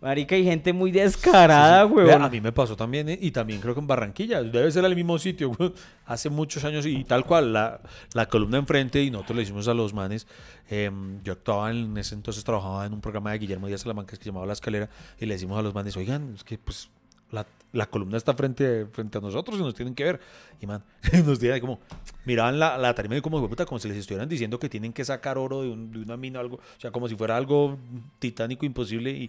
marica, 0.02 0.36
hay 0.36 0.44
gente 0.44 0.72
muy 0.72 0.92
descarada, 0.92 1.86
huevón. 1.86 2.22
a 2.22 2.30
mí 2.30 2.40
me 2.40 2.52
pasó 2.52 2.76
también, 2.76 3.10
¿eh? 3.10 3.20
y 3.22 3.32
también 3.32 3.60
creo 3.60 3.74
que 3.74 3.82
en 3.82 3.88
Barranquilla, 3.88 4.42
debe 4.42 4.72
ser 4.72 4.86
el 4.86 4.96
mismo 4.96 5.18
sitio, 5.20 5.50
güey. 5.58 5.74
hace 6.06 6.30
muchos 6.30 6.64
años 6.64 6.86
y 6.86 7.04
tal 7.04 7.26
cual, 7.26 7.54
la, 7.54 7.82
la 8.14 8.28
columna 8.28 8.58
enfrente 8.58 9.04
y 9.04 9.12
nosotros 9.12 9.38
le 9.38 9.44
hicimos 9.44 9.68
a 9.68 9.74
los 9.74 9.94
manes, 9.94 10.28
em, 10.70 11.22
yo 11.24 11.34
actuaba 11.34 11.72
en 11.72 11.98
ese 11.98 12.16
entonces, 12.16 12.44
trabajaba 12.44 12.86
en 12.86 12.94
un 12.94 13.02
programa 13.02 13.32
de 13.32 13.40
Guillermo 13.40 13.68
Díaz 13.68 13.82
Salamanca 13.82 14.12
que 14.12 14.24
se 14.24 14.30
llamaba 14.30 14.46
La 14.46 14.54
Escalera 14.54 14.90
y 15.20 15.26
le 15.26 15.34
decimos 15.34 15.60
a 15.60 15.62
los 15.62 15.74
manes, 15.74 15.98
oigan, 15.98 16.34
es 16.36 16.44
que 16.44 16.58
pues 16.58 16.90
la, 17.32 17.46
la 17.74 17.86
columna 17.86 18.18
está 18.18 18.34
frente, 18.34 18.86
frente 18.88 19.18
a 19.18 19.22
nosotros 19.22 19.60
y 19.60 19.62
nos 19.64 19.76
tienen 19.76 19.94
que 19.96 20.04
ver. 20.04 20.20
Y 20.62 20.68
man, 20.68 20.84
nos 21.26 21.40
tienen 21.40 21.60
como, 21.62 21.80
miraban 22.26 22.60
la, 22.60 22.78
la 22.78 22.94
tarima 22.96 23.16
y 23.18 23.22
como, 23.22 23.38
"Hijo 23.38 23.46
de 23.48 23.50
puta, 23.50 23.66
como 23.66 23.80
si 23.80 23.88
les 23.88 23.98
estuvieran 23.98 24.28
diciendo 24.30 24.60
que 24.60 24.70
tienen 24.70 24.94
que 24.94 25.06
sacar 25.06 25.38
oro 25.38 25.62
de, 25.62 25.70
un- 25.70 25.92
de 25.92 26.00
una 26.00 26.18
mina 26.18 26.40
o 26.40 26.42
algo, 26.42 26.56
o 26.58 26.80
sea, 26.80 26.92
como 26.92 27.08
si 27.08 27.16
fuera 27.16 27.38
algo 27.38 27.78
titánico, 28.20 28.66
imposible 28.66 29.12
y... 29.12 29.28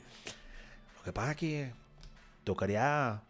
Lo 0.98 1.04
que 1.04 1.12
pasa 1.12 1.30
es 1.32 1.36
que 1.38 1.72
tocaría 2.44 3.22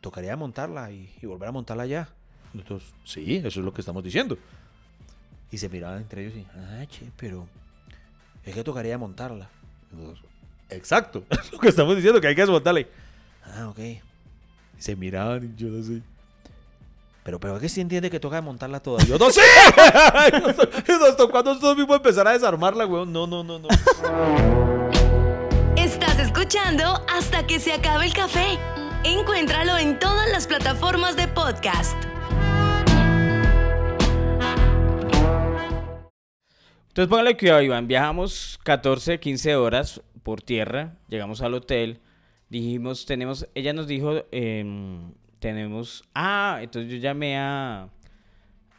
tocaría 0.00 0.36
montarla 0.36 0.90
y, 0.90 1.08
y 1.22 1.26
volver 1.26 1.48
a 1.48 1.52
montarla 1.52 1.86
ya. 1.86 2.08
Nosotros, 2.52 2.82
sí, 3.04 3.36
eso 3.36 3.60
es 3.60 3.64
lo 3.64 3.72
que 3.72 3.80
estamos 3.80 4.02
diciendo. 4.02 4.36
Y 5.52 5.58
se 5.58 5.68
miraban 5.68 5.98
entre 5.98 6.26
ellos 6.26 6.36
y, 6.38 6.46
ah, 6.58 6.84
che, 6.88 7.06
pero 7.16 7.46
es 8.44 8.52
que 8.54 8.64
tocaría 8.64 8.98
montarla. 8.98 9.48
Nosotros, 9.92 10.24
Exacto, 10.70 11.24
es 11.30 11.52
lo 11.52 11.58
que 11.58 11.68
estamos 11.68 11.94
diciendo, 11.94 12.20
que 12.20 12.26
hay 12.26 12.34
que 12.34 12.40
desmontarla. 12.40 12.80
Ah, 13.44 13.68
ok. 13.68 13.78
Se 14.78 14.96
miraban 14.96 15.44
y 15.44 15.60
yo 15.60 15.68
no 15.68 15.82
sé. 15.82 16.02
Pero, 17.24 17.38
pero 17.38 17.56
es 17.56 17.62
que 17.62 17.68
sí 17.68 17.80
entiende 17.80 18.10
que 18.10 18.18
toca 18.18 18.40
montarla 18.40 18.80
toda. 18.80 19.02
Y 19.04 19.06
yo, 19.06 19.16
no, 19.16 19.30
sí. 19.30 19.40
y 20.88 20.92
nos 20.92 21.16
tocó 21.16 21.38
a 21.38 21.42
nosotros 21.42 21.76
mismos 21.76 21.96
empezar 21.96 22.26
a 22.26 22.32
desarmarla, 22.32 22.86
weón. 22.86 23.12
No, 23.12 23.26
no, 23.26 23.44
no, 23.44 23.60
no. 23.60 23.68
Estás 25.76 26.18
escuchando 26.18 27.04
hasta 27.08 27.46
que 27.46 27.60
se 27.60 27.72
acabe 27.72 28.06
el 28.06 28.12
café. 28.12 28.58
Encuéntralo 29.04 29.78
en 29.78 29.98
todas 29.98 30.30
las 30.30 30.46
plataformas 30.46 31.16
de 31.16 31.28
podcast. 31.28 31.96
Entonces 36.88 37.08
póngale 37.08 37.36
cuidado, 37.36 37.62
Iván. 37.62 37.86
Viajamos 37.86 38.58
14, 38.64 39.18
15 39.18 39.56
horas 39.56 40.02
por 40.22 40.42
tierra. 40.42 40.94
Llegamos 41.08 41.40
al 41.40 41.54
hotel. 41.54 42.00
Dijimos, 42.52 43.06
tenemos. 43.06 43.48
Ella 43.54 43.72
nos 43.72 43.86
dijo, 43.86 44.26
em, 44.30 45.14
tenemos. 45.38 46.04
Ah, 46.14 46.58
entonces 46.60 46.92
yo 46.92 46.98
llamé 46.98 47.38
a, 47.38 47.88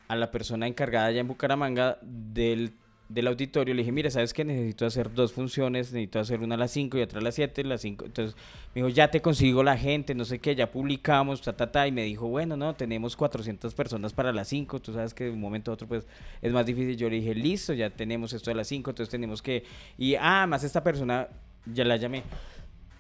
a 0.08 0.16
la 0.16 0.30
persona 0.30 0.68
encargada 0.68 1.08
allá 1.08 1.22
en 1.22 1.28
Bucaramanga 1.28 1.98
del, 2.04 2.74
del 3.10 3.26
auditorio. 3.26 3.74
Le 3.74 3.82
dije, 3.82 3.92
mira, 3.92 4.12
¿sabes 4.12 4.32
qué? 4.32 4.46
Necesito 4.46 4.86
hacer 4.86 5.12
dos 5.12 5.34
funciones. 5.34 5.92
Necesito 5.92 6.20
hacer 6.20 6.42
una 6.42 6.54
a 6.54 6.60
las 6.60 6.70
5 6.70 7.00
y 7.00 7.02
otra 7.02 7.18
a 7.18 7.24
las 7.24 7.34
7. 7.34 7.64
Las 7.64 7.82
5. 7.82 8.06
Entonces 8.06 8.36
me 8.76 8.84
dijo, 8.84 8.90
ya 8.90 9.10
te 9.10 9.24
consigo 9.24 9.64
la 9.64 9.76
gente, 9.76 10.14
no 10.14 10.24
sé 10.24 10.38
qué, 10.38 10.54
ya 10.54 10.72
publicamos, 10.72 11.42
ta, 11.42 11.54
ta, 11.54 11.72
ta. 11.72 11.88
Y 11.88 11.92
me 11.92 12.04
dijo, 12.04 12.28
bueno, 12.28 12.56
no, 12.56 12.76
tenemos 12.76 13.16
400 13.16 13.74
personas 13.74 14.14
para 14.14 14.32
las 14.32 14.50
5. 14.50 14.82
Tú 14.82 14.94
sabes 14.94 15.16
que 15.16 15.24
de 15.24 15.32
un 15.32 15.42
momento 15.42 15.72
a 15.72 15.74
otro, 15.74 15.88
pues 15.88 16.06
es 16.44 16.54
más 16.54 16.68
difícil. 16.68 16.96
Yo 16.96 17.10
le 17.10 17.16
dije, 17.16 17.34
listo, 17.34 17.74
ya 17.74 17.90
tenemos 17.90 18.34
esto 18.34 18.52
de 18.52 18.56
las 18.56 18.68
5, 18.68 18.92
entonces 18.92 19.10
tenemos 19.10 19.42
que. 19.42 19.64
Y 19.98 20.14
ah, 20.14 20.46
más 20.46 20.64
esta 20.64 20.84
persona, 20.84 21.28
ya 21.66 21.86
la 21.86 21.98
llamé, 21.98 22.22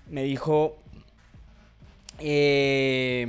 me 0.09 0.23
dijo. 0.23 0.77
eh, 2.19 3.25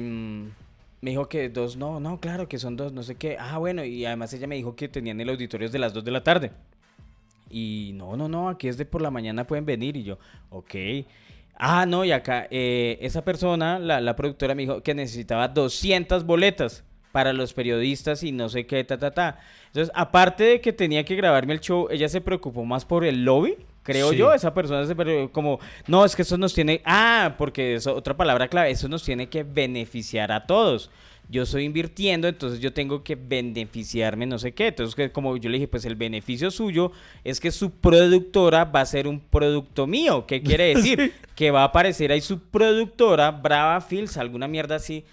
me 1.01 1.11
dijo 1.11 1.29
que 1.29 1.51
dos, 1.51 1.77
no, 1.77 2.01
no, 2.01 2.19
claro 2.19 2.49
que 2.49 2.59
son 2.59 2.77
dos, 2.77 2.93
no 2.93 3.03
sé 3.03 3.17
qué. 3.17 3.37
Ah, 3.39 3.59
bueno, 3.59 3.85
y 3.85 4.07
además 4.07 4.33
ella 4.33 4.47
me 4.47 4.57
dijo 4.57 4.75
que 4.75 4.89
tenían 4.89 5.21
el 5.21 5.29
auditorio 5.29 5.69
de 5.69 5.79
las 5.79 5.93
2 5.93 6.03
de 6.05 6.11
la 6.11 6.23
tarde. 6.25 6.51
Y 7.51 7.93
no, 7.95 8.17
no, 8.17 8.27
no, 8.29 8.49
aquí 8.49 8.69
es 8.69 8.79
de 8.79 8.87
por 8.87 9.03
la 9.03 9.11
mañana 9.11 9.47
pueden 9.47 9.67
venir. 9.67 9.97
Y 9.97 10.05
yo, 10.05 10.19
ok. 10.51 10.75
Ah, 11.57 11.85
no, 11.87 12.05
y 12.05 12.13
acá, 12.13 12.49
eh, 12.51 12.99
esa 13.03 13.23
persona, 13.23 13.79
la, 13.79 14.01
la 14.01 14.17
productora, 14.17 14.55
me 14.55 14.63
dijo 14.63 14.83
que 14.83 14.95
necesitaba 14.95 15.49
200 15.49 16.25
boletas 16.25 16.85
para 17.13 17.33
los 17.33 17.53
periodistas 17.53 18.23
y 18.25 18.33
no 18.33 18.49
sé 18.49 18.67
qué, 18.67 18.83
ta, 18.83 18.99
ta, 18.99 19.13
ta. 19.13 19.39
Entonces, 19.67 19.93
aparte 19.95 20.45
de 20.45 20.61
que 20.61 20.73
tenía 20.73 21.05
que 21.05 21.15
grabarme 21.17 21.53
el 21.53 21.61
show, 21.61 21.87
ella 21.91 22.09
se 22.09 22.21
preocupó 22.23 22.65
más 22.65 22.85
por 22.85 23.05
el 23.05 23.25
lobby 23.25 23.57
Creo 23.85 24.11
Sí. 24.11 24.17
yo, 24.17 24.33
esa 24.33 24.53
persona 24.53 24.85
se 24.87 24.97
pero 24.97 25.31
como, 25.31 25.61
no, 25.87 26.05
es 26.05 26.17
que 26.17 26.23
eso 26.23 26.37
nos 26.37 26.53
tiene, 26.55 26.81
ah, 26.85 27.35
porque 27.39 27.77
es 27.77 27.87
otra 27.87 28.17
palabra 28.17 28.49
clave, 28.49 28.71
eso 28.71 28.89
nos 28.89 29.05
tiene 29.05 29.29
que 29.29 29.45
beneficiar 29.45 30.33
a 30.33 30.47
todos. 30.47 30.91
Yo 31.29 31.45
estoy 31.45 31.65
invirtiendo, 31.65 32.29
entonces 32.29 32.61
yo 32.61 32.73
tengo 32.73 33.03
que 33.03 33.15
beneficiarme, 33.15 34.27
no 34.27 34.39
sé 34.39 34.53
qué. 34.53 34.69
Entonces, 34.69 34.95
que 34.95 35.11
como 35.11 35.37
yo 35.37 35.49
le 35.49 35.57
dije, 35.57 35.69
pues 35.69 35.85
el 35.87 35.95
beneficio 35.97 36.51
suyo 36.51 36.93
es 37.25 37.41
que 37.41 37.51
su 37.51 37.71
productora 37.71 38.65
va 38.65 38.81
a 38.81 38.87
ser 38.87 39.07
un 39.07 39.21
producto 39.21 39.87
mío. 39.87 40.27
¿Qué 40.27 40.43
quiere 40.43 40.75
decir? 40.75 41.15
Que 41.35 41.51
va 41.51 41.63
a 41.63 41.65
aparecer 41.65 42.13
ahí 42.13 42.21
su 42.21 42.41
productora, 42.41 43.31
Brava 43.31 43.81
Fields, 43.81 44.19
alguna 44.19 44.49
mierda 44.49 44.77
así, 44.77 45.05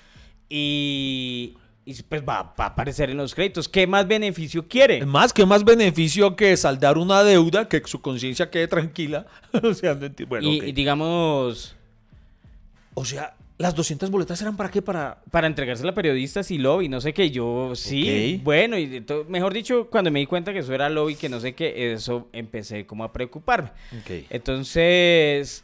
y, 0.49 1.53
y 1.99 2.03
pues 2.03 2.21
va, 2.21 2.41
va 2.59 2.65
a 2.65 2.67
aparecer 2.67 3.09
en 3.09 3.17
los 3.17 3.35
créditos. 3.35 3.67
¿Qué 3.69 3.85
más 3.87 4.07
beneficio 4.07 4.67
quiere? 4.67 5.05
Más, 5.05 5.33
que 5.33 5.45
más 5.45 5.63
beneficio 5.63 6.35
que 6.35 6.55
saldar 6.57 6.97
una 6.97 7.23
deuda, 7.23 7.67
que 7.67 7.81
su 7.85 8.01
conciencia 8.01 8.49
quede 8.49 8.67
tranquila. 8.67 9.25
o 9.63 9.73
sea, 9.73 9.97
bueno, 10.27 10.47
y, 10.49 10.69
y 10.69 10.71
digamos, 10.71 11.75
O 12.93 13.05
sea, 13.05 13.35
las 13.57 13.75
200 13.75 14.09
boletas 14.09 14.41
eran 14.41 14.57
para 14.57 14.71
qué? 14.71 14.81
Para... 14.81 15.21
para 15.29 15.45
entregársela 15.47 15.91
a 15.91 15.93
periodistas 15.95 16.49
y 16.49 16.57
lobby, 16.57 16.89
no 16.89 16.99
sé 16.99 17.13
qué, 17.13 17.29
yo 17.29 17.73
sí, 17.75 18.41
bueno, 18.43 18.75
y 18.77 19.01
to- 19.01 19.25
mejor 19.29 19.53
dicho, 19.53 19.87
cuando 19.91 20.09
me 20.09 20.19
di 20.19 20.25
cuenta 20.25 20.51
que 20.51 20.59
eso 20.59 20.73
era 20.73 20.89
lobby, 20.89 21.15
que 21.15 21.29
no 21.29 21.39
sé 21.39 21.53
qué, 21.53 21.93
eso 21.93 22.27
empecé 22.33 22.87
como 22.87 23.03
a 23.03 23.13
preocuparme. 23.13 23.69
Entonces, 24.31 25.63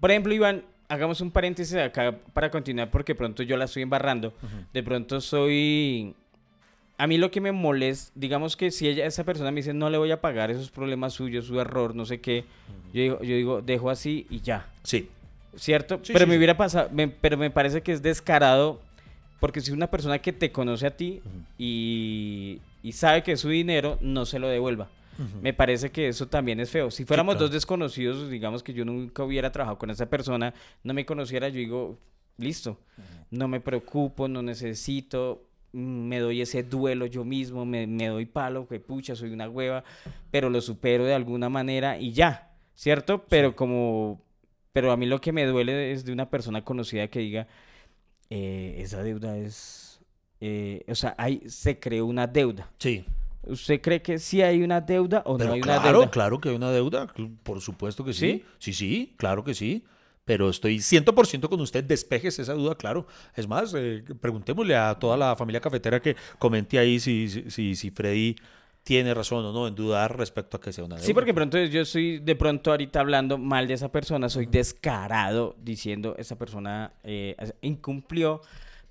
por 0.00 0.10
ejemplo, 0.10 0.32
Iván, 0.34 0.64
hagamos 0.94 1.20
un 1.20 1.30
paréntesis 1.30 1.76
acá 1.76 2.14
para 2.32 2.50
continuar 2.50 2.90
porque 2.90 3.14
pronto 3.14 3.42
yo 3.42 3.56
la 3.56 3.66
estoy 3.66 3.82
embarrando. 3.82 4.32
De 4.72 4.82
pronto 4.82 5.20
soy... 5.20 6.14
A 6.96 7.08
mí 7.08 7.18
lo 7.18 7.30
que 7.32 7.40
me 7.40 7.50
molesta, 7.50 8.12
digamos 8.14 8.56
que 8.56 8.70
si 8.70 8.86
ella, 8.88 9.04
esa 9.04 9.24
persona 9.24 9.50
me 9.50 9.56
dice 9.56 9.74
no 9.74 9.90
le 9.90 9.98
voy 9.98 10.12
a 10.12 10.20
pagar, 10.20 10.52
esos 10.52 10.70
problemas 10.70 11.12
suyos, 11.12 11.44
su 11.46 11.58
error, 11.60 11.92
no 11.96 12.04
sé 12.06 12.20
qué, 12.20 12.44
yo, 12.92 13.02
digo, 13.02 13.22
yo 13.22 13.34
digo, 13.36 13.62
dejo 13.62 13.90
así 13.90 14.26
y 14.30 14.40
ya. 14.40 14.68
Sí. 14.84 15.08
¿Cierto? 15.56 15.98
Sí, 16.02 16.12
pero 16.12 16.24
sí, 16.24 16.28
me 16.28 16.34
sí. 16.34 16.38
hubiera 16.38 16.56
pasado, 16.56 16.88
me- 16.92 17.08
pero 17.08 17.36
me 17.36 17.50
parece 17.50 17.80
que 17.82 17.90
es 17.90 18.00
descarado, 18.00 18.80
porque 19.40 19.60
si 19.60 19.72
una 19.72 19.88
persona 19.88 20.20
que 20.20 20.32
te 20.32 20.52
conoce 20.52 20.86
a 20.86 20.96
ti 20.96 21.20
y, 21.58 22.60
y 22.84 22.92
sabe 22.92 23.22
que 23.24 23.32
es 23.32 23.40
su 23.40 23.48
dinero, 23.48 23.98
no 24.00 24.24
se 24.24 24.38
lo 24.38 24.46
devuelva. 24.48 24.88
Me 25.40 25.52
parece 25.52 25.90
que 25.90 26.08
eso 26.08 26.28
también 26.28 26.60
es 26.60 26.70
feo. 26.70 26.90
Si 26.90 27.04
fuéramos 27.04 27.34
claro. 27.34 27.46
dos 27.46 27.52
desconocidos, 27.52 28.30
digamos 28.30 28.62
que 28.62 28.72
yo 28.72 28.84
nunca 28.84 29.24
hubiera 29.24 29.52
trabajado 29.52 29.78
con 29.78 29.90
esa 29.90 30.06
persona, 30.06 30.54
no 30.82 30.94
me 30.94 31.04
conociera, 31.04 31.48
yo 31.48 31.58
digo, 31.58 31.98
listo, 32.36 32.78
no 33.30 33.48
me 33.48 33.60
preocupo, 33.60 34.28
no 34.28 34.42
necesito, 34.42 35.46
mm, 35.72 36.08
me 36.08 36.18
doy 36.18 36.40
ese 36.40 36.62
duelo 36.62 37.06
yo 37.06 37.24
mismo, 37.24 37.64
me, 37.64 37.86
me 37.86 38.08
doy 38.08 38.26
palo, 38.26 38.66
que 38.66 38.80
pucha, 38.80 39.14
soy 39.14 39.30
una 39.30 39.48
hueva, 39.48 39.84
pero 40.30 40.50
lo 40.50 40.60
supero 40.60 41.04
de 41.04 41.14
alguna 41.14 41.48
manera 41.48 41.98
y 41.98 42.12
ya, 42.12 42.52
¿cierto? 42.74 43.24
Pero 43.28 43.54
como, 43.54 44.20
pero 44.72 44.90
a 44.92 44.96
mí 44.96 45.06
lo 45.06 45.20
que 45.20 45.32
me 45.32 45.46
duele 45.46 45.92
es 45.92 46.04
de 46.04 46.12
una 46.12 46.30
persona 46.30 46.64
conocida 46.64 47.08
que 47.08 47.20
diga, 47.20 47.46
eh, 48.30 48.76
esa 48.78 49.02
deuda 49.02 49.36
es, 49.36 50.00
eh, 50.40 50.84
o 50.88 50.94
sea, 50.94 51.14
hay, 51.18 51.42
se 51.46 51.78
creó 51.78 52.06
una 52.06 52.26
deuda. 52.26 52.70
Sí. 52.78 53.04
¿Usted 53.46 53.80
cree 53.80 54.02
que 54.02 54.18
sí 54.18 54.42
hay 54.42 54.62
una 54.62 54.80
deuda 54.80 55.22
o 55.26 55.36
Pero 55.36 55.48
no 55.48 55.54
hay 55.54 55.60
una 55.60 55.80
claro, 55.80 55.98
deuda? 55.98 56.10
claro 56.10 56.40
que 56.40 56.48
hay 56.50 56.54
una 56.56 56.70
deuda. 56.70 57.06
Por 57.42 57.60
supuesto 57.60 58.04
que 58.04 58.12
sí. 58.12 58.18
¿Sí? 58.20 58.44
Sí, 58.58 58.72
sí, 58.72 59.14
claro 59.16 59.44
que 59.44 59.54
sí. 59.54 59.84
Pero 60.24 60.48
estoy 60.48 60.78
100% 60.78 61.48
con 61.48 61.60
usted. 61.60 61.84
Despejes 61.84 62.38
esa 62.38 62.54
duda, 62.54 62.74
claro. 62.76 63.06
Es 63.34 63.46
más, 63.46 63.74
eh, 63.76 64.02
preguntémosle 64.20 64.74
a 64.74 64.94
toda 64.98 65.16
la 65.16 65.36
familia 65.36 65.60
cafetera 65.60 66.00
que 66.00 66.16
comente 66.38 66.78
ahí 66.78 66.98
si, 66.98 67.28
si, 67.28 67.50
si, 67.50 67.74
si 67.74 67.90
Freddy 67.90 68.36
tiene 68.84 69.14
razón 69.14 69.44
o 69.44 69.52
no 69.52 69.66
en 69.66 69.74
dudar 69.74 70.16
respecto 70.16 70.56
a 70.56 70.60
que 70.60 70.72
sea 70.72 70.84
una 70.84 70.96
deuda. 70.96 71.06
Sí, 71.06 71.14
porque 71.14 71.34
pronto 71.34 71.58
yo 71.62 71.80
estoy 71.82 72.18
de 72.18 72.36
pronto 72.36 72.70
ahorita 72.70 73.00
hablando 73.00 73.38
mal 73.38 73.66
de 73.66 73.74
esa 73.74 73.90
persona, 73.90 74.28
soy 74.28 74.46
descarado 74.46 75.56
diciendo 75.62 76.14
esa 76.18 76.36
persona 76.36 76.92
eh, 77.02 77.34
incumplió, 77.62 78.42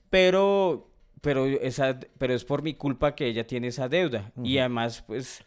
pero 0.09 0.92
pero 1.23 1.45
esa 1.45 1.97
pero 2.17 2.33
es 2.33 2.43
por 2.43 2.61
mi 2.61 2.73
culpa 2.73 3.15
que 3.15 3.27
ella 3.27 3.47
tiene 3.47 3.67
esa 3.67 3.87
deuda 3.87 4.33
y 4.43 4.57
además 4.57 5.03
pues 5.07 5.41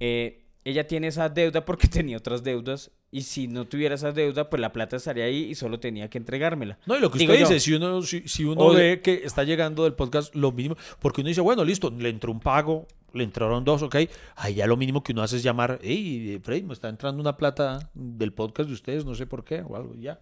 eh, 0.00 0.46
ella 0.64 0.86
tiene 0.86 1.08
esa 1.08 1.28
deuda 1.28 1.66
porque 1.66 1.86
tenía 1.98 2.16
otras 2.16 2.42
deudas 2.42 2.90
y 3.10 3.22
si 3.22 3.46
no 3.46 3.66
tuviera 3.66 3.94
esa 3.94 4.12
deuda 4.12 4.48
pues 4.48 4.58
la 4.58 4.72
plata 4.72 4.96
estaría 4.96 5.24
ahí 5.24 5.44
y 5.50 5.54
solo 5.54 5.78
tenía 5.78 6.08
que 6.08 6.16
entregármela. 6.16 6.78
No, 6.86 6.96
y 6.96 7.00
lo 7.00 7.10
que 7.10 7.18
Digo 7.18 7.34
usted 7.34 7.44
yo. 7.44 7.48
dice, 7.50 7.60
si 7.60 7.74
uno, 7.74 8.00
si, 8.02 8.26
si 8.26 8.44
uno 8.44 8.72
ve 8.72 9.02
que 9.02 9.20
está 9.24 9.44
llegando 9.44 9.84
del 9.84 9.92
podcast 9.92 10.34
lo 10.34 10.50
mínimo, 10.50 10.76
porque 10.98 11.20
uno 11.20 11.28
dice, 11.28 11.42
bueno, 11.42 11.62
listo, 11.62 11.90
le 11.90 12.08
entró 12.08 12.32
un 12.32 12.40
pago, 12.40 12.86
le 13.12 13.22
entraron 13.22 13.64
dos, 13.64 13.82
ok, 13.82 13.96
ahí 14.36 14.54
ya 14.54 14.66
lo 14.66 14.78
mínimo 14.78 15.02
que 15.02 15.12
uno 15.12 15.22
hace 15.22 15.36
es 15.36 15.42
llamar, 15.42 15.78
hey, 15.82 16.40
Freddy, 16.42 16.62
me 16.62 16.72
está 16.72 16.88
entrando 16.88 17.20
una 17.20 17.36
plata 17.36 17.90
del 17.94 18.32
podcast 18.32 18.68
de 18.68 18.74
ustedes, 18.74 19.04
no 19.04 19.14
sé 19.14 19.26
por 19.26 19.44
qué, 19.44 19.60
o 19.60 19.76
algo, 19.76 19.94
ya. 19.94 20.20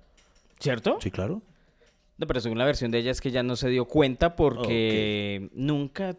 ¿Cierto? 0.58 0.98
Sí, 1.00 1.10
claro. 1.10 1.42
No, 2.16 2.26
pero 2.26 2.40
según 2.40 2.58
la 2.58 2.64
versión 2.64 2.90
de 2.90 2.98
ella 2.98 3.10
es 3.10 3.20
que 3.20 3.30
ella 3.30 3.42
no 3.42 3.56
se 3.56 3.68
dio 3.68 3.86
cuenta 3.86 4.36
porque 4.36 5.50
nunca 5.52 6.16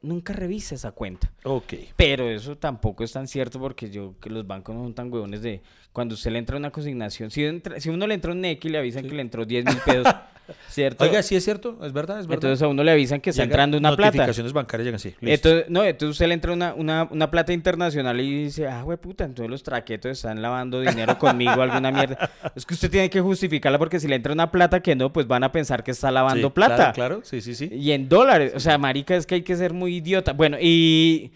nunca 0.00 0.32
revisa 0.32 0.74
esa 0.74 0.92
cuenta. 0.92 1.32
Ok. 1.44 1.74
Pero 1.96 2.28
eso 2.28 2.56
tampoco 2.56 3.04
es 3.04 3.12
tan 3.12 3.26
cierto 3.26 3.58
porque 3.58 3.90
yo 3.90 4.14
que 4.20 4.30
los 4.30 4.46
bancos 4.46 4.74
no 4.74 4.84
son 4.84 4.94
tan 4.94 5.12
huevones 5.12 5.42
de 5.42 5.62
cuando 5.92 6.14
usted 6.14 6.30
le 6.30 6.38
entra 6.38 6.56
una 6.56 6.70
consignación, 6.70 7.30
si, 7.30 7.44
entra- 7.44 7.80
si 7.80 7.88
uno 7.88 8.06
le 8.06 8.14
entra 8.14 8.32
un 8.32 8.44
y 8.44 8.56
le 8.56 8.78
avisan 8.78 9.04
que 9.08 9.14
le 9.14 9.22
entró 9.22 9.44
10 9.44 9.64
mil 9.64 9.76
pesos, 9.78 10.06
¿cierto? 10.68 11.04
Oiga, 11.04 11.22
sí 11.22 11.34
es 11.34 11.44
cierto, 11.44 11.78
es 11.84 11.92
verdad, 11.92 12.20
es 12.20 12.26
verdad. 12.26 12.44
entonces 12.44 12.62
a 12.62 12.68
uno 12.68 12.84
le 12.84 12.92
avisan 12.92 13.20
que 13.20 13.30
está 13.30 13.42
Llegan 13.42 13.50
entrando 13.70 13.78
una 13.78 13.96
plata. 13.96 14.16
Notificaciones 14.16 14.52
bancarias 14.52 14.84
llegan 14.86 14.96
así. 14.96 15.08
listo. 15.20 15.48
Entonces, 15.48 15.70
no, 15.70 15.84
entonces 15.84 16.10
usted 16.12 16.28
le 16.28 16.34
entra 16.34 16.52
una, 16.52 16.72
una, 16.74 17.08
una 17.10 17.30
plata 17.30 17.52
internacional 17.52 18.20
y 18.20 18.44
dice, 18.44 18.68
ah, 18.68 18.82
güey, 18.82 18.96
puta, 18.96 19.24
entonces 19.24 19.50
los 19.50 19.62
traquetos 19.62 20.12
están 20.12 20.40
lavando 20.40 20.80
dinero 20.80 21.18
conmigo, 21.18 21.60
alguna 21.62 21.90
mierda. 21.90 22.30
Es 22.54 22.64
que 22.64 22.74
usted 22.74 22.90
tiene 22.90 23.10
que 23.10 23.20
justificarla 23.20 23.78
porque 23.78 23.98
si 24.00 24.08
le 24.08 24.16
entra 24.16 24.32
una 24.32 24.50
plata 24.50 24.80
que 24.80 24.94
no, 24.94 25.12
pues 25.12 25.26
van 25.26 25.42
a 25.44 25.52
pensar 25.52 25.82
que 25.82 25.90
está 25.90 26.10
lavando 26.10 26.48
Sí, 26.48 26.52
plata. 26.54 26.76
Claro, 26.76 26.92
claro, 26.94 27.20
sí, 27.24 27.40
sí, 27.40 27.54
sí. 27.54 27.68
Y 27.72 27.90
en 27.92 28.08
dólares. 28.08 28.52
O 28.54 28.60
sea, 28.60 28.78
marica, 28.78 29.16
es 29.16 29.26
que 29.26 29.34
hay 29.36 29.42
que 29.42 29.56
ser 29.56 29.72
muy 29.72 29.96
idiota. 29.96 30.32
Bueno, 30.32 30.56
y, 30.60 31.32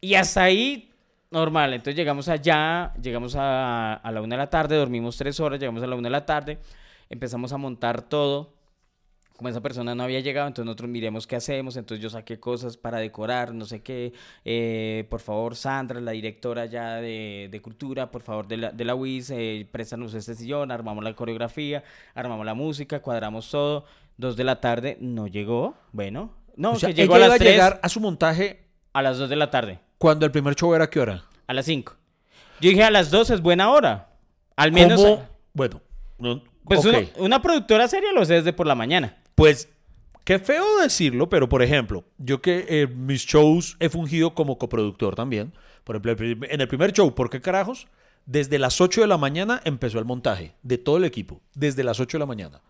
y 0.00 0.14
hasta 0.14 0.44
ahí, 0.44 0.90
normal. 1.32 1.72
Entonces 1.72 1.96
llegamos 1.96 2.28
allá, 2.28 2.92
llegamos 3.00 3.34
a, 3.36 3.94
a 3.94 4.12
la 4.12 4.20
una 4.20 4.36
de 4.36 4.42
la 4.42 4.50
tarde, 4.50 4.76
dormimos 4.76 5.16
tres 5.16 5.40
horas, 5.40 5.58
llegamos 5.58 5.82
a 5.82 5.86
la 5.86 5.96
una 5.96 6.06
de 6.06 6.12
la 6.12 6.26
tarde, 6.26 6.58
empezamos 7.08 7.52
a 7.52 7.56
montar 7.56 8.02
todo. 8.02 8.54
Como 9.36 9.48
esa 9.48 9.60
persona 9.60 9.94
no 9.94 10.04
había 10.04 10.20
llegado, 10.20 10.46
entonces 10.46 10.66
nosotros 10.66 10.90
miremos 10.90 11.26
qué 11.26 11.34
hacemos. 11.34 11.76
Entonces 11.76 12.00
yo 12.00 12.10
saqué 12.10 12.38
cosas 12.38 12.76
para 12.76 12.98
decorar, 12.98 13.52
no 13.52 13.64
sé 13.64 13.82
qué. 13.82 14.12
Eh, 14.44 15.06
por 15.10 15.20
favor, 15.20 15.56
Sandra, 15.56 16.00
la 16.00 16.12
directora 16.12 16.66
ya 16.66 16.96
de, 16.96 17.48
de 17.50 17.62
cultura, 17.62 18.10
por 18.10 18.22
favor, 18.22 18.46
de 18.46 18.58
la, 18.58 18.70
de 18.70 18.84
la 18.84 18.94
WIS, 18.94 19.30
eh, 19.30 19.66
préstanos 19.72 20.14
este 20.14 20.36
sillón, 20.36 20.70
armamos 20.70 21.02
la 21.02 21.14
coreografía, 21.14 21.82
armamos 22.14 22.46
la 22.46 22.54
música, 22.54 23.00
cuadramos 23.00 23.50
todo. 23.50 23.84
Dos 24.16 24.36
de 24.36 24.44
la 24.44 24.60
tarde, 24.60 24.98
no 25.00 25.26
llegó. 25.26 25.74
Bueno, 25.90 26.30
no, 26.56 26.72
o 26.72 26.76
sea, 26.76 26.90
que 26.90 26.94
llegó 26.94 27.16
ella 27.16 27.24
a 27.24 27.26
iba 27.26 27.28
las 27.28 27.36
a 27.36 27.38
tres, 27.38 27.52
llegar 27.52 27.80
a 27.82 27.88
su 27.88 27.98
montaje 28.00 28.60
a 28.92 29.02
las 29.02 29.18
dos 29.18 29.28
de 29.28 29.36
la 29.36 29.50
tarde, 29.50 29.80
cuando 30.02 30.26
el 30.26 30.32
primer 30.32 30.56
show 30.56 30.74
era 30.74 30.84
a 30.84 30.90
qué 30.90 30.98
hora. 30.98 31.22
a 31.46 31.54
las 31.54 31.64
cinco. 31.66 31.94
Yo 32.60 32.70
dije, 32.70 32.82
a 32.82 32.90
las 32.90 33.10
dos 33.10 33.30
es 33.30 33.40
buena 33.40 33.70
hora. 33.70 34.08
Al 34.56 34.72
menos, 34.72 35.00
¿Cómo? 35.00 35.28
Bueno, 35.54 35.80
no- 36.18 36.42
pues 36.64 36.80
ok. 36.80 36.86
uno- 36.86 37.24
una 37.26 37.40
productora 37.42 37.86
seria 37.86 38.10
lo 38.12 38.24
sé 38.24 38.34
desde 38.34 38.52
por 38.52 38.66
la 38.66 38.74
mañana. 38.74 39.16
Pues, 39.36 39.68
qué 40.24 40.38
feo 40.40 40.64
decirlo, 40.80 41.28
pero 41.28 41.48
por 41.48 41.62
ejemplo, 41.62 42.04
yo 42.18 42.42
que 42.42 42.66
eh, 42.68 42.86
mis 42.88 43.22
shows 43.26 43.76
he 43.78 43.88
fungido 43.88 44.34
como 44.34 44.58
coproductor 44.58 45.14
también. 45.14 45.52
Por 45.84 45.94
ejemplo, 45.96 46.46
en 46.48 46.60
el 46.60 46.66
primer 46.68 46.92
show, 46.92 47.14
¿por 47.14 47.30
qué 47.30 47.40
carajos? 47.40 47.86
Desde 48.26 48.58
las 48.58 48.80
8 48.80 49.02
de 49.02 49.06
la 49.06 49.18
mañana 49.18 49.60
empezó 49.64 49.98
el 50.00 50.04
montaje 50.04 50.54
de 50.64 50.78
todo 50.78 50.96
el 50.96 51.04
equipo, 51.04 51.40
desde 51.54 51.84
las 51.84 52.00
8 52.00 52.16
de 52.18 52.20
la 52.20 52.26
mañana. 52.26 52.60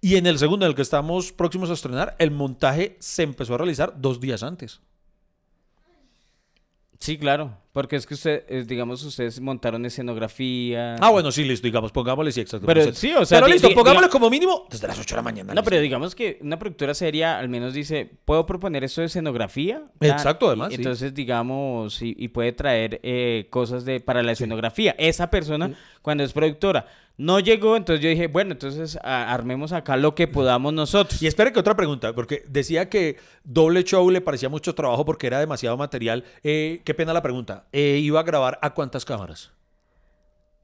Y 0.00 0.16
en 0.16 0.26
el 0.26 0.38
segundo, 0.38 0.64
en 0.66 0.70
el 0.70 0.76
que 0.76 0.82
estamos 0.82 1.32
próximos 1.32 1.70
a 1.70 1.74
estrenar, 1.74 2.16
el 2.18 2.30
montaje 2.32 2.96
se 2.98 3.22
empezó 3.22 3.54
a 3.54 3.58
realizar 3.58 3.94
dos 4.00 4.20
días 4.20 4.42
antes. 4.42 4.80
Sí, 7.02 7.18
claro, 7.18 7.58
porque 7.72 7.96
es 7.96 8.06
que 8.06 8.14
usted, 8.14 8.64
digamos, 8.66 9.02
ustedes 9.02 9.40
montaron 9.40 9.84
escenografía. 9.84 10.94
Ah, 11.00 11.10
bueno, 11.10 11.32
sí, 11.32 11.42
listo, 11.44 11.66
digamos, 11.66 11.90
pongámosle, 11.90 12.30
sí, 12.30 12.40
exacto. 12.40 12.64
Pero 12.64 12.80
Pues, 12.84 12.96
sí, 12.96 13.12
o 13.12 13.24
sea, 13.24 13.38
Pero 13.38 13.46
di- 13.48 13.52
listo, 13.54 13.70
pongámosle 13.74 14.08
como 14.08 14.30
mínimo 14.30 14.66
desde 14.70 14.86
las 14.86 14.98
8 15.00 15.14
de 15.14 15.16
la 15.16 15.22
mañana. 15.22 15.52
No, 15.52 15.64
pero 15.64 15.74
listo. 15.76 15.82
digamos 15.82 16.14
que 16.14 16.38
una 16.42 16.58
productora 16.60 16.94
seria 16.94 17.38
al 17.40 17.48
menos 17.48 17.74
dice, 17.74 18.08
¿puedo 18.24 18.46
proponer 18.46 18.84
esto 18.84 19.00
de 19.00 19.08
escenografía? 19.08 19.82
Exacto, 20.00 20.46
además, 20.46 20.68
Y 20.72 20.76
sí. 20.76 20.82
Entonces, 20.82 21.12
digamos, 21.12 22.00
y, 22.02 22.14
y 22.16 22.28
puede 22.28 22.52
traer 22.52 23.00
eh, 23.02 23.48
cosas 23.50 23.84
de 23.84 23.98
para 23.98 24.22
la 24.22 24.30
escenografía. 24.32 24.94
Esa 24.96 25.28
persona, 25.28 25.72
cuando 26.02 26.22
es 26.22 26.32
productora, 26.32 26.86
no 27.18 27.38
llegó, 27.40 27.76
entonces 27.76 28.02
yo 28.02 28.08
dije, 28.08 28.26
bueno, 28.26 28.52
entonces 28.52 28.98
armemos 29.02 29.72
acá 29.72 29.96
lo 29.96 30.14
que 30.14 30.26
podamos 30.28 30.72
nosotros. 30.72 31.22
Y 31.22 31.26
espere 31.26 31.52
que 31.52 31.60
otra 31.60 31.76
pregunta, 31.76 32.14
porque 32.14 32.42
decía 32.48 32.88
que 32.88 33.16
doble 33.44 33.84
show 33.84 34.10
le 34.10 34.20
parecía 34.20 34.48
mucho 34.48 34.74
trabajo 34.74 35.04
porque 35.04 35.26
era 35.26 35.38
demasiado 35.38 35.76
material. 35.76 36.24
Eh, 36.42 36.80
qué 36.84 36.94
pena 36.94 37.12
la 37.12 37.22
pregunta. 37.22 37.66
Eh, 37.72 37.98
¿Iba 38.02 38.20
a 38.20 38.24
grabar 38.24 38.58
a 38.62 38.70
cuántas 38.74 39.04
cámaras? 39.04 39.52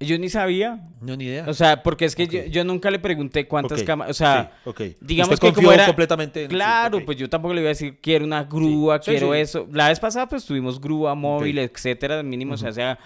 Yo 0.00 0.16
ni 0.16 0.28
sabía. 0.28 0.80
No, 1.00 1.16
ni 1.16 1.24
idea. 1.24 1.44
O 1.48 1.54
sea, 1.54 1.82
porque 1.82 2.04
es 2.04 2.14
que 2.14 2.28
yo, 2.28 2.44
yo 2.44 2.62
nunca 2.62 2.88
le 2.88 3.00
pregunté 3.00 3.48
cuántas 3.48 3.82
cámaras. 3.82 4.12
O 4.12 4.14
sea, 4.14 4.52
sí, 4.62 4.70
ok. 4.70 4.80
digamos 5.00 5.34
Usted 5.34 5.48
que 5.48 5.54
como 5.54 5.72
era. 5.72 5.86
completamente 5.86 6.44
en- 6.44 6.48
claro, 6.50 7.04
pues 7.04 7.18
yo 7.18 7.28
tampoco 7.28 7.52
le 7.52 7.62
iba 7.62 7.68
a 7.68 7.74
decir 7.74 7.98
quiero 8.00 8.24
una 8.24 8.44
grúa, 8.44 8.98
Sí, 9.02 9.10
quiero 9.10 9.32
sí. 9.34 9.40
eso. 9.40 9.66
La 9.72 9.88
vez 9.88 9.98
pasada, 9.98 10.28
pues 10.28 10.44
tuvimos 10.44 10.80
grúa 10.80 11.16
móvil, 11.16 11.58
etcétera. 11.58 12.22
Mínimo, 12.22 12.54
o 12.54 12.56
sea, 12.56 12.96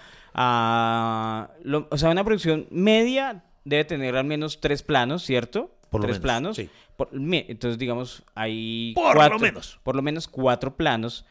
lo- 1.63 1.87
o 1.89 1.97
sea, 1.97 2.09
una 2.09 2.23
producción 2.23 2.67
media 2.71 3.43
debe 3.65 3.85
tener 3.85 4.15
al 4.15 4.25
menos 4.25 4.59
tres 4.59 4.83
planos, 4.83 5.23
¿cierto? 5.23 5.71
Por 5.89 6.01
lo 6.01 6.07
tres 6.07 6.17
menos, 6.17 6.21
planos. 6.21 6.55
sí. 6.57 6.69
Por- 6.97 7.11
mi- 7.13 7.45
entonces, 7.47 7.77
digamos, 7.77 8.23
hay 8.35 8.93
Por 8.95 9.13
lo 9.13 9.19
cuatro- 9.19 9.39
menos. 9.39 9.79
Por 9.83 9.95
lo 9.95 10.01
menos 10.01 10.27
cuatro 10.27 10.75
planos 10.75 11.25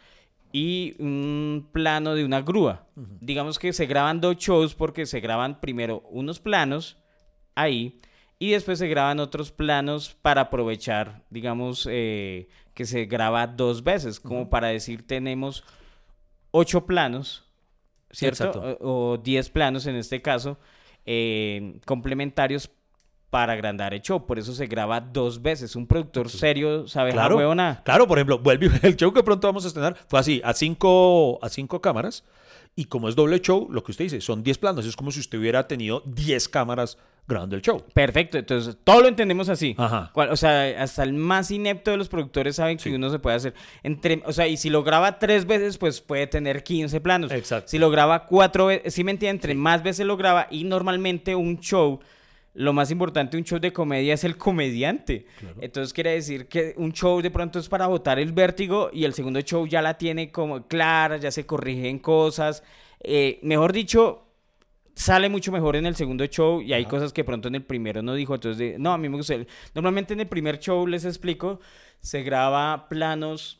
y 0.52 0.94
un 0.98 1.68
plano 1.72 2.14
de 2.14 2.24
una 2.24 2.40
grúa. 2.42 2.86
Digamos 3.20 3.58
que 3.58 3.72
se 3.72 3.86
graban 3.86 4.20
dos 4.20 4.36
shows 4.36 4.74
porque 4.74 5.06
se 5.06 5.20
graban 5.20 5.60
primero 5.60 6.02
unos 6.10 6.40
planos 6.40 6.98
ahí 7.54 8.00
y 8.38 8.50
después 8.50 8.78
se 8.78 8.88
graban 8.88 9.20
otros 9.20 9.52
planos 9.52 10.14
para 10.20 10.42
aprovechar, 10.42 11.22
digamos, 11.30 11.86
eh, 11.90 12.48
que 12.74 12.84
se 12.86 13.04
graba 13.06 13.46
dos 13.46 13.84
veces, 13.84 14.18
como 14.20 14.50
para 14.50 14.68
decir 14.68 15.06
tenemos 15.06 15.64
ocho 16.50 16.86
planos, 16.86 17.44
¿cierto? 18.12 18.44
Exacto. 18.44 18.78
O, 18.80 19.12
o 19.12 19.16
diez 19.18 19.50
planos 19.50 19.86
en 19.86 19.96
este 19.96 20.22
caso, 20.22 20.58
eh, 21.06 21.80
complementarios 21.84 22.70
para 23.30 23.54
agrandar 23.54 23.94
el 23.94 24.02
show. 24.02 24.26
Por 24.26 24.38
eso 24.38 24.52
se 24.52 24.66
graba 24.66 25.00
dos 25.00 25.40
veces. 25.40 25.74
Un 25.74 25.86
productor 25.86 26.28
serio 26.28 26.86
sabe 26.86 27.12
Claro, 27.12 27.30
la 27.30 27.36
huevona. 27.38 27.80
claro, 27.84 28.06
por 28.06 28.18
ejemplo, 28.18 28.38
vuelve 28.38 28.70
el 28.82 28.94
show 28.94 29.12
que 29.12 29.22
pronto 29.22 29.48
vamos 29.48 29.64
a 29.64 29.68
estrenar 29.68 29.96
fue 30.06 30.20
así, 30.20 30.42
a 30.44 30.52
cinco, 30.52 31.38
a 31.42 31.48
cinco 31.48 31.80
cámaras. 31.80 32.24
Y 32.74 32.86
como 32.86 33.08
es 33.08 33.16
doble 33.16 33.40
show, 33.40 33.68
lo 33.70 33.84
que 33.84 33.90
usted 33.90 34.06
dice, 34.06 34.20
son 34.20 34.42
10 34.42 34.58
planos. 34.58 34.86
Es 34.86 34.96
como 34.96 35.10
si 35.10 35.20
usted 35.20 35.38
hubiera 35.38 35.68
tenido 35.68 36.02
10 36.06 36.48
cámaras 36.48 36.96
grabando 37.28 37.54
el 37.54 37.62
show. 37.62 37.84
Perfecto, 37.92 38.38
entonces 38.38 38.76
todo 38.82 39.02
lo 39.02 39.08
entendemos 39.08 39.48
así. 39.48 39.74
Ajá. 39.78 40.10
O 40.14 40.36
sea, 40.36 40.82
hasta 40.82 41.02
el 41.02 41.12
más 41.12 41.50
inepto 41.50 41.90
de 41.90 41.96
los 41.96 42.08
productores 42.08 42.56
saben 42.56 42.78
que 42.78 42.94
uno 42.94 43.10
se 43.10 43.18
puede 43.18 43.36
hacer 43.36 43.54
entre, 43.82 44.22
o 44.26 44.32
sea, 44.32 44.48
y 44.48 44.56
si 44.56 44.70
lo 44.70 44.82
graba 44.82 45.18
tres 45.18 45.46
veces, 45.46 45.78
pues 45.78 46.00
puede 46.00 46.26
tener 46.26 46.64
15 46.64 47.00
planos. 47.00 47.30
Exacto. 47.30 47.68
Si 47.68 47.78
lo 47.78 47.90
graba 47.90 48.26
cuatro 48.26 48.66
veces, 48.66 48.94
si 48.94 49.04
me 49.04 49.12
entiende, 49.12 49.36
entre 49.36 49.54
más 49.54 49.82
veces 49.82 50.06
lo 50.06 50.16
graba 50.16 50.48
y 50.50 50.64
normalmente 50.64 51.34
un 51.34 51.60
show, 51.60 52.00
lo 52.54 52.72
más 52.72 52.90
importante 52.90 53.32
de 53.36 53.38
un 53.40 53.44
show 53.44 53.58
de 53.58 53.72
comedia 53.72 54.14
es 54.14 54.24
el 54.24 54.36
comediante. 54.36 55.26
Entonces 55.60 55.92
quiere 55.92 56.10
decir 56.12 56.46
que 56.48 56.74
un 56.76 56.92
show 56.92 57.20
de 57.22 57.30
pronto 57.30 57.58
es 57.58 57.68
para 57.68 57.86
botar 57.86 58.18
el 58.18 58.32
vértigo 58.32 58.90
y 58.92 59.04
el 59.04 59.14
segundo 59.14 59.40
show 59.40 59.66
ya 59.66 59.80
la 59.80 59.96
tiene 59.96 60.30
como 60.30 60.66
clara, 60.66 61.16
ya 61.16 61.30
se 61.30 61.46
corrigen 61.46 61.98
cosas. 61.98 62.62
Eh, 63.00 63.38
mejor 63.42 63.72
dicho, 63.72 64.26
sale 64.94 65.30
mucho 65.30 65.50
mejor 65.50 65.76
en 65.76 65.86
el 65.86 65.96
segundo 65.96 66.26
show 66.26 66.60
y 66.60 66.74
hay 66.74 66.84
cosas 66.84 67.12
que 67.14 67.24
pronto 67.24 67.48
en 67.48 67.54
el 67.54 67.62
primero 67.64 68.02
no 68.02 68.12
dijo. 68.14 68.34
Entonces, 68.34 68.58
de- 68.58 68.78
no, 68.78 68.92
a 68.92 68.98
mí 68.98 69.08
me 69.08 69.16
gusta. 69.16 69.34
Normalmente 69.74 70.12
en 70.12 70.20
el 70.20 70.28
primer 70.28 70.58
show, 70.58 70.86
les 70.86 71.04
explico, 71.06 71.58
se 72.00 72.22
graba 72.22 72.86
planos 72.90 73.58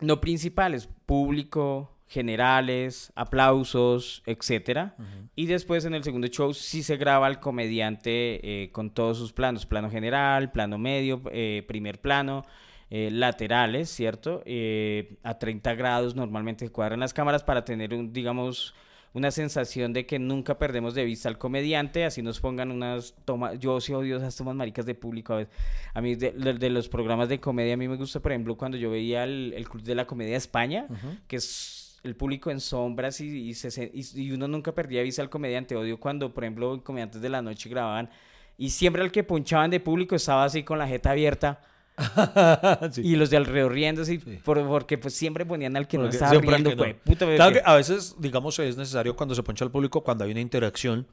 no 0.00 0.20
principales, 0.20 0.88
público, 1.06 1.90
generales, 2.10 3.12
aplausos, 3.14 4.22
etcétera. 4.26 4.94
Y 5.36 5.46
después 5.46 5.84
en 5.84 5.94
el 5.94 6.04
segundo 6.04 6.26
show 6.28 6.52
sí 6.52 6.82
se 6.82 6.96
graba 6.96 7.26
al 7.26 7.40
comediante 7.40 8.40
eh, 8.64 8.70
con 8.72 8.90
todos 8.90 9.16
sus 9.18 9.32
planos, 9.32 9.64
plano 9.64 9.90
general, 9.90 10.52
plano 10.52 10.76
medio, 10.78 11.22
eh, 11.32 11.64
primer 11.66 12.00
plano. 12.00 12.44
eh, 12.92 13.08
laterales, 13.12 13.88
¿cierto? 13.88 14.42
Eh, 14.46 15.14
a 15.22 15.38
30 15.38 15.74
grados 15.76 16.16
normalmente 16.16 16.66
se 16.66 16.72
cuadran 16.72 16.98
las 16.98 17.14
cámaras 17.14 17.44
para 17.44 17.64
tener 17.64 17.94
un, 17.94 18.12
digamos, 18.12 18.74
una 19.12 19.30
sensación 19.30 19.92
de 19.92 20.06
que 20.06 20.18
nunca 20.18 20.58
perdemos 20.58 20.94
de 20.96 21.04
vista 21.04 21.28
al 21.28 21.38
comediante, 21.38 22.04
así 22.04 22.20
nos 22.20 22.40
pongan 22.40 22.72
unas 22.72 23.14
tomas, 23.24 23.56
yo 23.60 23.80
sí 23.80 23.92
odio 23.92 24.16
esas 24.16 24.34
tomas 24.34 24.56
maricas 24.56 24.86
de 24.86 24.96
público 24.96 25.34
a 25.34 25.36
veces. 25.36 25.54
A 25.94 26.00
mí 26.00 26.16
de, 26.16 26.32
de- 26.32 26.54
de 26.54 26.68
los 26.70 26.88
programas 26.88 27.28
de 27.28 27.38
comedia, 27.38 27.74
a 27.74 27.76
mí 27.76 27.86
me 27.86 27.94
gusta, 27.96 28.18
por 28.18 28.32
ejemplo, 28.32 28.56
cuando 28.56 28.76
yo 28.76 28.90
veía 28.90 29.22
el, 29.22 29.52
el 29.56 29.68
Club 29.68 29.84
de 29.84 29.94
la 29.94 30.06
Comedia 30.08 30.36
España, 30.36 30.88
que 31.28 31.36
es 31.36 31.79
el 32.02 32.16
público 32.16 32.50
en 32.50 32.60
sombras 32.60 33.20
y, 33.20 33.48
y, 33.50 33.54
se 33.54 33.90
y- 33.92 34.22
y 34.22 34.32
uno 34.32 34.48
nunca 34.48 34.72
perdía 34.74 35.02
vista 35.02 35.22
al 35.22 35.28
comediante. 35.30 35.76
Odio 35.76 35.98
cuando, 36.00 36.32
por 36.32 36.44
ejemplo, 36.44 36.82
comediantes 36.82 37.20
de 37.20 37.28
la 37.28 37.42
noche 37.42 37.68
grababan 37.68 38.08
y 38.56 38.70
siempre 38.70 39.02
al 39.02 39.10
que 39.12 39.22
ponchaban 39.24 39.70
de 39.70 39.80
público 39.80 40.14
estaba 40.16 40.44
así 40.44 40.62
con 40.62 40.78
la 40.78 40.86
jeta 40.88 41.10
abierta. 41.10 41.60
Sí. 42.92 43.02
Y 43.04 43.16
los 43.16 43.28
de 43.30 43.36
alrededor 43.36 43.72
riendo 43.72 44.02
así, 44.02 44.18
por- 44.18 44.66
porque 44.66 44.96
pues 44.98 45.14
siempre 45.14 45.44
ponían 45.44 45.76
al 45.76 45.86
que 45.86 45.98
no 45.98 46.08
estaba 46.08 46.32
riendo, 46.40 46.70
que 46.70 46.76
no. 46.76 46.82
pues, 46.82 46.94
puta, 47.04 47.26
Claro 47.36 47.52
que 47.52 47.62
a 47.64 47.74
veces, 47.74 48.16
digamos, 48.18 48.58
es 48.58 48.76
necesario 48.76 49.14
cuando 49.14 49.34
se 49.34 49.42
poncha 49.42 49.64
al 49.64 49.70
público, 49.70 50.02
cuando 50.02 50.24
hay 50.24 50.30
una 50.30 50.40
interacción. 50.40 51.06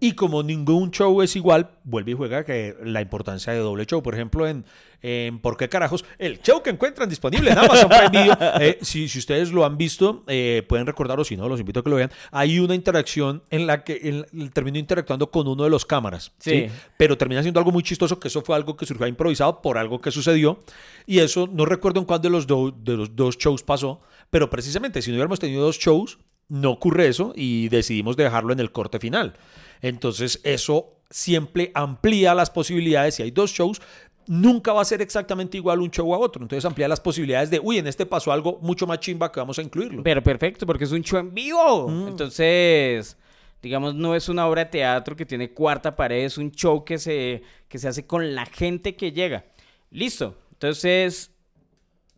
Y 0.00 0.12
como 0.12 0.42
ningún 0.42 0.90
show 0.90 1.22
es 1.22 1.34
igual, 1.36 1.70
vuelve 1.84 2.10
y 2.10 2.14
juega 2.14 2.44
que 2.44 2.74
la 2.84 3.00
importancia 3.00 3.52
de 3.52 3.60
doble 3.60 3.86
show. 3.86 4.02
Por 4.02 4.12
ejemplo, 4.14 4.46
en, 4.46 4.64
en 5.00 5.38
¿Por 5.38 5.56
qué 5.56 5.68
carajos? 5.68 6.04
El 6.18 6.40
show 6.42 6.62
que 6.62 6.70
encuentran 6.70 7.08
disponible 7.08 7.52
en 7.52 7.58
Amazon 7.58 7.88
Prime 7.88 8.08
Video. 8.10 8.36
Eh, 8.60 8.78
si, 8.82 9.08
si 9.08 9.18
ustedes 9.20 9.50
lo 9.52 9.64
han 9.64 9.78
visto, 9.78 10.22
eh, 10.26 10.62
pueden 10.68 10.86
recordar, 10.86 11.18
o 11.20 11.24
si 11.24 11.36
no, 11.36 11.48
los 11.48 11.58
invito 11.60 11.80
a 11.80 11.84
que 11.84 11.90
lo 11.90 11.96
vean. 11.96 12.10
Hay 12.32 12.58
una 12.58 12.74
interacción 12.74 13.42
en 13.50 13.66
la 13.66 13.82
que 13.84 13.94
él 14.02 14.26
terminó 14.52 14.78
interactuando 14.78 15.30
con 15.30 15.46
uno 15.48 15.64
de 15.64 15.70
los 15.70 15.86
cámaras. 15.86 16.32
Sí. 16.38 16.66
Pero 16.98 17.16
termina 17.16 17.40
siendo 17.42 17.60
algo 17.60 17.70
muy 17.72 17.82
chistoso, 17.82 18.18
que 18.20 18.28
eso 18.28 18.42
fue 18.42 18.56
algo 18.56 18.76
que 18.76 18.84
surgió 18.86 19.06
improvisado 19.06 19.62
por 19.62 19.78
algo 19.78 20.00
que 20.00 20.10
sucedió. 20.10 20.58
Y 21.06 21.20
eso 21.20 21.48
no 21.50 21.64
recuerdo 21.64 22.00
en 22.00 22.06
cuál 22.06 22.20
de 22.20 22.30
los, 22.30 22.46
do- 22.46 22.72
de 22.76 22.96
los 22.96 23.14
dos 23.16 23.38
shows 23.38 23.62
pasó, 23.62 24.00
pero 24.28 24.50
precisamente 24.50 25.00
si 25.00 25.10
no 25.10 25.14
hubiéramos 25.16 25.38
tenido 25.40 25.62
dos 25.64 25.78
shows, 25.78 26.18
no 26.48 26.70
ocurre 26.70 27.08
eso 27.08 27.32
y 27.34 27.68
decidimos 27.68 28.16
dejarlo 28.16 28.52
en 28.52 28.60
el 28.60 28.72
corte 28.72 28.98
final. 28.98 29.34
Entonces 29.82 30.40
eso 30.44 30.94
siempre 31.10 31.70
amplía 31.74 32.34
las 32.34 32.50
posibilidades. 32.50 33.16
Si 33.16 33.22
hay 33.22 33.30
dos 33.30 33.50
shows, 33.50 33.80
nunca 34.26 34.72
va 34.72 34.82
a 34.82 34.84
ser 34.84 35.02
exactamente 35.02 35.56
igual 35.56 35.80
un 35.80 35.90
show 35.90 36.14
a 36.14 36.18
otro. 36.18 36.42
Entonces 36.42 36.64
amplía 36.64 36.88
las 36.88 37.00
posibilidades 37.00 37.50
de, 37.50 37.60
uy, 37.60 37.78
en 37.78 37.86
este 37.86 38.06
pasó 38.06 38.32
algo 38.32 38.58
mucho 38.62 38.86
más 38.86 39.00
chimba 39.00 39.30
que 39.30 39.40
vamos 39.40 39.58
a 39.58 39.62
incluirlo. 39.62 40.02
Pero 40.02 40.22
perfecto, 40.22 40.66
porque 40.66 40.84
es 40.84 40.92
un 40.92 41.02
show 41.02 41.18
en 41.18 41.34
vivo. 41.34 41.88
Entonces, 42.08 43.16
digamos, 43.62 43.94
no 43.94 44.14
es 44.14 44.28
una 44.28 44.46
obra 44.46 44.64
de 44.64 44.70
teatro 44.70 45.16
que 45.16 45.26
tiene 45.26 45.50
cuarta 45.50 45.96
pared, 45.96 46.24
es 46.24 46.38
un 46.38 46.50
show 46.50 46.84
que 46.84 46.98
se, 46.98 47.42
que 47.68 47.78
se 47.78 47.88
hace 47.88 48.06
con 48.06 48.34
la 48.34 48.46
gente 48.46 48.96
que 48.96 49.12
llega. 49.12 49.44
Listo. 49.90 50.36
Entonces, 50.52 51.30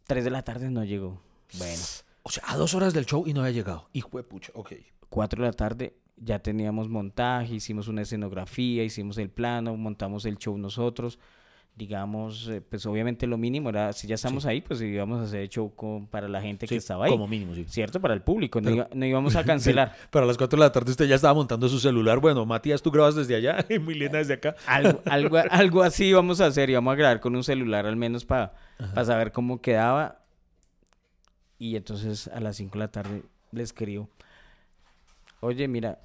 3 0.06 0.24
de 0.24 0.30
la 0.30 0.42
tarde 0.42 0.70
no 0.70 0.84
llegó. 0.84 1.20
Bueno, 1.58 1.82
O 2.26 2.30
sea, 2.30 2.42
a 2.48 2.56
dos 2.56 2.74
horas 2.74 2.92
del 2.92 3.06
show 3.06 3.22
y 3.24 3.32
no 3.32 3.42
había 3.42 3.52
llegado. 3.52 3.88
Hijo 3.92 4.16
de 4.16 4.24
pucha, 4.24 4.50
ok. 4.54 4.72
4 5.08 5.42
de 5.44 5.48
la 5.48 5.52
tarde 5.52 5.94
ya 6.16 6.40
teníamos 6.40 6.88
montaje, 6.88 7.54
hicimos 7.54 7.86
una 7.86 8.02
escenografía, 8.02 8.82
hicimos 8.82 9.16
el 9.18 9.30
plano, 9.30 9.76
montamos 9.76 10.24
el 10.24 10.36
show 10.36 10.58
nosotros. 10.58 11.20
Digamos, 11.76 12.48
eh, 12.48 12.62
pues 12.62 12.84
obviamente 12.86 13.26
lo 13.26 13.36
mínimo 13.36 13.68
era, 13.68 13.92
si 13.92 14.06
ya 14.08 14.14
estamos 14.16 14.44
ahí, 14.46 14.62
pues 14.62 14.80
íbamos 14.80 15.20
a 15.20 15.24
hacer 15.24 15.42
el 15.42 15.48
show 15.50 15.74
con- 15.74 16.06
para 16.06 16.26
la 16.26 16.40
gente 16.40 16.66
Sí, 16.66 16.74
que 16.74 16.78
estaba 16.78 17.04
ahí. 17.04 17.10
como 17.12 17.28
mínimo, 17.28 17.54
sí. 17.54 17.66
¿Cierto? 17.68 18.00
Para 18.00 18.14
el 18.14 18.22
público, 18.22 18.60
no, 18.62 18.70
iba- 18.70 18.88
no 18.94 19.04
íbamos 19.06 19.36
a 19.36 19.44
cancelar. 19.44 19.92
Sí, 19.94 20.06
pero 20.10 20.24
a 20.24 20.26
las 20.26 20.38
4 20.38 20.58
de 20.58 20.64
la 20.64 20.72
tarde 20.72 20.90
usted 20.90 21.04
ya 21.04 21.14
estaba 21.16 21.34
montando 21.34 21.68
su 21.68 21.78
celular. 21.78 22.18
Bueno, 22.18 22.44
Matías, 22.46 22.80
tú 22.82 22.90
grabas 22.90 23.14
desde 23.14 23.36
allá 23.36 23.64
y 23.68 23.78
muy 23.78 23.94
linda 23.94 24.16
desde 24.18 24.34
acá. 24.34 24.56
Algo, 24.66 25.00
algo, 25.04 25.36
algo 25.50 25.82
así 25.82 26.12
vamos 26.14 26.40
a 26.40 26.46
hacer 26.46 26.70
y 26.70 26.74
vamos 26.74 26.92
a 26.92 26.96
grabar 26.96 27.20
con 27.20 27.36
un 27.36 27.44
celular 27.44 27.84
al 27.86 27.96
menos 27.96 28.24
para 28.24 28.54
saber 29.04 29.30
cómo 29.30 29.60
quedaba. 29.60 30.22
Y 31.58 31.76
entonces 31.76 32.28
a 32.28 32.40
las 32.40 32.56
5 32.56 32.72
de 32.74 32.78
la 32.78 32.90
tarde 32.90 33.22
le 33.52 33.62
escribo, 33.62 34.08
oye, 35.40 35.68
mira, 35.68 36.00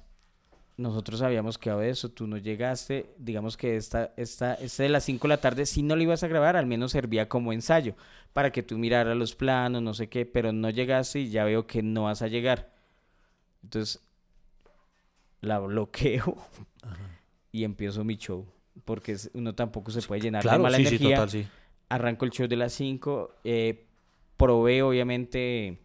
nosotros 0.78 1.20
habíamos 1.22 1.58
quedado 1.58 1.80
de 1.80 1.90
eso, 1.90 2.08
tú 2.10 2.26
no 2.26 2.38
llegaste, 2.38 3.12
digamos 3.18 3.56
que 3.56 3.76
esta, 3.76 4.12
esta, 4.16 4.54
este 4.54 4.84
de 4.84 4.88
las 4.88 5.04
5 5.04 5.28
de 5.28 5.34
la 5.34 5.40
tarde, 5.40 5.66
si 5.66 5.82
no 5.82 5.94
lo 5.96 6.02
ibas 6.02 6.22
a 6.22 6.28
grabar, 6.28 6.56
al 6.56 6.66
menos 6.66 6.92
servía 6.92 7.28
como 7.28 7.52
ensayo, 7.52 7.94
para 8.32 8.50
que 8.50 8.62
tú 8.62 8.78
miraras 8.78 9.16
los 9.16 9.34
planos, 9.34 9.82
no 9.82 9.92
sé 9.92 10.08
qué, 10.08 10.24
pero 10.24 10.52
no 10.52 10.70
llegaste 10.70 11.20
y 11.20 11.30
ya 11.30 11.44
veo 11.44 11.66
que 11.66 11.82
no 11.82 12.04
vas 12.04 12.22
a 12.22 12.28
llegar. 12.28 12.72
Entonces, 13.62 14.00
la 15.42 15.58
bloqueo 15.58 16.36
y 17.52 17.64
empiezo 17.64 18.02
mi 18.04 18.16
show, 18.16 18.46
porque 18.86 19.16
uno 19.34 19.54
tampoco 19.54 19.90
se 19.90 20.00
puede 20.02 20.22
llenar 20.22 20.42
de 20.42 20.48
Claro, 20.48 20.62
mala 20.62 20.78
sí, 20.78 20.84
sí, 20.86 20.94
energía. 20.96 21.16
total, 21.16 21.30
sí. 21.30 21.46
Arranco 21.90 22.24
el 22.24 22.30
show 22.30 22.46
de 22.48 22.56
las 22.56 22.72
5, 22.72 23.34
eh, 23.44 23.86
probé 24.36 24.82
obviamente, 24.82 25.78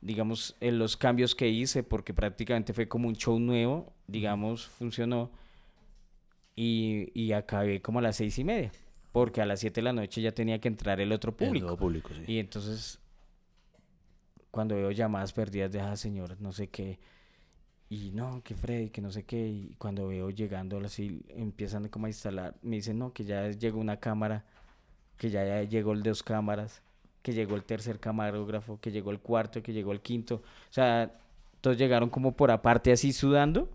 digamos, 0.00 0.56
en 0.60 0.78
los 0.78 0.96
cambios 0.96 1.34
que 1.34 1.48
hice, 1.48 1.82
porque 1.82 2.14
prácticamente 2.14 2.72
fue 2.72 2.88
como 2.88 3.08
un 3.08 3.16
show 3.16 3.38
nuevo, 3.38 3.92
digamos, 4.06 4.66
funcionó. 4.66 5.30
Y, 6.54 7.08
y 7.14 7.32
acabé 7.32 7.80
como 7.80 8.00
a 8.00 8.02
las 8.02 8.16
seis 8.16 8.38
y 8.38 8.44
media, 8.44 8.70
porque 9.10 9.40
a 9.40 9.46
las 9.46 9.60
7 9.60 9.80
de 9.80 9.84
la 9.84 9.92
noche 9.92 10.20
ya 10.20 10.32
tenía 10.32 10.60
que 10.60 10.68
entrar 10.68 11.00
el 11.00 11.12
otro 11.12 11.30
El 11.30 11.36
público. 11.36 11.64
nuevo 11.64 11.78
público, 11.78 12.10
sí. 12.14 12.22
Y 12.26 12.38
entonces, 12.38 13.00
cuando 14.50 14.74
veo 14.76 14.90
llamadas 14.90 15.32
perdidas 15.32 15.72
de 15.72 15.78
esa 15.78 15.96
señora, 15.96 16.36
no 16.40 16.52
sé 16.52 16.68
qué, 16.68 16.98
y 17.88 18.10
no, 18.12 18.42
que 18.42 18.54
Freddy, 18.54 18.90
que 18.90 19.00
no 19.00 19.10
sé 19.10 19.24
qué, 19.24 19.48
y 19.48 19.74
cuando 19.78 20.08
veo 20.08 20.30
llegando 20.30 20.78
así, 20.78 21.22
empiezan 21.28 21.88
como 21.88 22.06
a 22.06 22.08
instalar, 22.10 22.54
me 22.62 22.76
dicen, 22.76 22.98
no, 22.98 23.12
que 23.12 23.24
ya 23.24 23.50
llegó 23.50 23.80
una 23.80 23.98
cámara, 23.98 24.44
que 25.16 25.30
ya, 25.30 25.44
ya 25.44 25.62
llegó 25.62 25.92
el 25.92 26.02
de 26.02 26.10
dos 26.10 26.22
cámaras, 26.22 26.82
que 27.22 27.32
llegó 27.32 27.54
el 27.56 27.64
tercer 27.64 28.00
camarógrafo, 28.00 28.78
que 28.80 28.90
llegó 28.90 29.10
el 29.10 29.20
cuarto, 29.20 29.62
que 29.62 29.72
llegó 29.72 29.92
el 29.92 30.00
quinto, 30.00 30.36
o 30.36 30.42
sea, 30.72 31.12
todos 31.60 31.76
llegaron 31.78 32.10
como 32.10 32.32
por 32.36 32.50
aparte 32.50 32.92
así 32.92 33.12
sudando, 33.12 33.68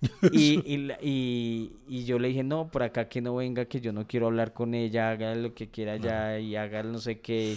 Y, 0.32 0.62
y, 0.64 0.90
y- 1.02 1.72
y 1.88 2.04
yo 2.04 2.18
le 2.18 2.28
dije, 2.28 2.42
no, 2.42 2.70
por 2.70 2.82
acá 2.82 3.08
que 3.08 3.20
no 3.20 3.36
venga, 3.36 3.66
que 3.66 3.80
yo 3.80 3.92
no 3.92 4.06
quiero 4.06 4.26
hablar 4.28 4.52
con 4.54 4.74
ella, 4.74 5.10
haga 5.10 5.34
lo 5.34 5.54
que 5.54 5.68
quiera 5.68 5.96
ya 5.96 6.38
y 6.38 6.56
haga 6.56 6.82
no 6.82 6.98
sé 6.98 7.20
qué. 7.20 7.56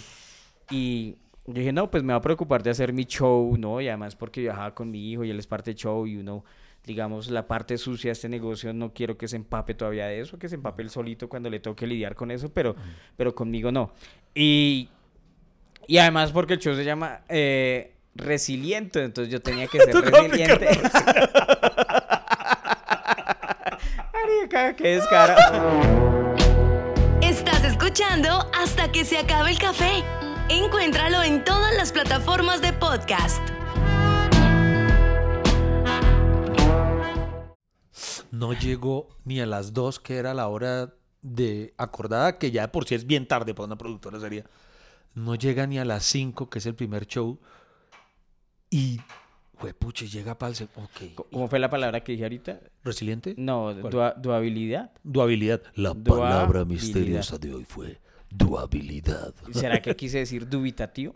Y 0.70 1.16
yo 1.46 1.54
dije, 1.54 1.72
no, 1.72 1.90
pues 1.90 2.02
me 2.02 2.12
va 2.12 2.18
a 2.18 2.22
preocupar 2.22 2.62
de 2.62 2.70
hacer 2.70 2.92
mi 2.92 3.04
show, 3.04 3.56
¿no? 3.58 3.80
Y 3.80 3.88
además 3.88 4.16
porque 4.16 4.40
viajaba 4.40 4.74
con 4.74 4.90
mi 4.90 5.10
hijo 5.10 5.24
y 5.24 5.30
él 5.30 5.38
es 5.38 5.46
parte 5.46 5.70
del 5.70 5.76
show 5.78 6.06
y 6.06 6.16
uno, 6.16 6.44
digamos, 6.84 7.30
la 7.30 7.46
parte 7.46 7.78
sucia 7.78 8.08
de 8.08 8.12
este 8.12 8.28
negocio 8.28 8.72
no 8.72 8.92
quiero 8.92 9.16
que 9.16 9.28
se 9.28 9.36
empape 9.36 9.74
todavía 9.74 10.06
de 10.06 10.20
eso, 10.20 10.38
que 10.38 10.48
se 10.48 10.56
empape 10.56 10.82
él 10.82 10.90
solito 10.90 11.28
cuando 11.28 11.48
le 11.50 11.60
toque 11.60 11.86
lidiar 11.86 12.14
con 12.14 12.30
eso, 12.30 12.50
pero, 12.52 12.76
pero 13.16 13.34
conmigo 13.34 13.72
no. 13.72 13.92
Y, 14.34 14.88
y 15.86 15.98
además 15.98 16.32
porque 16.32 16.54
el 16.54 16.60
show 16.60 16.74
se 16.74 16.84
llama 16.84 17.20
eh, 17.28 17.94
Resiliente, 18.14 19.02
entonces 19.02 19.32
yo 19.32 19.40
tenía 19.42 19.66
que 19.66 19.78
ser 19.84 19.94
resiliente. 19.94 20.80
Marica, 24.12 24.76
qué 24.76 24.88
descara. 24.96 25.36
Estás 27.20 27.64
escuchando 27.64 28.48
hasta 28.54 28.92
que 28.92 29.04
se 29.04 29.18
acabe 29.18 29.50
el 29.50 29.58
café. 29.58 30.04
Encuéntralo 30.48 31.22
en 31.22 31.42
todas 31.42 31.74
las 31.74 31.90
plataformas 31.90 32.60
de 32.60 32.72
podcast. 32.74 33.42
No 38.30 38.52
llegó 38.52 39.08
ni 39.24 39.40
a 39.40 39.46
las 39.46 39.72
2, 39.72 40.00
que 40.00 40.16
era 40.16 40.34
la 40.34 40.48
hora 40.48 40.94
de 41.22 41.72
acordada, 41.78 42.38
que 42.38 42.50
ya 42.50 42.62
de 42.62 42.68
por 42.68 42.84
sí 42.84 42.94
es 42.94 43.06
bien 43.06 43.26
tarde 43.26 43.54
para 43.54 43.66
una 43.66 43.78
productora 43.78 44.20
sería. 44.20 44.44
No 45.14 45.34
llega 45.36 45.66
ni 45.66 45.78
a 45.78 45.84
las 45.84 46.04
5, 46.04 46.50
que 46.50 46.58
es 46.58 46.66
el 46.66 46.74
primer 46.74 47.06
show. 47.06 47.38
Y, 48.70 49.00
juepuche, 49.54 50.08
llega 50.08 50.36
para 50.36 50.52
el... 50.52 50.68
Ok. 50.74 51.26
¿Cómo 51.30 51.48
fue 51.48 51.58
la 51.60 51.70
palabra 51.70 52.02
que 52.02 52.12
dije 52.12 52.24
ahorita? 52.24 52.60
¿Resiliente? 52.82 53.34
No, 53.36 53.72
duabilidad. 53.74 54.92
Duabilidad. 55.04 55.62
La 55.74 55.90
Duabilidad. 55.90 56.16
palabra 56.18 56.64
misteriosa 56.64 57.38
de 57.38 57.54
hoy 57.54 57.64
fue 57.64 58.00
duabilidad. 58.30 59.32
¿Será 59.52 59.80
que 59.80 59.94
quise 59.94 60.18
decir 60.18 60.48
dubitativo? 60.48 61.14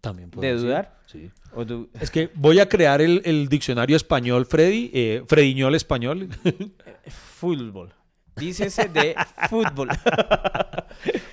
También 0.00 0.30
puede 0.30 0.46
¿De 0.48 0.52
decir. 0.54 0.68
dudar? 0.68 1.00
Sí. 1.06 1.30
¿O 1.54 1.64
du- 1.64 1.88
Es 1.98 2.10
que 2.10 2.30
voy 2.34 2.60
a 2.60 2.68
crear 2.68 3.00
el, 3.00 3.22
el 3.24 3.48
diccionario 3.48 3.96
español, 3.96 4.46
Freddy, 4.46 4.90
eh, 4.94 5.24
Frediñol 5.26 5.74
español. 5.74 6.28
Fútbol. 7.08 7.92
Dícese 8.36 8.88
de 8.88 9.14
fútbol. 9.48 9.88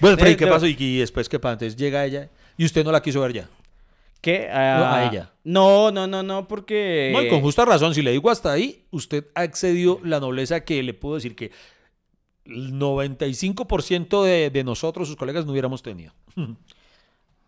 bueno, 0.02 0.18
Freddy, 0.18 0.34
Eh, 0.34 0.38
¿qué 0.38 0.47
pasó? 0.47 0.68
Y, 0.68 0.76
y 0.78 0.97
después, 0.99 1.30
¿qué 1.30 1.39
pasa? 1.39 1.54
Entonces 1.54 1.76
llega 1.78 2.04
ella 2.06 2.30
y 2.58 2.66
usted 2.66 2.84
no 2.84 2.91
la 2.91 3.02
quiso 3.02 3.22
ver 3.22 3.34
ya. 3.34 3.49
¿Qué? 4.20 4.47
No, 4.49 4.54
a 4.56 4.97
Ah, 4.99 5.10
ella. 5.12 5.32
No, 5.43 5.91
no, 5.91 6.06
no, 6.08 6.22
no, 6.22 6.47
porque... 6.47 7.10
No, 7.14 7.22
y 7.24 7.30
con 7.30 7.41
justa 7.41 7.66
razón, 7.66 7.95
si 7.95 8.02
le 8.04 8.12
digo 8.12 8.30
hasta 8.30 8.52
ahí, 8.52 8.86
usted 8.91 9.26
ha 9.34 9.43
excedido 9.43 9.99
la 10.04 10.20
nobleza 10.20 10.64
que 10.64 10.84
le 10.84 10.93
puedo 10.93 11.16
decir 11.16 11.36
que 11.36 11.52
el 12.45 12.74
95% 12.74 14.24
de, 14.24 14.49
de 14.49 14.64
nosotros, 14.64 15.08
sus 15.08 15.18
colegas, 15.18 15.45
no 15.45 15.52
hubiéramos 15.52 15.82
tenido. 15.82 16.14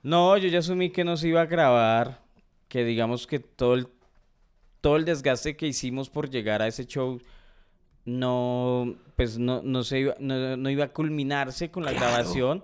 No, 0.06 0.36
yo 0.36 0.50
ya 0.50 0.60
asumí 0.60 0.90
que 0.90 1.06
no 1.06 1.16
se 1.16 1.30
iba 1.30 1.40
a 1.40 1.46
grabar, 1.46 2.20
que 2.68 2.84
digamos 2.84 3.26
que 3.26 3.40
todo 3.40 3.76
el, 3.76 3.88
todo 4.82 4.98
el 4.98 5.06
desgaste 5.06 5.56
que 5.56 5.66
hicimos 5.66 6.10
por 6.10 6.30
llegar 6.30 6.62
a 6.62 6.68
ese 6.68 6.86
show 6.86 7.22
no, 8.06 8.96
pues 9.16 9.38
no, 9.38 9.62
no 9.62 9.84
se 9.84 10.00
iba, 10.00 10.16
no, 10.20 10.58
no 10.58 10.70
iba 10.70 10.86
a 10.86 10.94
culminarse 10.94 11.72
con 11.72 11.84
la 11.84 11.94
grabación. 11.94 12.64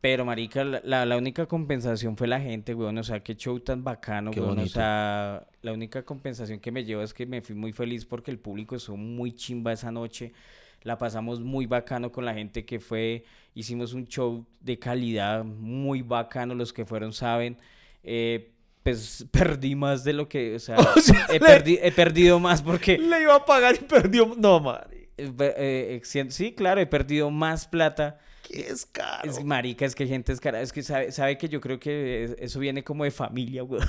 Pero, 0.00 0.26
marica, 0.26 0.64
la, 0.64 0.82
la, 0.84 1.06
la 1.06 1.16
única 1.16 1.46
compensación 1.46 2.14
fue 2.18 2.26
la 2.26 2.38
gente, 2.38 2.74
weón. 2.74 2.98
O 2.98 3.02
sea, 3.02 3.20
qué 3.20 3.36
show 3.36 3.58
tan 3.60 3.82
bacano, 3.82 4.32
Qué 4.32 4.40
weón. 4.40 4.58
O 4.58 4.66
sea, 4.66 5.46
la 5.62 5.72
única 5.72 6.02
compensación 6.02 6.60
que 6.60 6.70
me 6.70 6.84
llevo 6.84 7.00
es 7.00 7.14
que 7.14 7.24
me 7.24 7.40
fui 7.40 7.54
muy 7.54 7.72
feliz 7.72 8.04
porque 8.04 8.30
el 8.30 8.38
público 8.38 8.76
estuvo 8.76 8.98
muy 8.98 9.32
chimba 9.32 9.72
esa 9.72 9.90
noche. 9.90 10.34
La 10.82 10.98
pasamos 10.98 11.40
muy 11.40 11.64
bacano 11.64 12.12
con 12.12 12.26
la 12.26 12.34
gente 12.34 12.66
que 12.66 12.80
fue. 12.80 13.24
Hicimos 13.54 13.94
un 13.94 14.06
show 14.06 14.44
de 14.60 14.78
calidad 14.78 15.42
muy 15.42 16.02
bacano. 16.02 16.54
Los 16.54 16.74
que 16.74 16.84
fueron 16.84 17.14
saben. 17.14 17.56
Eh, 18.02 18.53
pues 18.84 19.26
perdí 19.32 19.74
más 19.74 20.04
de 20.04 20.12
lo 20.12 20.28
que, 20.28 20.54
o 20.54 20.58
sea, 20.60 20.76
sea, 21.00 21.26
he, 21.30 21.40
le- 21.40 21.40
perdi- 21.40 21.78
he 21.82 21.90
perdido 21.90 22.38
más 22.38 22.62
porque, 22.62 22.96
Le 22.98 23.22
iba 23.22 23.34
a 23.34 23.44
pagar 23.44 23.74
y 23.74 23.78
perdió. 23.84 24.32
No, 24.36 24.60
madre. 24.60 25.08
eh, 25.18 26.00
eh, 26.04 26.26
sí, 26.30 26.52
claro, 26.52 26.80
he 26.80 26.86
perdido 26.86 27.30
más 27.30 27.66
plata. 27.66 28.18
Qué 28.46 28.60
es 28.68 28.84
caro. 28.84 29.28
Es 29.30 29.42
marica, 29.42 29.86
es 29.86 29.94
que 29.94 30.06
gente 30.06 30.30
es 30.30 30.38
cara, 30.38 30.60
es 30.60 30.70
que 30.70 30.82
sabe, 30.82 31.10
sabe 31.12 31.38
que 31.38 31.48
yo 31.48 31.60
creo 31.62 31.80
que 31.80 32.24
es- 32.24 32.36
eso 32.38 32.60
viene 32.60 32.84
como 32.84 33.04
de 33.04 33.10
familia, 33.10 33.64
weón. 33.64 33.86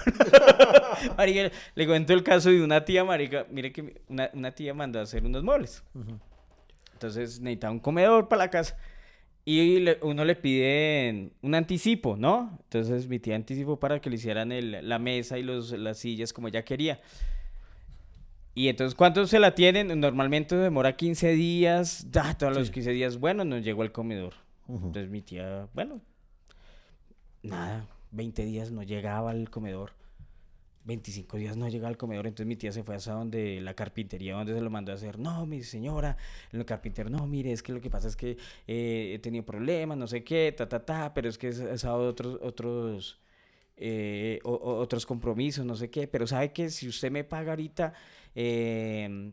marica, 1.18 1.52
le 1.76 1.86
cuento 1.86 2.14
el 2.14 2.24
caso 2.24 2.50
de 2.50 2.64
una 2.64 2.84
tía, 2.86 3.04
marica, 3.04 3.46
mire 3.52 3.72
que 3.74 4.02
una, 4.08 4.30
una 4.34 4.52
tía 4.52 4.74
mandó 4.74 5.00
a 5.00 5.04
hacer 5.04 5.26
unos 5.26 5.44
muebles. 5.44 5.84
Entonces 6.94 7.40
necesitaba 7.42 7.74
un 7.74 7.80
comedor 7.80 8.30
para 8.30 8.46
la 8.46 8.50
casa. 8.50 8.78
Y 9.48 9.80
le- 9.80 10.00
uno 10.02 10.26
le 10.26 10.36
pide 10.36 11.30
un 11.44 11.54
anticipo, 11.54 12.18
¿no? 12.18 12.58
Entonces 12.64 13.08
mi 13.08 13.20
tía 13.20 13.36
anticipó 13.36 13.80
para 13.80 14.02
que 14.02 14.10
le 14.10 14.16
hicieran 14.16 14.52
el- 14.52 14.88
la 14.90 14.98
mesa 14.98 15.38
y 15.38 15.44
los, 15.44 15.72
las 15.72 16.00
sillas 16.00 16.34
como 16.34 16.48
ella 16.48 16.66
quería. 16.66 17.00
Y 18.56 18.70
entonces, 18.70 18.96
¿cuánto 18.96 19.28
se 19.28 19.38
la 19.38 19.54
tienen? 19.54 20.00
Normalmente 20.00 20.56
demora 20.56 20.96
15 20.96 21.34
días. 21.34 22.08
Ah, 22.16 22.36
todos 22.38 22.56
los 22.56 22.72
15 22.72 22.92
días, 22.92 23.20
bueno, 23.20 23.44
nos 23.46 23.64
llegó 23.64 23.84
el 23.84 23.92
comedor. 23.92 24.34
Entonces 24.68 25.10
mi 25.10 25.22
tía, 25.22 25.68
bueno, 25.76 26.02
nada, 27.44 27.86
20 28.12 28.46
días 28.46 28.72
no 28.72 28.82
llegaba 28.82 29.30
al 29.32 29.50
comedor. 29.52 29.92
25 30.86 31.38
días 31.38 31.58
no 31.58 31.68
llegaba 31.68 31.90
al 31.90 31.98
comedor, 31.98 32.28
entonces 32.28 32.48
mi 32.48 32.56
tía 32.56 32.72
se 32.72 32.84
fue 32.84 32.96
hasta 32.96 33.12
donde 33.14 33.60
la 33.60 33.74
carpintería, 33.74 34.36
donde 34.36 34.54
se 34.54 34.62
lo 34.62 34.70
mandó 34.70 34.92
a 34.92 34.96
hacer. 34.96 35.18
No, 35.20 35.46
mi 35.46 35.64
señora, 35.64 36.16
el 36.52 36.64
carpintero, 36.64 37.10
no, 37.10 37.26
mire, 37.28 37.52
es 37.52 37.64
que 37.64 37.74
lo 37.74 37.82
que 37.82 37.90
pasa 37.90 38.08
es 38.08 38.16
que 38.16 38.38
eh, 38.68 39.14
he 39.16 39.20
tenido 39.20 39.44
problemas, 39.44 39.98
no 39.98 40.06
sé 40.08 40.24
qué, 40.24 40.54
ta, 40.56 40.70
ta, 40.70 40.86
ta, 40.86 41.14
pero 41.14 41.28
es 41.28 41.38
que 41.40 41.48
he 41.48 41.74
estado 41.74 42.08
otros, 42.08 42.38
otros, 42.42 43.20
eh, 43.78 44.40
o- 44.44 44.76
otros 44.78 45.06
compromisos, 45.08 45.66
no 45.66 45.76
sé 45.76 45.90
qué, 45.90 46.08
pero 46.08 46.28
sabe 46.28 46.54
que 46.54 46.70
si 46.70 46.88
usted 46.88 47.10
me 47.12 47.24
paga 47.24 47.54
ahorita 47.54 47.94
eh, 48.36 49.32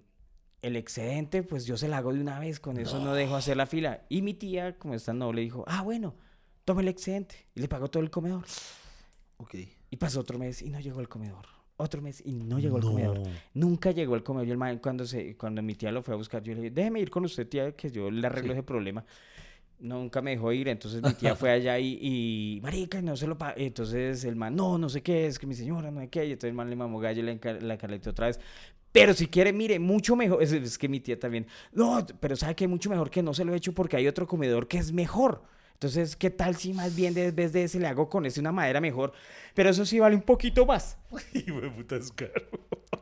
el 0.63 0.77
excedente, 0.77 1.43
pues 1.43 1.67
yo 1.67 1.77
se 1.77 1.87
la 1.89 1.99
hago 1.99 2.13
de 2.15 2.21
una 2.21 2.39
vez, 2.39 2.61
con 2.61 2.79
eso 2.79 2.99
no 3.05 3.15
dejo 3.15 3.37
hacer 3.37 3.57
la 3.57 3.67
fila. 3.67 4.07
Y 4.09 4.23
mi 4.23 4.33
tía, 4.33 4.79
como 4.79 4.95
es 4.95 5.05
tan 5.05 5.19
noble, 5.19 5.43
dijo, 5.43 5.65
ah, 5.67 5.83
bueno, 5.83 6.15
tome 6.65 6.83
el 6.83 6.89
excedente. 6.89 7.35
Y 7.55 7.61
le 7.61 7.69
pagó 7.69 7.91
todo 7.91 8.03
el 8.03 8.11
comedor. 8.11 8.45
Ok. 9.37 9.55
Y 9.93 9.97
pasó 9.99 10.21
otro 10.21 10.39
mes 10.39 10.63
y 10.63 10.71
no 10.71 10.81
llegó 10.81 11.01
el 11.01 11.09
comedor. 11.09 11.45
Otro 11.77 12.01
mes 12.01 12.23
y 12.25 12.33
no 12.33 12.59
llegó 12.59 12.79
el 12.79 12.83
comedor. 12.83 13.19
Nunca 13.53 13.91
llegó 13.91 14.15
el 14.15 14.23
comedor. 14.23 14.49
Y 14.49 14.51
el 14.53 14.57
man, 14.57 14.79
cuando, 14.79 15.05
se, 15.05 15.37
cuando 15.37 15.61
mi 15.63 15.75
tía 15.75 15.93
lo 15.93 16.03
fue 16.03 16.15
a 16.15 16.17
buscar, 16.17 16.43
yo 16.43 16.55
le 16.55 16.61
dije, 16.63 16.71
déjeme 16.71 17.01
ir 17.01 17.11
con 17.11 17.27
usted, 17.27 17.47
tía, 17.47 17.73
que 17.77 17.91
yo 17.91 18.11
le 18.11 18.27
arreglo 18.27 18.55
ese 18.55 18.63
problema. 18.63 19.05
Nunca 19.81 20.23
me 20.23 20.31
dejó 20.31 20.51
ir. 20.51 20.69
Entonces 20.69 21.03
mi 21.03 21.13
tía 21.13 21.37
fue 21.37 21.51
allá 21.51 21.79
y, 21.79 21.99
y 22.01 22.61
marica, 22.63 23.03
no 23.03 23.17
se 23.19 23.27
lo 23.27 23.37
paga. 23.37 23.55
Entonces 23.59 24.25
el 24.25 24.35
man, 24.35 24.57
no, 24.57 24.79
no 24.79 24.89
sé 24.89 25.03
qué, 25.03 25.27
es 25.27 25.39
que 25.39 25.47
mi 25.47 25.55
señora, 25.55 25.91
no 25.91 26.01
sé 26.01 26.09
qué. 26.09 26.25
Y 26.25 26.33
entonces 26.33 26.49
el 26.49 26.55
man 26.55 26.71
le 26.71 26.77
mamó 26.77 26.99
gallo 26.99 27.23
y 27.23 27.27
enca- 27.27 27.61
la 27.61 27.77
carleteó 27.77 28.13
otra 28.13 28.29
vez. 28.29 28.41
Pero 28.93 29.13
si 29.13 29.27
quiere, 29.27 29.53
mire, 29.53 29.79
mucho 29.79 30.17
mejor. 30.17 30.43
Es, 30.43 30.53
es 30.53 30.79
que 30.79 30.89
mi 30.89 31.01
tía 31.01 31.19
también. 31.19 31.47
No, 31.73 32.07
pero 32.19 32.35
sabe 32.37 32.55
que 32.55 32.67
mucho 32.67 32.89
mejor 32.89 33.11
que 33.11 33.23
no 33.23 33.35
se 33.35 33.45
lo 33.45 33.53
he 33.53 33.57
hecho 33.59 33.75
porque 33.75 33.97
hay 33.97 34.07
otro 34.09 34.27
comedor 34.27 34.69
que 34.69 34.79
es 34.79 34.91
mejor. 34.93 35.43
Entonces, 35.83 36.15
¿qué 36.15 36.31
tal 36.31 36.55
si 36.55 36.73
más 36.73 36.95
bien 36.95 37.13
de- 37.13 37.33
vez 37.33 37.53
de 37.53 37.65
ese 37.65 37.81
le 37.81 37.89
hago 37.89 38.09
con 38.09 38.25
ese 38.25 38.39
una 38.39 38.53
madera 38.53 38.81
mejor? 38.81 39.13
Pero 39.53 39.69
eso 39.69 39.85
sí 39.85 39.99
vale 39.99 40.15
un 40.15 40.23
poquito 40.23 40.65
más. 40.65 40.97
Hijo 41.35 41.61
de 41.61 41.71
puta, 41.71 41.97
es 41.97 42.13
caro. 42.13 42.31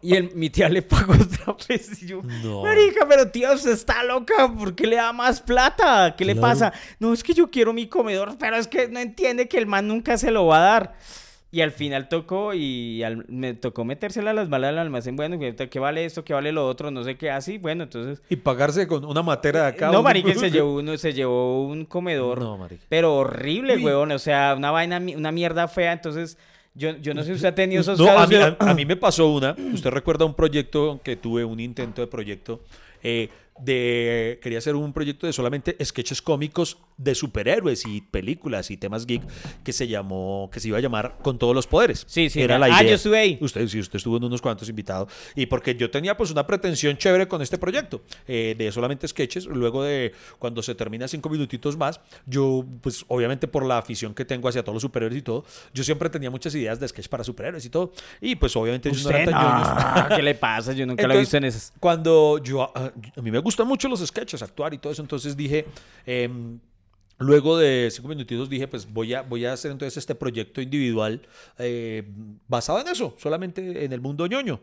Y 0.00 0.14
el- 0.14 0.34
mi 0.34 0.48
tía 0.48 0.70
le 0.70 0.80
pagó 0.80 1.12
otra 1.12 1.54
vez. 1.68 2.02
Y 2.02 2.06
yo, 2.06 2.22
No. 2.42 2.62
marica, 2.62 3.06
pero 3.06 3.30
tía, 3.30 3.52
usted 3.52 3.72
está 3.72 4.02
loca. 4.02 4.50
¿Por 4.56 4.74
qué 4.74 4.86
le 4.86 4.96
da 4.96 5.12
más 5.12 5.42
plata? 5.42 6.14
¿Qué 6.16 6.24
le 6.24 6.36
pasa? 6.36 6.72
No, 6.98 7.12
es 7.12 7.22
que 7.22 7.34
yo 7.34 7.50
quiero 7.50 7.74
mi 7.74 7.86
comedor, 7.86 8.38
pero 8.38 8.56
es 8.56 8.66
que 8.66 8.88
no 8.88 8.98
entiende 8.98 9.46
que 9.46 9.58
el 9.58 9.66
man 9.66 9.86
nunca 9.86 10.16
se 10.16 10.30
lo 10.30 10.46
va 10.46 10.56
a 10.56 10.60
dar. 10.72 10.94
Y 11.52 11.62
al 11.62 11.72
final 11.72 12.08
tocó 12.08 12.54
y 12.54 13.02
al- 13.02 13.24
me 13.28 13.54
tocó 13.54 13.84
metérsela 13.84 14.30
a 14.30 14.34
las 14.34 14.48
balas 14.48 14.68
al 14.68 14.78
almacén. 14.78 15.16
Bueno, 15.16 15.36
¿qué 15.38 15.78
vale 15.80 16.04
esto? 16.04 16.22
¿Qué 16.24 16.32
vale 16.32 16.52
lo 16.52 16.64
otro? 16.66 16.92
No 16.92 17.02
sé 17.02 17.16
qué. 17.16 17.30
Así, 17.30 17.58
bueno, 17.58 17.82
entonces... 17.84 18.22
Y 18.28 18.36
pagarse 18.36 18.86
con 18.86 19.04
una 19.04 19.22
matera 19.22 19.62
de 19.62 19.66
acá. 19.68 19.90
no, 19.90 20.00
marica, 20.02 20.32
se 20.34 20.48
llevó, 20.52 20.76
uno, 20.76 20.96
se 20.96 21.12
llevó 21.12 21.66
un 21.66 21.86
comedor. 21.86 22.38
No, 22.40 22.56
marica. 22.56 22.84
Pero 22.88 23.16
horrible, 23.16 23.76
Uy. 23.76 23.82
weón. 23.84 24.12
O 24.12 24.18
sea, 24.20 24.54
una 24.56 24.70
vaina, 24.70 24.98
una 25.16 25.32
mierda 25.32 25.66
fea. 25.66 25.92
Entonces, 25.92 26.38
yo, 26.74 26.96
yo 26.98 27.14
no 27.14 27.22
sé 27.22 27.30
si 27.30 27.32
usted 27.34 27.48
ha 27.48 27.54
tenido 27.56 27.80
esos 27.80 27.98
No, 27.98 28.06
casos. 28.06 28.22
a 28.22 28.26
mí, 28.50 28.56
a 28.60 28.74
mí 28.74 28.86
me 28.86 28.94
pasó 28.96 29.26
una. 29.32 29.56
Usted 29.74 29.90
recuerda 29.90 30.24
un 30.24 30.34
proyecto 30.34 31.00
que 31.02 31.16
tuve, 31.16 31.44
un 31.44 31.58
intento 31.58 32.00
de 32.00 32.06
proyecto, 32.06 32.60
eh, 33.02 33.28
de 33.62 34.38
quería 34.42 34.58
hacer 34.58 34.74
un 34.74 34.92
proyecto 34.92 35.26
de 35.26 35.32
solamente 35.32 35.76
sketches 35.84 36.22
cómicos 36.22 36.78
de 36.96 37.14
superhéroes 37.14 37.86
y 37.86 38.00
películas 38.00 38.70
y 38.70 38.76
temas 38.76 39.06
geek 39.06 39.22
que 39.64 39.72
se 39.72 39.88
llamó 39.88 40.50
que 40.52 40.60
se 40.60 40.68
iba 40.68 40.78
a 40.78 40.80
llamar 40.80 41.18
con 41.22 41.38
todos 41.38 41.54
los 41.54 41.66
poderes. 41.66 42.04
Sí, 42.08 42.30
sí, 42.30 42.42
Era 42.42 42.58
la 42.58 42.66
ah, 42.66 42.82
idea. 42.82 42.90
yo 42.90 42.94
estuve 42.96 43.18
ahí. 43.18 43.38
Usted 43.40 43.66
sí, 43.68 43.80
usted 43.80 43.96
estuvo 43.96 44.16
en 44.16 44.24
unos 44.24 44.42
cuantos 44.42 44.68
invitados 44.68 45.12
y 45.34 45.46
porque 45.46 45.74
yo 45.74 45.90
tenía 45.90 46.16
pues 46.16 46.30
una 46.30 46.46
pretensión 46.46 46.96
chévere 46.96 47.28
con 47.28 47.42
este 47.42 47.58
proyecto 47.58 48.02
eh, 48.26 48.54
de 48.56 48.72
solamente 48.72 49.06
sketches. 49.08 49.46
Luego 49.46 49.82
de 49.82 50.12
cuando 50.38 50.62
se 50.62 50.74
termina 50.74 51.08
cinco 51.08 51.28
minutitos 51.30 51.76
más, 51.76 52.00
yo 52.26 52.64
pues 52.80 53.04
obviamente 53.08 53.48
por 53.48 53.64
la 53.64 53.78
afición 53.78 54.14
que 54.14 54.24
tengo 54.24 54.48
hacia 54.48 54.62
todos 54.62 54.74
los 54.74 54.82
superhéroes 54.82 55.18
y 55.18 55.22
todo, 55.22 55.44
yo 55.72 55.84
siempre 55.84 56.10
tenía 56.10 56.30
muchas 56.30 56.54
ideas 56.54 56.80
de 56.80 56.88
sketch 56.88 57.08
para 57.08 57.24
superhéroes 57.24 57.64
y 57.64 57.70
todo 57.70 57.92
y 58.20 58.36
pues 58.36 58.54
obviamente 58.56 58.88
ellos 58.88 59.04
no 59.04 59.10
Usted 59.10 59.22
eran 59.22 59.34
tan 59.34 60.08
no, 60.08 60.08
¿Qué 60.16 60.22
le 60.22 60.34
pasa? 60.34 60.72
Yo 60.72 60.86
nunca 60.86 61.06
lo 61.06 61.14
he 61.14 61.16
Entonces, 61.18 61.20
visto 61.20 61.36
en 61.36 61.44
esas. 61.44 61.72
Cuando 61.80 62.38
yo, 62.42 62.62
a, 62.62 62.92
a 63.16 63.22
mí 63.22 63.30
me 63.30 63.38
gustan 63.50 63.66
mucho 63.66 63.88
los 63.88 64.00
sketches, 64.00 64.42
actuar 64.42 64.72
y 64.72 64.78
todo 64.78 64.92
eso, 64.92 65.02
entonces 65.02 65.36
dije, 65.36 65.66
em, 66.06 66.60
luego 67.18 67.58
de 67.58 67.88
cinco 67.90 68.06
minutitos 68.06 68.48
dije, 68.48 68.68
pues 68.68 68.86
voy 68.90 69.12
a, 69.12 69.22
voy 69.22 69.44
a 69.44 69.52
hacer 69.52 69.72
entonces 69.72 69.96
este 69.96 70.14
proyecto 70.14 70.60
individual 70.60 71.20
eh, 71.58 72.04
basado 72.46 72.80
en 72.80 72.86
eso, 72.86 73.16
solamente 73.18 73.84
en 73.84 73.92
el 73.92 74.00
mundo 74.00 74.26
ñoño. 74.26 74.60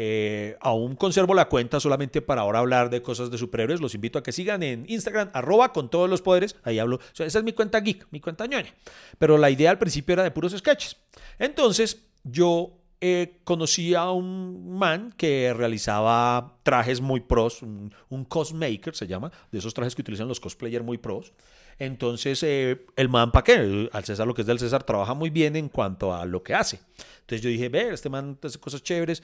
Eh, 0.00 0.56
aún 0.60 0.94
conservo 0.94 1.34
la 1.34 1.48
cuenta 1.48 1.80
solamente 1.80 2.22
para 2.22 2.42
ahora 2.42 2.60
hablar 2.60 2.88
de 2.88 3.02
cosas 3.02 3.32
de 3.32 3.38
superhéroes. 3.38 3.80
Los 3.80 3.96
invito 3.96 4.20
a 4.20 4.22
que 4.22 4.30
sigan 4.30 4.62
en 4.62 4.84
Instagram, 4.88 5.30
arroba 5.32 5.72
con 5.72 5.90
todos 5.90 6.08
los 6.08 6.22
poderes. 6.22 6.54
Ahí 6.62 6.78
hablo. 6.78 7.00
esa 7.18 7.24
es 7.38 7.42
mi 7.42 7.52
cuenta 7.52 7.80
geek, 7.80 8.06
mi 8.12 8.20
cuenta 8.20 8.46
ñoña. 8.46 8.72
Pero 9.18 9.36
la 9.38 9.50
idea 9.50 9.72
al 9.72 9.78
principio 9.78 10.12
era 10.12 10.22
de 10.22 10.30
puros 10.30 10.54
sketches. 10.56 10.96
Entonces, 11.40 12.06
yo 12.22 12.77
eh, 13.00 13.40
conocí 13.44 13.94
a 13.94 14.10
un 14.10 14.76
man 14.78 15.14
que 15.16 15.54
realizaba 15.54 16.58
trajes 16.62 17.00
muy 17.00 17.20
pros, 17.20 17.62
un, 17.62 17.94
un 18.08 18.24
cosmaker 18.24 18.94
se 18.94 19.06
llama, 19.06 19.30
de 19.52 19.58
esos 19.58 19.74
trajes 19.74 19.94
que 19.94 20.02
utilizan 20.02 20.28
los 20.28 20.40
cosplayers 20.40 20.84
muy 20.84 20.98
pros. 20.98 21.32
Entonces, 21.78 22.42
eh, 22.42 22.86
el 22.96 23.08
man, 23.08 23.30
¿para 23.30 23.44
qué? 23.44 23.88
Al 23.92 24.04
César 24.04 24.26
lo 24.26 24.34
que 24.34 24.42
es 24.42 24.46
del 24.46 24.58
César, 24.58 24.82
trabaja 24.82 25.14
muy 25.14 25.30
bien 25.30 25.54
en 25.54 25.68
cuanto 25.68 26.12
a 26.12 26.26
lo 26.26 26.42
que 26.42 26.54
hace. 26.54 26.80
Entonces 27.20 27.40
yo 27.40 27.50
dije, 27.50 27.68
ve, 27.68 27.90
este 27.90 28.08
man 28.08 28.36
hace 28.42 28.58
cosas 28.58 28.82
chéveres. 28.82 29.22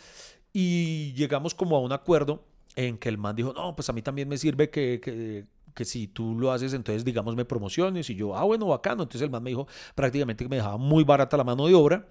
Y 0.53 1.13
llegamos 1.15 1.55
como 1.55 1.77
a 1.77 1.81
un 1.81 1.91
acuerdo 1.91 2.45
en 2.77 2.97
que 2.99 3.09
el 3.09 3.19
man 3.19 3.35
dijo, 3.35 3.53
no, 3.53 3.75
pues 3.75 3.89
a 3.89 3.93
mí 3.93 4.03
también 4.03 4.29
me 4.29 4.39
sirve 4.39 4.71
que, 4.71 5.01
que, 5.03 5.47
que 5.75 5.85
si 5.85 6.07
tú 6.07 6.39
lo 6.39 6.53
haces, 6.53 6.75
entonces 6.75 7.05
digamos 7.05 7.35
me 7.35 7.45
promociones. 7.45 8.09
Y 8.09 8.15
yo, 8.15 8.37
ah, 8.37 8.45
bueno, 8.45 8.67
bacano. 8.67 9.03
Entonces 9.03 9.23
el 9.23 9.31
man 9.31 9.43
me 9.43 9.51
dijo 9.51 9.67
prácticamente 9.97 10.45
que 10.45 10.49
me 10.49 10.57
dejaba 10.57 10.77
muy 10.77 11.03
barata 11.03 11.37
la 11.37 11.45
mano 11.45 11.67
de 11.67 11.75
obra. 11.75 12.07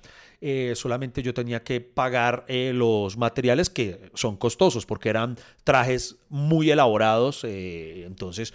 Eh, 0.45 0.73
solamente 0.75 1.23
yo 1.23 1.33
tenía 1.33 1.63
que 1.63 1.79
pagar 1.79 2.43
eh, 2.49 2.73
los 2.73 3.15
materiales 3.15 3.69
que 3.69 4.11
son 4.13 4.35
costosos 4.35 4.85
porque 4.85 5.07
eran 5.07 5.37
trajes 5.63 6.17
muy 6.27 6.69
elaborados. 6.69 7.45
eh, 7.45 8.03
entonces 8.05 8.53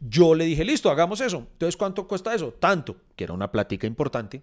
yo 0.00 0.34
le 0.34 0.46
dije, 0.46 0.64
listo, 0.64 0.90
hagamos 0.90 1.20
eso. 1.20 1.46
Entonces, 1.52 1.76
¿cuánto 1.76 2.08
cuesta 2.08 2.34
eso? 2.34 2.52
Tanto, 2.58 2.96
que 3.14 3.22
era 3.22 3.34
una 3.34 3.52
plática 3.52 3.86
importante. 3.86 4.42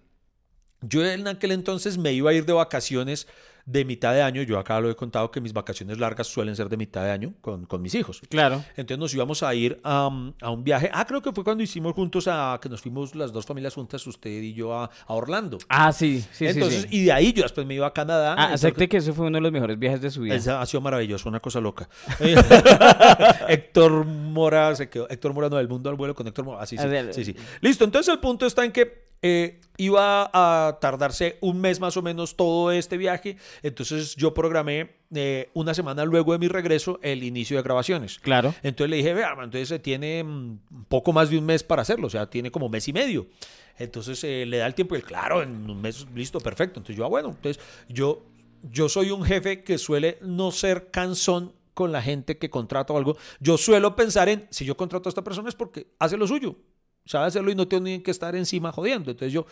Yo 0.80 1.04
en 1.04 1.28
aquel 1.28 1.52
entonces 1.52 1.98
me 1.98 2.14
iba 2.14 2.30
a 2.30 2.32
ir 2.32 2.46
de 2.46 2.54
vacaciones 2.54 3.28
de 3.70 3.84
mitad 3.84 4.12
de 4.12 4.22
año. 4.22 4.42
Yo 4.42 4.58
acá 4.58 4.80
lo 4.80 4.90
he 4.90 4.96
contado 4.96 5.30
que 5.30 5.40
mis 5.40 5.52
vacaciones 5.52 5.98
largas 5.98 6.26
suelen 6.26 6.56
ser 6.56 6.68
de 6.68 6.76
mitad 6.76 7.04
de 7.04 7.10
año 7.10 7.34
con, 7.40 7.66
con 7.66 7.80
mis 7.80 7.94
hijos. 7.94 8.20
Claro. 8.28 8.64
Entonces 8.76 8.98
nos 8.98 9.14
íbamos 9.14 9.42
a 9.42 9.54
ir 9.54 9.80
a, 9.84 10.10
a 10.40 10.50
un 10.50 10.64
viaje. 10.64 10.90
Ah, 10.92 11.04
creo 11.06 11.22
que 11.22 11.32
fue 11.32 11.44
cuando 11.44 11.62
hicimos 11.62 11.94
juntos 11.94 12.26
a 12.28 12.58
que 12.60 12.68
nos 12.68 12.80
fuimos 12.80 13.14
las 13.14 13.32
dos 13.32 13.46
familias 13.46 13.74
juntas, 13.74 14.06
usted 14.06 14.30
y 14.30 14.54
yo, 14.54 14.74
a, 14.74 14.84
a 15.06 15.14
Orlando. 15.14 15.58
Ah, 15.68 15.92
sí, 15.92 16.24
sí, 16.32 16.46
entonces, 16.46 16.82
sí. 16.82 16.88
sí. 16.88 16.96
y 16.96 17.04
de 17.04 17.12
ahí 17.12 17.32
yo 17.32 17.42
después 17.42 17.66
me 17.66 17.74
iba 17.74 17.86
a 17.86 17.92
Canadá. 17.92 18.34
Ah, 18.36 18.52
acepte 18.52 18.88
que 18.88 18.96
ese 18.96 19.12
fue 19.12 19.26
uno 19.26 19.36
de 19.36 19.42
los 19.42 19.52
mejores 19.52 19.78
viajes 19.78 20.00
de 20.00 20.10
su 20.10 20.22
vida. 20.22 20.34
esa 20.34 20.60
ha 20.60 20.66
sido 20.66 20.80
maravilloso, 20.80 21.28
una 21.28 21.40
cosa 21.40 21.60
loca. 21.60 21.88
Héctor 23.48 24.04
Mora 24.04 24.74
se 24.74 24.88
quedó. 24.88 25.08
Héctor 25.08 25.32
Mora 25.32 25.48
no 25.48 25.56
del 25.56 25.68
mundo 25.68 25.90
al 25.90 25.96
vuelo 25.96 26.14
con 26.14 26.26
Héctor 26.26 26.44
Mora. 26.44 26.62
Ah, 26.62 26.66
sí, 26.66 26.76
sí, 26.76 26.84
sí, 27.12 27.24
sí. 27.24 27.36
Listo, 27.60 27.84
entonces 27.84 28.12
el 28.12 28.20
punto 28.20 28.46
está 28.46 28.64
en 28.64 28.72
que 28.72 29.09
eh, 29.22 29.60
iba 29.76 30.30
a 30.32 30.78
tardarse 30.80 31.38
un 31.40 31.60
mes 31.60 31.80
más 31.80 31.96
o 31.96 32.02
menos 32.02 32.36
todo 32.36 32.70
este 32.70 32.96
viaje. 32.96 33.36
Entonces 33.62 34.14
yo 34.16 34.34
programé 34.34 34.90
eh, 35.14 35.48
una 35.54 35.74
semana 35.74 36.04
luego 36.04 36.32
de 36.32 36.38
mi 36.38 36.48
regreso 36.48 36.98
el 37.02 37.22
inicio 37.22 37.56
de 37.56 37.62
grabaciones. 37.62 38.18
Claro. 38.18 38.54
Entonces 38.62 38.90
le 38.90 38.96
dije, 38.96 39.14
vea, 39.14 39.30
entonces 39.32 39.68
se 39.68 39.78
tiene 39.78 40.22
mm, 40.22 40.58
un 40.70 40.84
poco 40.88 41.12
más 41.12 41.30
de 41.30 41.38
un 41.38 41.46
mes 41.46 41.62
para 41.62 41.82
hacerlo, 41.82 42.08
o 42.08 42.10
sea, 42.10 42.28
tiene 42.28 42.50
como 42.50 42.68
mes 42.68 42.88
y 42.88 42.92
medio. 42.92 43.28
Entonces 43.78 44.22
eh, 44.24 44.44
le 44.46 44.58
da 44.58 44.66
el 44.66 44.74
tiempo 44.74 44.96
y 44.96 45.02
claro, 45.02 45.42
en 45.42 45.70
un 45.70 45.80
mes, 45.80 46.06
listo, 46.14 46.40
perfecto. 46.40 46.80
Entonces 46.80 46.96
yo, 46.96 47.06
ah, 47.06 47.08
bueno, 47.08 47.30
entonces 47.30 47.62
yo, 47.88 48.22
yo 48.70 48.88
soy 48.90 49.10
un 49.10 49.24
jefe 49.24 49.64
que 49.64 49.78
suele 49.78 50.18
no 50.20 50.50
ser 50.50 50.90
cansón 50.90 51.54
con 51.72 51.92
la 51.92 52.02
gente 52.02 52.36
que 52.36 52.50
contrata 52.50 52.92
o 52.92 52.98
algo. 52.98 53.16
Yo 53.40 53.56
suelo 53.56 53.96
pensar 53.96 54.28
en, 54.28 54.46
si 54.50 54.66
yo 54.66 54.76
contrato 54.76 55.08
a 55.08 55.10
esta 55.10 55.24
persona 55.24 55.48
es 55.48 55.54
porque 55.54 55.86
hace 55.98 56.18
lo 56.18 56.26
suyo, 56.26 56.56
sabe 57.04 57.26
hacerlo 57.26 57.50
y 57.50 57.54
no 57.54 57.68
tiene 57.68 58.02
que 58.02 58.10
estar 58.10 58.34
encima 58.36 58.72
jodiendo. 58.72 59.10
Entonces 59.10 59.32
yo, 59.32 59.46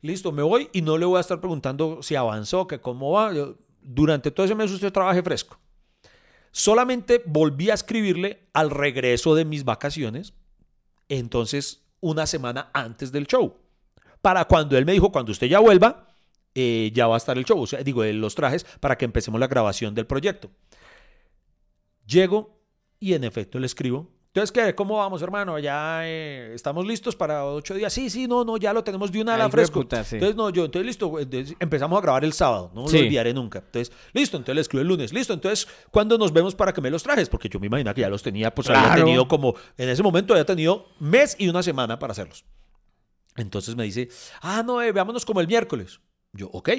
listo, 0.00 0.32
me 0.32 0.42
voy 0.42 0.68
y 0.72 0.82
no 0.82 0.98
le 0.98 1.06
voy 1.06 1.18
a 1.18 1.20
estar 1.20 1.40
preguntando 1.40 2.02
si 2.02 2.16
avanzó, 2.16 2.66
que 2.66 2.80
cómo 2.80 3.12
va. 3.12 3.32
Durante 3.80 4.30
todo 4.30 4.46
ese 4.46 4.54
mes 4.54 4.70
usted 4.70 4.92
trabaje 4.92 5.22
fresco. 5.22 5.58
Solamente 6.52 7.22
volví 7.24 7.70
a 7.70 7.74
escribirle 7.74 8.48
al 8.52 8.70
regreso 8.70 9.34
de 9.34 9.44
mis 9.44 9.64
vacaciones, 9.64 10.34
entonces 11.08 11.82
una 12.00 12.26
semana 12.26 12.70
antes 12.74 13.10
del 13.10 13.26
show. 13.26 13.56
Para 14.20 14.44
cuando 14.44 14.76
él 14.76 14.84
me 14.84 14.92
dijo, 14.92 15.10
cuando 15.10 15.32
usted 15.32 15.46
ya 15.46 15.60
vuelva, 15.60 16.06
eh, 16.54 16.90
ya 16.94 17.06
va 17.06 17.14
a 17.14 17.18
estar 17.18 17.38
el 17.38 17.44
show, 17.46 17.58
o 17.58 17.66
sea, 17.66 17.82
digo, 17.82 18.04
eh, 18.04 18.12
los 18.12 18.34
trajes, 18.34 18.64
para 18.80 18.98
que 18.98 19.06
empecemos 19.06 19.40
la 19.40 19.46
grabación 19.46 19.94
del 19.94 20.06
proyecto. 20.06 20.50
Llego 22.06 22.60
y 23.00 23.14
en 23.14 23.24
efecto 23.24 23.58
le 23.58 23.66
escribo. 23.66 24.10
Entonces, 24.34 24.50
¿qué? 24.50 24.74
¿Cómo 24.74 24.96
vamos, 24.96 25.20
hermano? 25.20 25.58
¿Ya 25.58 26.00
eh, 26.08 26.52
estamos 26.54 26.86
listos 26.86 27.14
para 27.14 27.44
ocho 27.44 27.74
días? 27.74 27.92
Sí, 27.92 28.08
sí, 28.08 28.26
no, 28.26 28.44
no, 28.44 28.56
ya 28.56 28.72
lo 28.72 28.82
tenemos 28.82 29.12
de 29.12 29.20
una 29.20 29.34
a 29.34 29.36
la 29.36 29.50
fresco. 29.50 29.82
sí. 29.82 30.14
Entonces, 30.16 30.36
no, 30.36 30.48
yo, 30.48 30.64
entonces, 30.64 30.86
listo, 30.86 31.18
entonces, 31.20 31.54
empezamos 31.60 31.98
a 31.98 32.00
grabar 32.00 32.24
el 32.24 32.32
sábado, 32.32 32.70
no 32.74 32.88
Sí. 32.88 32.96
lo 32.96 33.04
olvidaré 33.04 33.34
nunca. 33.34 33.58
Entonces, 33.58 33.94
listo, 34.14 34.38
entonces 34.38 34.54
le 34.54 34.60
escribo 34.62 34.80
el 34.80 34.88
lunes, 34.88 35.12
listo, 35.12 35.34
entonces, 35.34 35.68
¿cuándo 35.90 36.16
nos 36.16 36.32
vemos 36.32 36.54
para 36.54 36.72
que 36.72 36.80
me 36.80 36.88
los 36.88 37.02
trajes? 37.02 37.28
Porque 37.28 37.50
yo 37.50 37.60
me 37.60 37.66
imagino 37.66 37.92
que 37.92 38.00
ya 38.00 38.08
los 38.08 38.22
tenía, 38.22 38.54
pues 38.54 38.70
había 38.70 38.94
tenido 38.94 39.28
como, 39.28 39.54
en 39.76 39.90
ese 39.90 40.02
momento 40.02 40.32
había 40.32 40.46
tenido 40.46 40.86
mes 40.98 41.36
y 41.38 41.48
una 41.50 41.62
semana 41.62 41.98
para 41.98 42.12
hacerlos. 42.12 42.46
Entonces 43.36 43.76
me 43.76 43.84
dice, 43.84 44.08
ah, 44.40 44.62
no, 44.64 44.80
eh, 44.80 44.92
veámonos 44.92 45.26
como 45.26 45.42
el 45.42 45.46
miércoles. 45.46 46.00
Yo, 46.32 46.48
ok. 46.54 46.70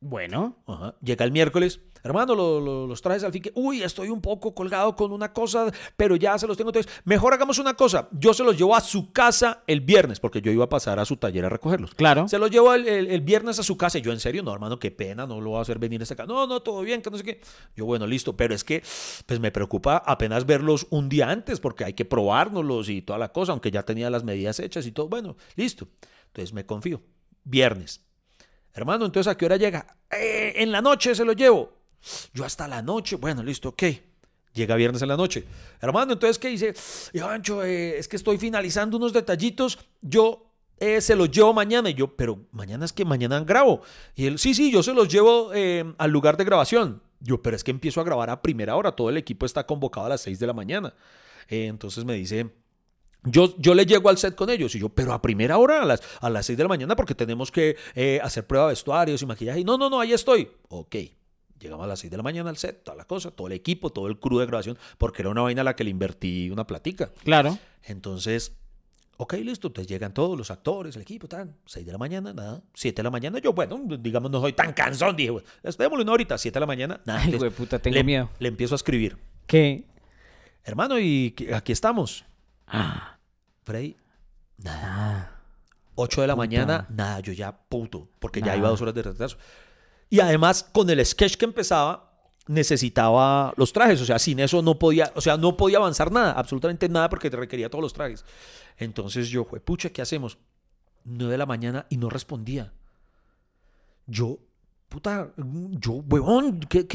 Bueno. 0.00 0.56
Ajá. 0.66 0.94
Llega 1.02 1.24
el 1.24 1.32
miércoles, 1.32 1.80
hermano, 2.04 2.34
lo- 2.34 2.60
lo- 2.60 2.86
los 2.86 3.00
trajes 3.02 3.24
al 3.24 3.32
fin 3.32 3.42
que, 3.42 3.50
uy, 3.54 3.82
estoy 3.82 4.10
un 4.10 4.20
poco 4.20 4.54
colgado 4.54 4.94
con 4.94 5.10
una 5.10 5.32
cosa, 5.32 5.72
pero 5.96 6.14
ya 6.16 6.38
se 6.38 6.46
los 6.46 6.56
tengo. 6.56 6.70
Entonces, 6.70 6.92
mejor 7.04 7.32
hagamos 7.32 7.58
una 7.58 7.74
cosa, 7.74 8.08
yo 8.12 8.32
se 8.34 8.44
los 8.44 8.56
llevo 8.56 8.76
a 8.76 8.80
su 8.80 9.10
casa 9.12 9.64
el 9.66 9.80
viernes, 9.80 10.20
porque 10.20 10.40
yo 10.42 10.52
iba 10.52 10.64
a 10.64 10.68
pasar 10.68 10.98
a 11.00 11.04
su 11.06 11.16
taller 11.16 11.46
a 11.46 11.48
recogerlos. 11.48 11.94
Claro. 11.94 12.28
Se 12.28 12.38
los 12.38 12.50
llevo 12.50 12.74
el, 12.74 12.86
el- 12.86 13.06
el 13.08 13.20
viernes 13.22 13.58
a 13.58 13.62
su 13.62 13.76
casa 13.76 13.98
y 13.98 14.02
yo, 14.02 14.12
en 14.12 14.20
serio, 14.20 14.42
no, 14.42 14.52
hermano, 14.52 14.78
qué 14.78 14.90
pena, 14.90 15.26
no 15.26 15.40
lo 15.40 15.50
voy 15.50 15.58
a 15.58 15.62
hacer 15.62 15.78
venir 15.78 16.02
hasta 16.02 16.14
acá. 16.14 16.26
No, 16.26 16.46
no, 16.46 16.60
todo 16.60 16.82
bien, 16.82 17.00
que 17.02 17.10
no 17.10 17.16
sé 17.16 17.24
qué. 17.24 17.40
Yo, 17.74 17.86
bueno, 17.86 18.06
listo, 18.06 18.36
pero 18.36 18.54
es 18.54 18.62
que, 18.62 18.82
pues 19.24 19.40
me 19.40 19.50
preocupa 19.50 19.96
apenas 20.06 20.44
verlos 20.46 20.86
un 20.90 21.08
día 21.08 21.30
antes, 21.30 21.58
porque 21.58 21.84
hay 21.84 21.94
que 21.94 22.04
probárnoslos 22.04 22.88
y 22.90 23.02
toda 23.02 23.18
la 23.18 23.32
cosa, 23.32 23.52
aunque 23.52 23.70
ya 23.72 23.82
tenía 23.82 24.10
las 24.10 24.22
medidas 24.22 24.60
hechas 24.60 24.86
y 24.86 24.92
todo. 24.92 25.08
Bueno, 25.08 25.36
listo. 25.56 25.88
Entonces 26.28 26.52
me 26.52 26.66
confío. 26.66 27.00
Viernes. 27.42 28.05
Hermano, 28.76 29.06
entonces 29.06 29.30
¿a 29.32 29.36
qué 29.36 29.46
hora 29.46 29.56
llega? 29.56 29.96
"Eh, 30.10 30.52
en 30.56 30.70
la 30.70 30.82
noche 30.82 31.14
se 31.14 31.24
lo 31.24 31.32
llevo. 31.32 31.72
Yo 32.34 32.44
hasta 32.44 32.68
la 32.68 32.82
noche. 32.82 33.16
Bueno, 33.16 33.42
listo, 33.42 33.70
ok. 33.70 33.82
Llega 34.52 34.76
viernes 34.76 35.02
en 35.02 35.08
la 35.08 35.16
noche. 35.16 35.44
Hermano, 35.80 36.12
entonces 36.12 36.38
¿qué 36.38 36.48
dice? 36.48 36.74
Ivancho, 37.12 37.64
eh, 37.64 37.98
es 37.98 38.06
que 38.06 38.16
estoy 38.16 38.38
finalizando 38.38 38.96
unos 38.98 39.12
detallitos. 39.12 39.78
Yo 40.02 40.52
eh, 40.78 41.00
se 41.00 41.16
los 41.16 41.30
llevo 41.30 41.52
mañana. 41.54 41.88
Y 41.90 41.94
yo, 41.94 42.14
pero 42.16 42.46
mañana 42.52 42.84
es 42.84 42.92
que 42.92 43.04
mañana 43.04 43.40
grabo. 43.40 43.80
Y 44.14 44.26
él, 44.26 44.38
sí, 44.38 44.54
sí, 44.54 44.70
yo 44.70 44.82
se 44.82 44.92
los 44.94 45.08
llevo 45.08 45.52
eh, 45.54 45.84
al 45.98 46.10
lugar 46.10 46.36
de 46.36 46.44
grabación. 46.44 47.02
Yo, 47.20 47.40
pero 47.42 47.56
es 47.56 47.64
que 47.64 47.70
empiezo 47.70 48.00
a 48.00 48.04
grabar 48.04 48.28
a 48.30 48.42
primera 48.42 48.76
hora. 48.76 48.92
Todo 48.92 49.08
el 49.08 49.16
equipo 49.16 49.46
está 49.46 49.66
convocado 49.66 50.06
a 50.06 50.10
las 50.10 50.20
6 50.20 50.38
de 50.38 50.46
la 50.46 50.52
mañana. 50.52 50.94
Entonces 51.48 52.04
me 52.04 52.14
dice, 52.14 52.50
yo, 53.26 53.54
yo 53.58 53.74
le 53.74 53.84
llego 53.86 54.08
al 54.08 54.18
set 54.18 54.34
con 54.34 54.50
ellos 54.50 54.74
y 54.74 54.78
yo, 54.78 54.88
pero 54.88 55.12
a 55.12 55.20
primera 55.20 55.58
hora, 55.58 55.82
a 55.82 55.84
las, 55.84 56.00
a 56.20 56.30
las 56.30 56.46
6 56.46 56.56
de 56.56 56.64
la 56.64 56.68
mañana, 56.68 56.96
porque 56.96 57.14
tenemos 57.14 57.50
que 57.50 57.76
eh, 57.94 58.20
hacer 58.22 58.46
prueba 58.46 58.66
de 58.66 58.72
vestuarios 58.72 59.20
y 59.22 59.26
maquillaje. 59.26 59.60
Y 59.60 59.64
no, 59.64 59.76
no, 59.76 59.90
no, 59.90 60.00
ahí 60.00 60.12
estoy. 60.12 60.48
Ok. 60.68 60.96
Llegamos 61.58 61.84
a 61.84 61.88
las 61.88 62.00
6 62.00 62.10
de 62.10 62.16
la 62.16 62.22
mañana 62.22 62.50
al 62.50 62.56
set, 62.56 62.84
toda 62.84 62.96
la 62.96 63.04
cosa, 63.04 63.30
todo 63.30 63.46
el 63.46 63.54
equipo, 63.54 63.90
todo 63.90 64.08
el 64.08 64.18
crew 64.18 64.38
de 64.38 64.46
grabación, 64.46 64.78
porque 64.98 65.22
era 65.22 65.30
una 65.30 65.40
vaina 65.40 65.62
a 65.62 65.64
la 65.64 65.74
que 65.74 65.84
le 65.84 65.90
invertí 65.90 66.50
una 66.50 66.66
platica. 66.66 67.10
Claro. 67.24 67.58
Entonces, 67.82 68.52
ok, 69.16 69.34
listo. 69.34 69.68
Entonces 69.68 69.88
llegan 69.88 70.12
todos 70.12 70.36
los 70.36 70.50
actores, 70.50 70.94
el 70.96 71.02
equipo, 71.02 71.28
tal. 71.28 71.54
6 71.64 71.86
de 71.86 71.92
la 71.92 71.98
mañana, 71.98 72.32
nada. 72.34 72.62
7 72.74 72.96
de 72.96 73.02
la 73.02 73.10
mañana, 73.10 73.38
yo, 73.38 73.54
bueno, 73.54 73.80
digamos, 73.98 74.30
no 74.30 74.40
soy 74.40 74.52
tan 74.52 74.74
cansón. 74.74 75.16
Dije, 75.16 75.30
bueno, 75.30 75.48
démosle 75.62 76.04
una 76.04 76.12
horita, 76.12 76.36
7 76.36 76.54
de 76.54 76.60
la 76.60 76.66
mañana, 76.66 77.00
nada. 77.06 77.20
Ay, 77.20 77.26
Entonces, 77.26 77.48
hueputa, 77.50 77.78
tengo 77.78 77.94
le, 77.94 78.04
miedo. 78.04 78.30
Le 78.38 78.48
empiezo 78.48 78.74
a 78.74 78.76
escribir. 78.76 79.16
¿Qué? 79.46 79.86
Hermano, 80.62 80.98
y 81.00 81.34
aquí 81.54 81.72
estamos. 81.72 82.24
Ah. 82.66 83.15
Freddy, 83.66 83.96
nada. 84.58 85.42
8 85.96 86.20
de 86.20 86.26
la 86.28 86.36
mañana, 86.36 86.86
nada, 86.88 87.18
yo 87.20 87.32
ya 87.32 87.50
puto, 87.50 88.08
porque 88.20 88.40
ya 88.40 88.56
iba 88.56 88.68
dos 88.68 88.80
horas 88.80 88.94
de 88.94 89.02
retraso. 89.02 89.38
Y 90.08 90.20
además, 90.20 90.62
con 90.72 90.88
el 90.88 91.04
sketch 91.04 91.36
que 91.36 91.46
empezaba, 91.46 92.12
necesitaba 92.46 93.52
los 93.56 93.72
trajes, 93.72 94.00
o 94.00 94.04
sea, 94.04 94.20
sin 94.20 94.38
eso 94.38 94.62
no 94.62 94.78
podía, 94.78 95.10
o 95.16 95.20
sea, 95.20 95.36
no 95.36 95.56
podía 95.56 95.78
avanzar 95.78 96.12
nada, 96.12 96.32
absolutamente 96.32 96.88
nada 96.88 97.08
porque 97.08 97.28
te 97.28 97.36
requería 97.36 97.68
todos 97.68 97.82
los 97.82 97.92
trajes. 97.92 98.24
Entonces 98.76 99.28
yo, 99.28 99.44
fue, 99.44 99.58
pucha, 99.58 99.90
¿qué 99.90 100.00
hacemos? 100.00 100.38
9 101.02 101.32
de 101.32 101.38
la 101.38 101.46
mañana 101.46 101.86
y 101.88 101.96
no 101.96 102.08
respondía. 102.08 102.72
Yo, 104.06 104.38
puta, 104.88 105.32
yo, 105.36 106.04
huevón, 106.08 106.60
¿qué, 106.60 106.86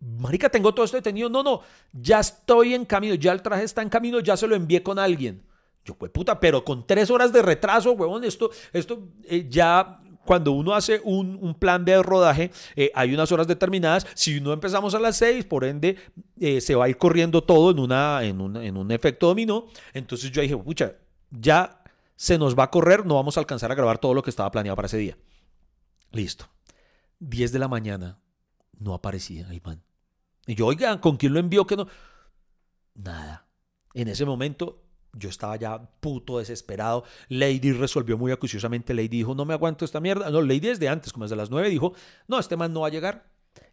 marica, 0.00 0.48
tengo 0.48 0.72
todo 0.72 0.86
esto 0.86 0.96
detenido. 0.96 1.28
No, 1.28 1.42
no, 1.42 1.60
ya 1.92 2.20
estoy 2.20 2.72
en 2.72 2.86
camino, 2.86 3.16
ya 3.16 3.32
el 3.32 3.42
traje 3.42 3.64
está 3.64 3.82
en 3.82 3.90
camino, 3.90 4.20
ya 4.20 4.36
se 4.36 4.46
lo 4.46 4.54
envié 4.54 4.82
con 4.82 4.98
alguien. 4.98 5.42
Yo, 5.84 5.94
pues 5.94 6.10
puta, 6.10 6.40
pero 6.40 6.64
con 6.64 6.86
tres 6.86 7.10
horas 7.10 7.32
de 7.32 7.42
retraso, 7.42 7.92
huevón, 7.92 8.24
esto, 8.24 8.50
esto 8.72 9.08
eh, 9.24 9.46
ya 9.48 10.00
cuando 10.24 10.52
uno 10.52 10.74
hace 10.74 11.00
un, 11.04 11.54
plan 11.58 11.84
de 11.84 12.02
rodaje, 12.02 12.50
eh, 12.76 12.90
hay 12.94 13.12
unas 13.12 13.30
horas 13.32 13.46
determinadas. 13.46 14.06
Si 14.14 14.40
no 14.40 14.52
empezamos 14.52 14.94
a 14.94 14.98
las 14.98 15.16
seis, 15.16 15.44
por 15.44 15.64
ende, 15.64 15.96
eh, 16.40 16.60
se 16.60 16.74
va 16.74 16.86
a 16.86 16.88
ir 16.88 16.96
corriendo 16.96 17.42
todo 17.42 17.70
en, 17.70 17.78
una, 17.78 18.24
en, 18.24 18.40
un, 18.40 18.56
en 18.56 18.76
un 18.76 18.90
efecto 18.90 19.26
dominó. 19.26 19.66
Entonces 19.92 20.30
yo 20.30 20.40
dije, 20.40 20.56
pucha, 20.56 20.94
ya 21.30 21.82
se 22.16 22.38
nos 22.38 22.58
va 22.58 22.64
a 22.64 22.70
correr, 22.70 23.04
no 23.04 23.16
vamos 23.16 23.36
a 23.36 23.40
alcanzar 23.40 23.70
a 23.70 23.74
grabar 23.74 23.98
todo 23.98 24.14
lo 24.14 24.22
que 24.22 24.30
estaba 24.30 24.50
planeado 24.50 24.76
para 24.76 24.86
ese 24.86 24.98
día. 24.98 25.18
Listo. 26.12 26.46
10 27.18 27.52
de 27.52 27.58
la 27.58 27.68
mañana, 27.68 28.18
no 28.78 28.94
aparecía 28.94 29.48
el 29.50 29.60
man. 29.62 29.82
Y 30.46 30.54
yo, 30.54 30.66
oiga, 30.66 31.00
¿con 31.00 31.16
quién 31.16 31.32
lo 31.32 31.40
envió 31.40 31.66
que 31.66 31.76
no? 31.76 31.86
Nada. 32.94 33.46
En 33.94 34.08
ese 34.08 34.24
momento 34.24 34.83
yo 35.16 35.28
estaba 35.28 35.56
ya 35.56 35.78
puto 36.00 36.38
desesperado. 36.38 37.04
Lady 37.28 37.72
resolvió 37.72 38.18
muy 38.18 38.32
acuciosamente. 38.32 38.94
Lady 38.94 39.08
dijo, 39.08 39.34
no 39.34 39.44
me 39.44 39.54
aguanto 39.54 39.84
esta 39.84 40.00
mierda. 40.00 40.30
No, 40.30 40.42
Lady 40.42 40.60
desde 40.60 40.88
antes, 40.88 41.12
como 41.12 41.24
desde 41.24 41.36
las 41.36 41.50
9, 41.50 41.68
dijo, 41.70 41.94
no, 42.28 42.38
este 42.38 42.56
man 42.56 42.72
no 42.72 42.80
va 42.80 42.88
a 42.88 42.90
llegar. 42.90 43.26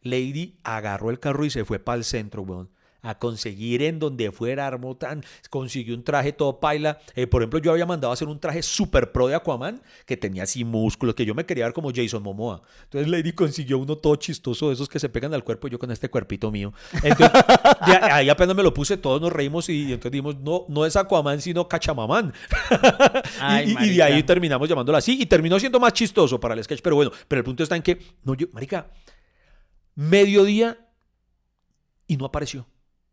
Lady 0.04 0.60
agarró 0.64 1.10
el 1.10 1.20
carro 1.20 1.46
y 1.46 1.50
se 1.50 1.66
fue 1.66 1.80
para 1.80 1.98
el 1.98 2.04
centro, 2.04 2.42
weón. 2.44 2.70
A 3.02 3.18
conseguir 3.18 3.82
en 3.82 4.00
donde 4.00 4.32
fuera, 4.32 4.68
armó 4.68 4.96
tan, 4.96 5.24
consiguió 5.50 5.96
un 5.96 6.04
traje 6.04 6.34
todo 6.34 6.60
paila. 6.60 7.00
Eh, 7.16 7.28
por 7.28 7.42
ejemplo, 7.42 7.60
yo 7.60 7.72
había 7.72 7.86
mandado 7.86 8.12
a 8.12 8.14
hacer 8.14 8.28
un 8.28 8.40
traje 8.40 8.62
super 8.62 9.12
pro 9.12 9.28
de 9.28 9.36
Aquaman 9.36 9.82
que 10.06 10.18
tenía 10.18 10.44
así 10.44 10.64
músculos, 10.64 11.16
que 11.16 11.26
yo 11.26 11.34
me 11.34 11.46
quería 11.46 11.66
ver 11.66 11.74
como 11.74 11.92
Jason 11.94 12.22
Momoa. 12.22 12.62
Entonces 12.84 13.10
Lady 13.10 13.34
consiguió 13.34 13.80
uno 13.80 13.98
todo 13.98 14.16
chistoso 14.18 14.68
de 14.68 14.76
esos 14.76 14.88
que 14.88 15.00
se 15.00 15.10
pegan 15.10 15.34
al 15.34 15.44
cuerpo, 15.44 15.68
yo 15.68 15.80
con 15.80 15.92
este 15.92 16.10
cuerpito 16.10 16.52
mío. 16.52 16.74
Entonces, 17.04 17.32
ahí 18.04 18.30
apenas 18.30 18.56
me 18.56 18.64
lo 18.64 18.74
puse, 18.74 18.98
todos 18.98 19.20
nos 19.20 19.32
reímos 19.34 19.68
y 19.70 19.94
entonces 19.94 20.12
dijimos, 20.12 20.38
no, 20.40 20.66
no 20.68 20.86
es 20.86 20.96
Aquaman, 20.96 21.42
sino 21.42 21.68
Cachamamán. 21.68 22.34
Ay, 23.40 23.76
y, 23.80 23.86
y 23.86 23.96
de 23.96 24.04
ahí 24.04 24.24
terminamos 24.24 24.70
llamándolo 24.70 24.98
así 24.98 25.22
y 25.22 25.26
terminó 25.26 25.60
siendo 25.60 25.80
más 25.80 25.94
chistoso 25.94 26.40
para 26.40 26.54
el 26.54 26.64
sketch, 26.64 26.82
pero 26.82 26.96
bueno, 26.96 27.12
pero 27.28 27.40
el 27.40 27.46
punto 27.46 27.64
está 27.64 27.76
en 27.76 27.82
que, 27.82 28.00
no, 28.24 28.36
yo, 28.36 28.48
marica, 28.52 28.92
mediodía 29.96 30.78
y 32.08 32.18
no 32.18 32.26
apareció. 32.26 32.68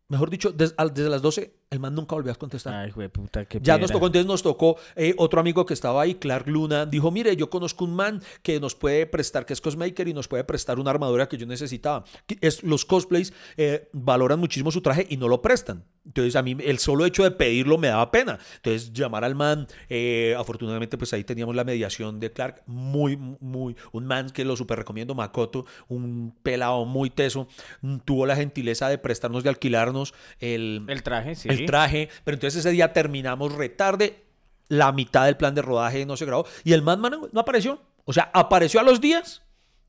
Mejor 0.09 0.29
dicho, 0.29 0.51
des- 0.51 0.73
al- 0.77 0.93
desde 0.93 1.09
las 1.09 1.21
12, 1.21 1.53
el 1.71 1.79
man 1.79 1.93
nunca 1.93 2.15
volvió 2.15 2.31
a 2.31 2.35
contestar. 2.35 2.73
Ay, 2.73 2.89
güey, 2.89 3.09
puta, 3.09 3.45
qué 3.45 3.59
Ya 3.61 3.77
nos 3.77 3.91
tocó, 3.91 4.07
entonces 4.07 4.25
nos 4.25 4.41
tocó 4.41 4.77
eh, 4.95 5.13
otro 5.17 5.39
amigo 5.39 5.67
que 5.67 5.75
estaba 5.75 6.01
ahí, 6.01 6.15
Clark 6.15 6.47
Luna, 6.47 6.87
dijo, 6.87 7.11
mire, 7.11 7.35
yo 7.35 7.51
conozco 7.51 7.85
un 7.85 7.95
man 7.95 8.23
que 8.41 8.59
nos 8.59 8.73
puede 8.73 9.05
prestar, 9.05 9.45
que 9.45 9.53
es 9.53 9.61
cosmaker 9.61 10.07
y 10.07 10.13
nos 10.15 10.27
puede 10.27 10.43
prestar 10.43 10.79
una 10.79 10.89
armadura 10.89 11.29
que 11.29 11.37
yo 11.37 11.45
necesitaba. 11.45 12.05
Es, 12.41 12.63
los 12.63 12.85
cosplays 12.85 13.33
eh, 13.55 13.87
valoran 13.93 14.39
muchísimo 14.39 14.71
su 14.71 14.81
traje 14.81 15.05
y 15.09 15.17
no 15.17 15.27
lo 15.27 15.43
prestan. 15.43 15.85
Entonces 16.05 16.35
a 16.35 16.41
mí 16.41 16.57
el 16.59 16.79
solo 16.79 17.05
hecho 17.05 17.23
de 17.23 17.29
pedirlo 17.29 17.77
me 17.77 17.89
daba 17.89 18.09
pena. 18.09 18.39
Entonces 18.55 18.91
llamar 18.91 19.23
al 19.23 19.35
man, 19.35 19.67
eh, 19.89 20.35
afortunadamente 20.39 20.97
pues 20.97 21.13
ahí 21.13 21.23
teníamos 21.23 21.55
la 21.55 21.63
mediación 21.63 22.19
de 22.19 22.31
Clark, 22.31 22.63
muy, 22.65 23.15
muy, 23.15 23.75
un 23.91 24.05
man 24.07 24.31
que 24.31 24.43
lo 24.43 24.55
super 24.55 24.79
recomiendo, 24.79 25.13
Makoto, 25.13 25.65
un 25.87 26.33
pelado 26.41 26.85
muy 26.85 27.11
teso, 27.11 27.47
mm, 27.81 27.97
tuvo 28.05 28.25
la 28.25 28.35
gentileza 28.35 28.89
de 28.89 28.97
prestarnos, 28.97 29.43
de 29.43 29.49
alquilarnos 29.49 30.15
el, 30.39 30.83
El 30.87 31.03
traje, 31.03 31.35
sí. 31.35 31.47
el 31.47 31.58
traje, 31.65 32.09
pero 32.23 32.35
entonces 32.35 32.59
ese 32.59 32.71
día 32.71 32.93
terminamos 32.93 33.53
retarde, 33.53 34.23
la 34.67 34.91
mitad 34.91 35.25
del 35.25 35.37
plan 35.37 35.55
de 35.55 35.61
rodaje 35.61 36.05
no 36.05 36.15
se 36.15 36.25
grabó 36.25 36.45
y 36.63 36.73
el 36.73 36.81
man, 36.81 36.99
man 36.99 37.15
no 37.31 37.39
apareció. 37.39 37.81
O 38.05 38.13
sea, 38.13 38.29
apareció 38.33 38.79
a 38.79 38.83
los 38.83 39.01
días. 39.01 39.41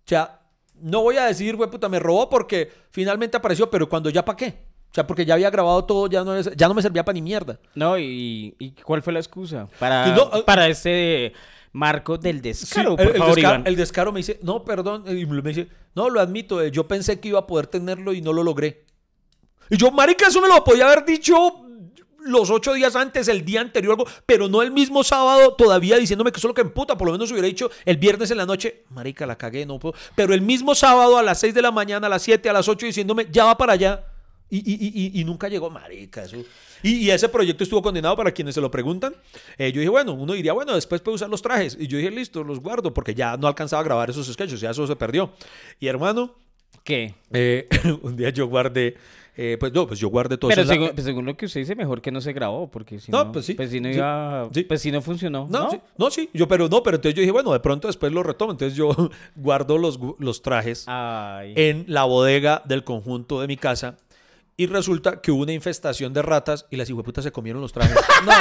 O 0.05 0.09
sea, 0.09 0.41
no 0.81 1.03
voy 1.03 1.17
a 1.17 1.27
decir, 1.27 1.57
güey, 1.57 1.71
puta, 1.71 1.89
me 1.89 1.99
robó 1.99 2.29
porque 2.29 2.71
finalmente 2.91 3.37
apareció, 3.37 3.71
pero 3.71 3.89
cuando 3.89 4.11
ya 4.11 4.25
para 4.25 4.37
qué. 4.37 4.71
O 4.91 4.95
sea, 4.95 5.07
porque 5.07 5.25
ya 5.25 5.35
había 5.35 5.51
grabado 5.51 5.85
todo, 5.85 6.09
ya 6.09 6.25
no, 6.25 6.39
ya 6.41 6.67
no 6.69 6.75
me 6.75 6.83
servía 6.83 7.05
para 7.05 7.15
ni 7.15 7.23
mierda. 7.23 7.59
No, 7.75 7.97
y, 7.97 8.57
y 8.59 8.73
¿cuál 8.73 9.03
fue 9.03 9.13
la 9.13 9.21
excusa? 9.21 9.69
Para, 9.79 10.09
no, 10.09 10.31
eh, 10.35 10.43
para 10.45 10.67
ese 10.67 11.33
marco 11.73 12.19
del 12.19 12.43
descaro, 12.43 12.91
Sí, 12.93 12.97
por 12.97 13.07
el, 13.07 13.13
descaro, 13.13 13.39
Iván. 13.39 13.63
el 13.67 13.77
descaro 13.77 14.13
me 14.13 14.19
dice, 14.19 14.41
no, 14.43 14.65
perdón, 14.65 15.05
y 15.07 15.27
me 15.27 15.43
dice, 15.43 15.69
no, 15.95 16.11
lo 16.11 16.21
admito, 16.21 16.61
eh, 16.61 16.73
yo 16.73 16.89
pensé 16.89 17.21
que 17.21 17.29
iba 17.29 17.39
a 17.39 17.47
poder 17.47 17.69
tenerlo 17.69 18.13
y 18.13 18.21
no 18.21 18.33
lo 18.33 18.43
logré. 18.43 18.85
Y 19.71 19.77
yo, 19.77 19.91
marica, 19.91 20.27
eso 20.27 20.41
me 20.41 20.49
lo 20.49 20.63
podía 20.65 20.87
haber 20.87 21.05
dicho 21.05 21.67
los 22.23 22.51
ocho 22.51 22.75
días 22.75 22.97
antes, 22.97 23.29
el 23.29 23.45
día 23.47 23.63
anterior, 23.63 23.93
algo, 23.93 24.07
pero 24.27 24.47
no 24.47 24.61
el 24.61 24.71
mismo 24.71 25.03
sábado 25.03 25.55
todavía 25.55 25.97
diciéndome 25.97 26.31
que 26.31 26.37
eso 26.39 26.49
es 26.49 26.51
lo 26.51 26.55
que 26.55 26.61
emputa, 26.61 26.99
por 26.99 27.07
lo 27.07 27.13
menos 27.13 27.31
hubiera 27.31 27.47
dicho 27.49 27.71
el 27.87 27.97
viernes 27.97 28.31
en 28.31 28.37
la 28.37 28.45
noche, 28.45 28.85
marica, 28.91 29.25
la 29.25 29.39
cagué, 29.39 29.65
no 29.65 29.79
puedo, 29.79 29.95
pero 30.15 30.35
el 30.35 30.43
mismo 30.43 30.75
sábado 30.75 31.17
a 31.17 31.23
las 31.23 31.41
6 31.41 31.55
de 31.55 31.63
la 31.63 31.71
mañana, 31.71 32.09
a 32.09 32.11
las 32.11 32.21
7, 32.23 32.51
a 32.51 32.53
las 32.53 32.69
8 32.69 32.85
diciéndome, 32.87 33.27
ya 33.31 33.45
va 33.47 33.57
para 33.57 33.73
allá. 33.73 34.05
Y, 34.53 34.59
y- 34.59 35.21
y- 35.21 35.25
nunca 35.25 35.49
llegó, 35.49 35.71
marica, 35.71 36.25
eso. 36.25 36.37
Y, 36.83 37.09
ese 37.09 37.29
proyecto 37.29 37.63
estuvo 37.63 37.81
condenado 37.83 38.17
para 38.17 38.33
quienes 38.33 38.53
se 38.57 38.61
lo 38.61 38.69
preguntan. 38.69 39.15
Eh, 39.57 39.71
yo 39.71 39.79
dije, 39.81 39.89
bueno, 39.91 40.13
uno 40.13 40.33
diría, 40.33 40.53
bueno, 40.53 40.75
después 40.75 41.01
puede 41.01 41.15
usar 41.15 41.29
los 41.29 41.41
trajes. 41.41 41.77
Y 41.79 41.87
yo 41.87 41.99
dije, 41.99 42.11
listo, 42.11 42.43
los 42.43 42.59
guardo, 42.59 42.93
porque 42.93 43.15
ya 43.15 43.37
no 43.37 43.47
alcanzaba 43.47 43.81
a 43.81 43.85
grabar 43.85 44.11
esos 44.11 44.27
sketches, 44.27 44.61
ya 44.61 44.71
eso 44.71 44.85
se 44.89 44.97
perdió. 44.97 45.33
Y 45.79 45.87
hermano, 45.87 46.35
¿Qué? 46.85 47.15
eh, 47.33 47.69
un 48.03 48.17
día 48.17 48.31
yo 48.31 48.47
guardé, 48.49 48.97
eh, 49.37 49.57
pues 49.61 49.73
no, 49.73 49.87
pues 49.87 50.01
yo 50.01 50.09
guardé 50.09 50.37
todo 50.37 50.49
Pero 50.49 50.63
eso 50.63 50.69
la- 50.69 50.75
según, 50.75 50.91
pues 50.95 51.05
según 51.05 51.25
lo 51.27 51.37
que 51.37 51.47
usted 51.47 51.61
dice, 51.61 51.75
mejor 51.77 52.01
que 52.01 52.11
no 52.11 52.21
se 52.21 52.33
grabó, 52.33 52.69
porque 52.71 52.99
si 52.99 53.13
no, 53.13 53.25
No, 53.25 53.33
pues 53.33 53.47
sí. 53.47 53.55
Pues 53.55 53.71
si 53.71 53.81
no 53.81 53.89
iba, 53.91 54.49
Sí. 54.53 54.65
pues 54.65 54.81
si 54.83 54.91
no 54.91 55.01
funcionó, 55.03 55.47
No, 55.51 55.65
¿no? 55.65 55.71
sí, 55.71 55.81
no, 55.99 56.11
sí, 56.11 56.31
yo, 56.35 56.49
pero 56.49 56.69
no, 56.69 56.83
pero 56.83 56.97
entonces 56.97 57.15
yo 57.15 57.21
dije, 57.21 57.33
bueno, 57.33 57.53
de 57.53 57.61
pronto 57.61 57.87
después 57.89 58.13
lo 58.13 58.23
retomo. 58.23 58.53
Entonces 58.53 58.77
yo 58.77 58.91
guardo 59.37 59.79
los, 59.79 59.99
los 60.19 60.43
trajes 60.43 60.85
Ay. 60.89 61.53
en 61.57 61.85
la 61.87 62.05
bodega 62.05 62.63
del 62.65 62.83
conjunto 62.85 63.41
de 63.41 63.47
mi 63.47 63.57
casa. 63.57 63.97
Y 64.57 64.67
resulta 64.67 65.23
que 65.23 65.31
hubo 65.31 65.43
una 65.43 65.53
infestación 65.55 66.13
de 66.13 66.21
ratas 66.21 66.67
y 66.71 66.77
las 66.77 66.91
hijueputas 66.91 67.25
se 67.25 67.33
comieron 67.33 67.63
los 67.63 67.73
trajes. 67.73 67.95
no, 68.27 68.33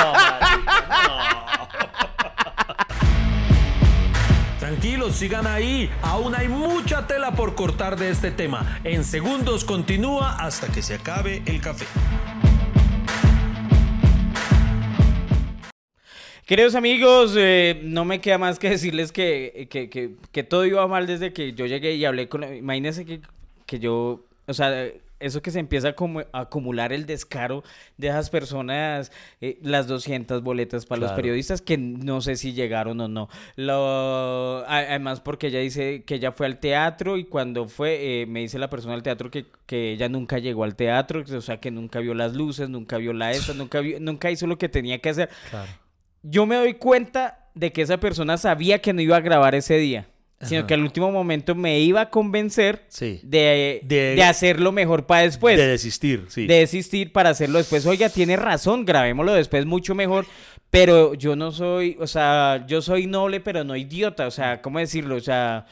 Tranquilos, 4.90 5.18
sigan 5.18 5.46
ahí. 5.46 5.88
Aún 6.02 6.34
hay 6.34 6.48
mucha 6.48 7.06
tela 7.06 7.34
por 7.36 7.54
cortar 7.54 7.96
de 7.96 8.10
este 8.10 8.32
tema. 8.32 8.80
En 8.84 9.04
segundos 9.04 9.64
continúa 9.64 10.36
hasta 10.44 10.68
que 10.72 10.82
se 10.82 10.96
acabe 10.96 11.44
el 11.46 11.62
café. 11.62 11.86
Queridos 16.48 16.74
amigos, 16.74 17.36
eh, 17.38 17.80
no 17.84 18.04
me 18.04 18.20
queda 18.20 18.40
más 18.40 18.58
que 18.58 18.72
decirles 18.72 19.12
que, 19.12 19.68
que, 19.70 19.92
que- 19.92 20.44
todo 20.44 20.66
iba 20.66 20.88
mal 20.88 21.06
desde 21.06 21.34
que 21.34 21.54
yo 21.54 21.68
llegué 21.68 21.94
y 21.94 22.06
hablé 22.06 22.28
con... 22.28 22.44
Imagínense 22.52 23.06
que, 23.06 23.22
que 23.68 23.78
yo, 23.78 24.26
o 24.48 24.54
sea, 24.56 24.88
eso 25.20 25.41
que 25.41 25.51
se 25.51 25.59
empieza 25.59 25.89
a, 25.89 26.39
acumular 26.39 26.93
el 26.93 27.05
descaro 27.05 27.63
de 27.97 28.07
esas 28.07 28.30
personas, 28.30 29.11
eh, 29.41 29.57
las 29.61 29.88
200 29.88 30.41
boletas 30.43 30.86
para 30.86 31.01
los 31.01 31.11
periodistas 31.15 31.61
que 31.61 31.78
no 31.78 32.22
sé 32.22 32.36
si 32.36 32.53
llegaron 32.53 32.99
o 33.01 33.07
no. 33.07 33.30
Lo, 33.55 34.63
además 34.67 35.22
porque 35.22 35.47
ella 35.47 35.59
dice 35.59 36.03
que 36.05 36.15
ella 36.15 36.32
fue 36.32 36.45
al 36.45 36.59
teatro 36.59 37.17
y 37.17 37.26
cuando 37.26 37.67
fue, 37.67 38.22
eh, 38.22 38.26
me 38.26 38.39
dice 38.41 38.59
la 38.59 38.70
persona 38.70 38.93
del 38.93 39.03
teatro 39.03 39.30
que, 39.32 39.45
que 39.65 39.91
ella 39.93 40.09
nunca 40.09 40.39
llegó 40.39 40.63
al 40.63 40.76
teatro, 40.76 41.24
o 41.36 41.41
sea, 41.41 41.59
que 41.59 41.72
nunca 41.72 41.99
vio 41.99 42.13
las 42.13 42.34
luces, 42.34 42.70
nunca 42.70 42.97
vio 42.97 43.13
la 43.13 43.32
esta, 43.32 43.53
nunca, 43.53 43.80
vio- 43.82 43.99
nunca 43.99 44.32
hizo 44.32 44.47
lo 44.47 44.57
que 44.57 44.70
tenía 44.70 44.99
que 44.99 45.09
hacer. 45.09 45.30
Yo 46.24 46.45
me 46.45 46.55
doy 46.55 46.74
cuenta 46.76 47.47
de 47.55 47.72
que 47.72 47.82
esa 47.82 47.97
persona 47.99 48.38
sabía 48.38 48.80
que 48.80 48.93
no 48.93 49.01
iba 49.01 49.17
a 49.17 49.22
grabar 49.22 49.55
ese 49.55 49.78
día, 49.78 50.07
sino 50.42 50.60
Ajá. 50.60 50.68
que 50.68 50.74
al 50.74 50.82
último 50.84 51.12
momento 51.12 51.54
me 51.56 51.80
iba 51.80 52.02
a 52.02 52.10
convencer 52.10 52.86
Sí. 52.88 53.20
de, 53.24 53.82
De- 53.84 54.16
de 54.16 54.24
hacerlo 54.24 54.72
mejor 54.72 55.06
para 55.06 55.22
después. 55.24 55.58
de 55.58 55.68
desistir, 55.68 56.26
sí. 56.30 56.48
de 56.48 56.56
desistir 56.60 57.12
para 57.12 57.30
hacerlo 57.32 57.58
después. 57.58 57.86
Oiga, 57.86 58.10
tiene 58.10 58.36
razón, 58.38 58.86
grabémoslo 58.86 59.34
después 59.34 59.66
mucho 59.66 59.96
mejor. 59.96 60.26
Pero 60.72 61.16
yo 61.16 61.36
no 61.36 61.52
soy, 61.52 61.98
o 62.00 62.06
sea, 62.06 62.64
yo 62.68 62.82
soy 62.82 63.08
noble, 63.08 63.40
pero 63.40 63.64
no 63.64 63.76
idiota. 63.76 64.28
O 64.28 64.32
sea, 64.32 64.62
¿cómo 64.62 64.78
decirlo? 64.80 65.16
O 65.16 65.20
sea, 65.20 65.66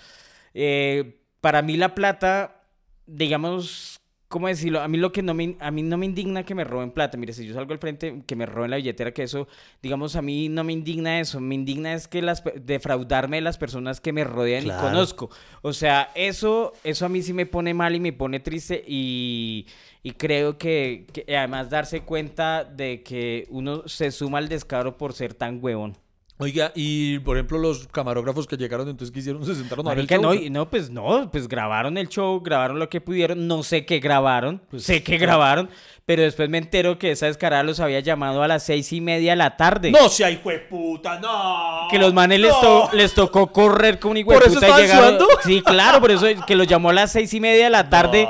eh, 0.56 1.20
para 1.40 1.62
mí 1.62 1.78
la 1.78 1.94
plata, 1.94 2.64
digamos, 3.06 3.97
¿cómo 4.28 4.48
decirlo? 4.48 4.82
A 4.82 4.88
mí 4.88 4.98
lo 4.98 5.12
que 5.12 5.22
no 5.24 5.34
me, 5.34 5.56
a 5.60 5.72
mí 5.72 5.84
no 5.84 5.98
me 5.98 6.06
indigna 6.06 6.44
que 6.44 6.54
me 6.56 6.64
roben 6.64 6.92
plata. 6.92 7.18
Mire, 7.18 7.34
si 7.34 7.46
yo 7.46 7.54
salgo 7.54 7.74
al 7.74 7.80
frente, 7.80 8.24
que 8.28 8.36
me 8.36 8.46
roben 8.46 8.72
la 8.72 8.78
billetera, 8.78 9.14
que 9.14 9.24
eso, 9.24 9.48
digamos, 9.82 10.16
a 10.16 10.22
mí 10.22 10.50
no 10.50 10.64
me 10.64 10.74
indigna 10.74 11.20
eso. 11.20 11.40
Me 11.40 11.56
indigna 11.56 11.94
es 11.94 12.08
que 12.08 12.22
las, 12.22 12.44
defraudarme 12.62 13.38
de 13.38 13.42
las 13.42 13.58
personas 13.58 14.02
que 14.02 14.14
me 14.14 14.24
rodean 14.24 14.64
Claro. 14.64 14.88
y 14.88 14.90
conozco. 14.92 15.30
O 15.62 15.74
sea, 15.74 16.12
eso, 16.16 16.74
eso 16.84 17.06
a 17.06 17.10
mí 17.10 17.22
sí 17.22 17.34
me 17.34 17.46
pone 17.46 17.74
mal 17.74 17.96
y 17.96 18.00
me 18.00 18.14
pone 18.14 18.40
triste 18.40 18.84
y, 18.88 19.66
y 20.04 20.12
creo 20.12 20.58
que, 20.58 21.08
que 21.14 21.38
además 21.38 21.70
darse 21.70 22.02
cuenta 22.02 22.64
de 22.64 23.04
que 23.04 23.48
uno 23.50 23.88
se 23.88 24.12
suma 24.12 24.38
al 24.40 24.50
descaro 24.50 24.98
por 24.98 25.14
ser 25.14 25.34
tan 25.34 25.60
huevón. 25.64 25.98
Oiga, 26.40 26.72
y 26.76 27.18
por 27.20 27.36
ejemplo, 27.36 27.58
los 27.58 27.88
camarógrafos 27.88 28.46
que 28.46 28.58
llegaron, 28.58 28.88
entonces 28.88 29.12
que 29.12 29.22
hicieron, 29.22 29.44
se 29.44 29.56
sentaron 29.56 29.88
a 29.88 29.90
ver 29.90 30.00
el 30.02 30.08
show. 30.08 30.22
no, 30.22 30.34
y- 30.36 30.52
no, 30.52 30.70
pues 30.70 30.92
no, 30.92 31.30
pues 31.32 31.48
grabaron 31.48 31.98
el 31.98 32.10
show, 32.10 32.40
grabaron 32.42 32.78
lo 32.78 32.90
que 32.90 33.02
pudieron, 33.02 33.48
no 33.48 33.64
sé 33.64 33.86
qué 33.88 33.98
grabaron, 34.00 34.62
Pues, 34.70 34.84
sé 34.84 35.02
que 35.02 35.18
grabaron, 35.18 35.68
pero 36.06 36.22
después 36.22 36.48
me 36.48 36.60
entero 36.60 37.00
que 37.00 37.10
esa 37.10 37.26
descarada 37.26 37.64
los 37.64 37.80
había 37.80 38.02
llamado 38.02 38.44
a 38.44 38.48
las 38.48 38.62
seis 38.64 38.94
y 38.94 39.02
media 39.02 39.32
de 39.32 39.38
la 39.38 39.58
tarde. 39.58 39.90
No 39.90 40.10
sea 40.10 40.30
hijo 40.30 40.52
de 40.52 40.60
puta, 40.60 41.20
no. 41.20 41.88
Que 41.90 41.98
los 41.98 42.14
manes 42.14 42.40
les, 42.40 42.52
to- 42.62 42.88
les 42.94 43.16
tocó 43.16 43.52
correr 43.52 43.98
con 43.98 44.12
un 44.12 44.18
hijo 44.18 44.30
de 44.30 44.38
¿Por 44.38 44.46
eso 44.46 44.54
puta 44.54 44.68
y 44.68 44.70
estaban 44.70 44.86
llegaron- 44.86 45.06
sudando? 45.18 45.28
Sí, 45.44 45.62
claro, 45.64 46.00
por 46.00 46.12
eso 46.12 46.28
que 46.46 46.56
los 46.56 46.68
llamó 46.68 46.92
a 46.92 46.94
las 46.94 47.12
seis 47.12 47.34
y 47.34 47.40
media 47.40 47.64
de 47.64 47.70
la 47.72 47.90
tarde. 47.90 48.28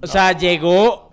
o 0.00 0.06
sea, 0.06 0.38
llegó, 0.38 1.10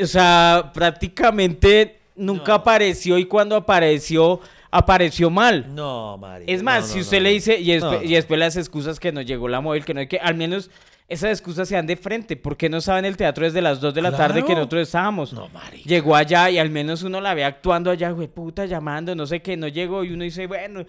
o 0.00 0.06
sea, 0.06 0.70
prácticamente 0.72 1.98
nunca 2.14 2.54
apareció 2.54 3.18
y 3.18 3.24
cuando 3.24 3.56
apareció, 3.56 4.40
apareció 4.70 5.30
mal. 5.30 5.74
No, 5.74 6.16
marica. 6.18 6.50
Es 6.52 6.62
más, 6.62 6.82
no, 6.82 6.86
no, 6.88 6.92
si 6.94 7.00
usted 7.00 7.18
no. 7.18 7.22
le 7.24 7.30
dice, 7.30 7.58
y, 7.58 8.12
después 8.14 8.38
las 8.38 8.56
excusas 8.56 9.00
que 9.00 9.12
no 9.12 9.22
llegó 9.22 9.48
la 9.48 9.60
móvil, 9.60 9.84
que 9.84 9.94
no 9.94 10.00
hay 10.00 10.06
que, 10.08 10.18
al 10.18 10.34
menos 10.34 10.70
esas 11.08 11.30
excusas 11.30 11.68
se 11.68 11.74
dan 11.74 11.86
de 11.86 11.96
frente. 11.96 12.36
¿Por 12.36 12.56
qué 12.56 12.68
no 12.68 12.78
estaba 12.78 12.98
en 12.98 13.06
el 13.06 13.16
teatro 13.16 13.44
desde 13.44 13.62
las 13.62 13.80
2 13.80 13.94
de 13.94 14.02
la 14.02 14.14
tarde 14.16 14.44
que 14.44 14.54
nosotros 14.54 14.82
estábamos? 14.82 15.32
No, 15.32 15.48
marica. 15.48 15.88
Llegó 15.88 16.14
allá 16.14 16.50
y 16.50 16.58
al 16.58 16.70
menos 16.70 17.02
uno 17.02 17.20
la 17.20 17.32
ve 17.34 17.44
actuando 17.44 17.90
allá, 17.90 18.10
güey, 18.10 18.28
puta, 18.28 18.66
llamando, 18.66 19.14
no 19.14 19.26
sé 19.26 19.40
qué, 19.40 19.56
no 19.56 19.68
llegó 19.68 20.04
y 20.04 20.12
uno 20.12 20.24
dice, 20.24 20.46
bueno. 20.46 20.84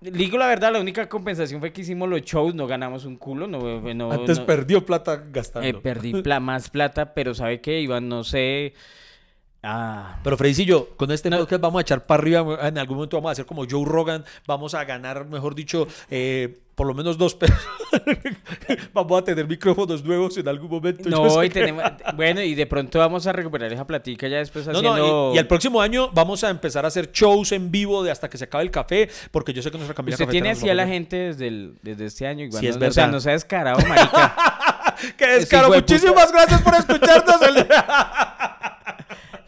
Digo 0.00 0.36
la 0.36 0.48
verdad, 0.48 0.72
la 0.72 0.80
única 0.80 1.08
compensación 1.08 1.60
fue 1.60 1.72
que 1.72 1.82
hicimos 1.82 2.08
los 2.08 2.22
shows, 2.22 2.56
no 2.56 2.66
ganamos 2.66 3.04
un 3.04 3.16
culo, 3.16 3.46
no, 3.46 3.60
no- 3.94 4.10
Antes 4.10 4.40
no- 4.40 4.46
perdió 4.46 4.84
plata 4.84 5.22
gastando. 5.30 5.68
eh, 5.68 5.74
perdí 5.74 6.20
pla- 6.22 6.40
más 6.40 6.68
plata, 6.70 7.14
pero 7.14 7.34
¿sabe 7.34 7.60
qué, 7.60 7.80
Iván? 7.80 8.08
No 8.08 8.24
sé. 8.24 8.74
Ah, 9.64 10.18
Pero 10.24 10.36
Fredicillo, 10.36 10.88
con 10.96 11.12
este 11.12 11.30
No. 11.30 11.38
podcast 11.38 11.62
vamos 11.62 11.78
a 11.78 11.82
echar 11.82 12.04
para 12.04 12.20
arriba. 12.20 12.58
En 12.66 12.78
algún 12.78 12.96
momento 12.96 13.16
vamos 13.16 13.28
a 13.28 13.32
hacer 13.32 13.46
como 13.46 13.64
Joe 13.68 13.84
Rogan. 13.84 14.24
Vamos 14.46 14.74
a 14.74 14.84
ganar, 14.84 15.24
mejor 15.26 15.54
dicho, 15.54 15.86
eh, 16.10 16.58
por 16.74 16.86
lo 16.88 16.94
menos 16.94 17.16
dos 17.16 17.36
pesos. 17.36 17.56
vamos 18.92 19.20
a 19.20 19.24
tener 19.24 19.46
micrófonos 19.46 20.02
nuevos 20.02 20.36
en 20.36 20.48
algún 20.48 20.68
momento. 20.68 21.08
no, 21.08 21.44
y 21.44 21.48
tenemos, 21.48 21.84
bueno, 22.16 22.42
y 22.42 22.54
de 22.56 22.66
pronto 22.66 22.98
vamos 22.98 23.24
a 23.28 23.32
recuperar 23.32 23.72
esa 23.72 23.86
platica 23.86 24.26
ya 24.26 24.38
después 24.38 24.66
No, 24.66 24.72
haciendo... 24.72 24.96
no, 24.96 25.32
y, 25.32 25.36
y 25.36 25.38
el 25.38 25.46
próximo 25.46 25.80
año 25.80 26.10
vamos 26.12 26.42
a 26.42 26.50
empezar 26.50 26.84
a 26.84 26.88
hacer 26.88 27.12
shows 27.12 27.52
en 27.52 27.70
vivo 27.70 28.02
de 28.02 28.10
hasta 28.10 28.28
que 28.28 28.38
se 28.38 28.44
acabe 28.44 28.64
el 28.64 28.70
café, 28.72 29.08
porque 29.30 29.52
yo 29.52 29.62
sé 29.62 29.70
que 29.70 29.76
nuestra 29.76 29.94
Camila 29.94 30.14
Usted 30.14 30.26
tiene 30.28 30.50
así 30.50 30.68
a 30.70 30.74
la 30.74 30.88
gente 30.88 31.16
desde, 31.16 31.46
el- 31.46 31.74
desde 31.82 32.06
este 32.06 32.26
año. 32.26 32.44
Igual, 32.46 32.60
Sí, 32.60 32.66
es 32.66 32.76
no, 32.78 32.88
o 32.88 32.90
sea, 32.90 33.06
no 33.06 33.20
se 33.20 33.30
ha 33.30 33.32
descarado, 33.34 33.78
marica. 33.86 34.34
¡Qué 35.16 35.26
descaro! 35.26 35.68
Muchísimas 35.68 36.32
gracias 36.32 36.62
por 36.62 36.74
escucharnos. 36.74 37.42
el- 37.42 37.66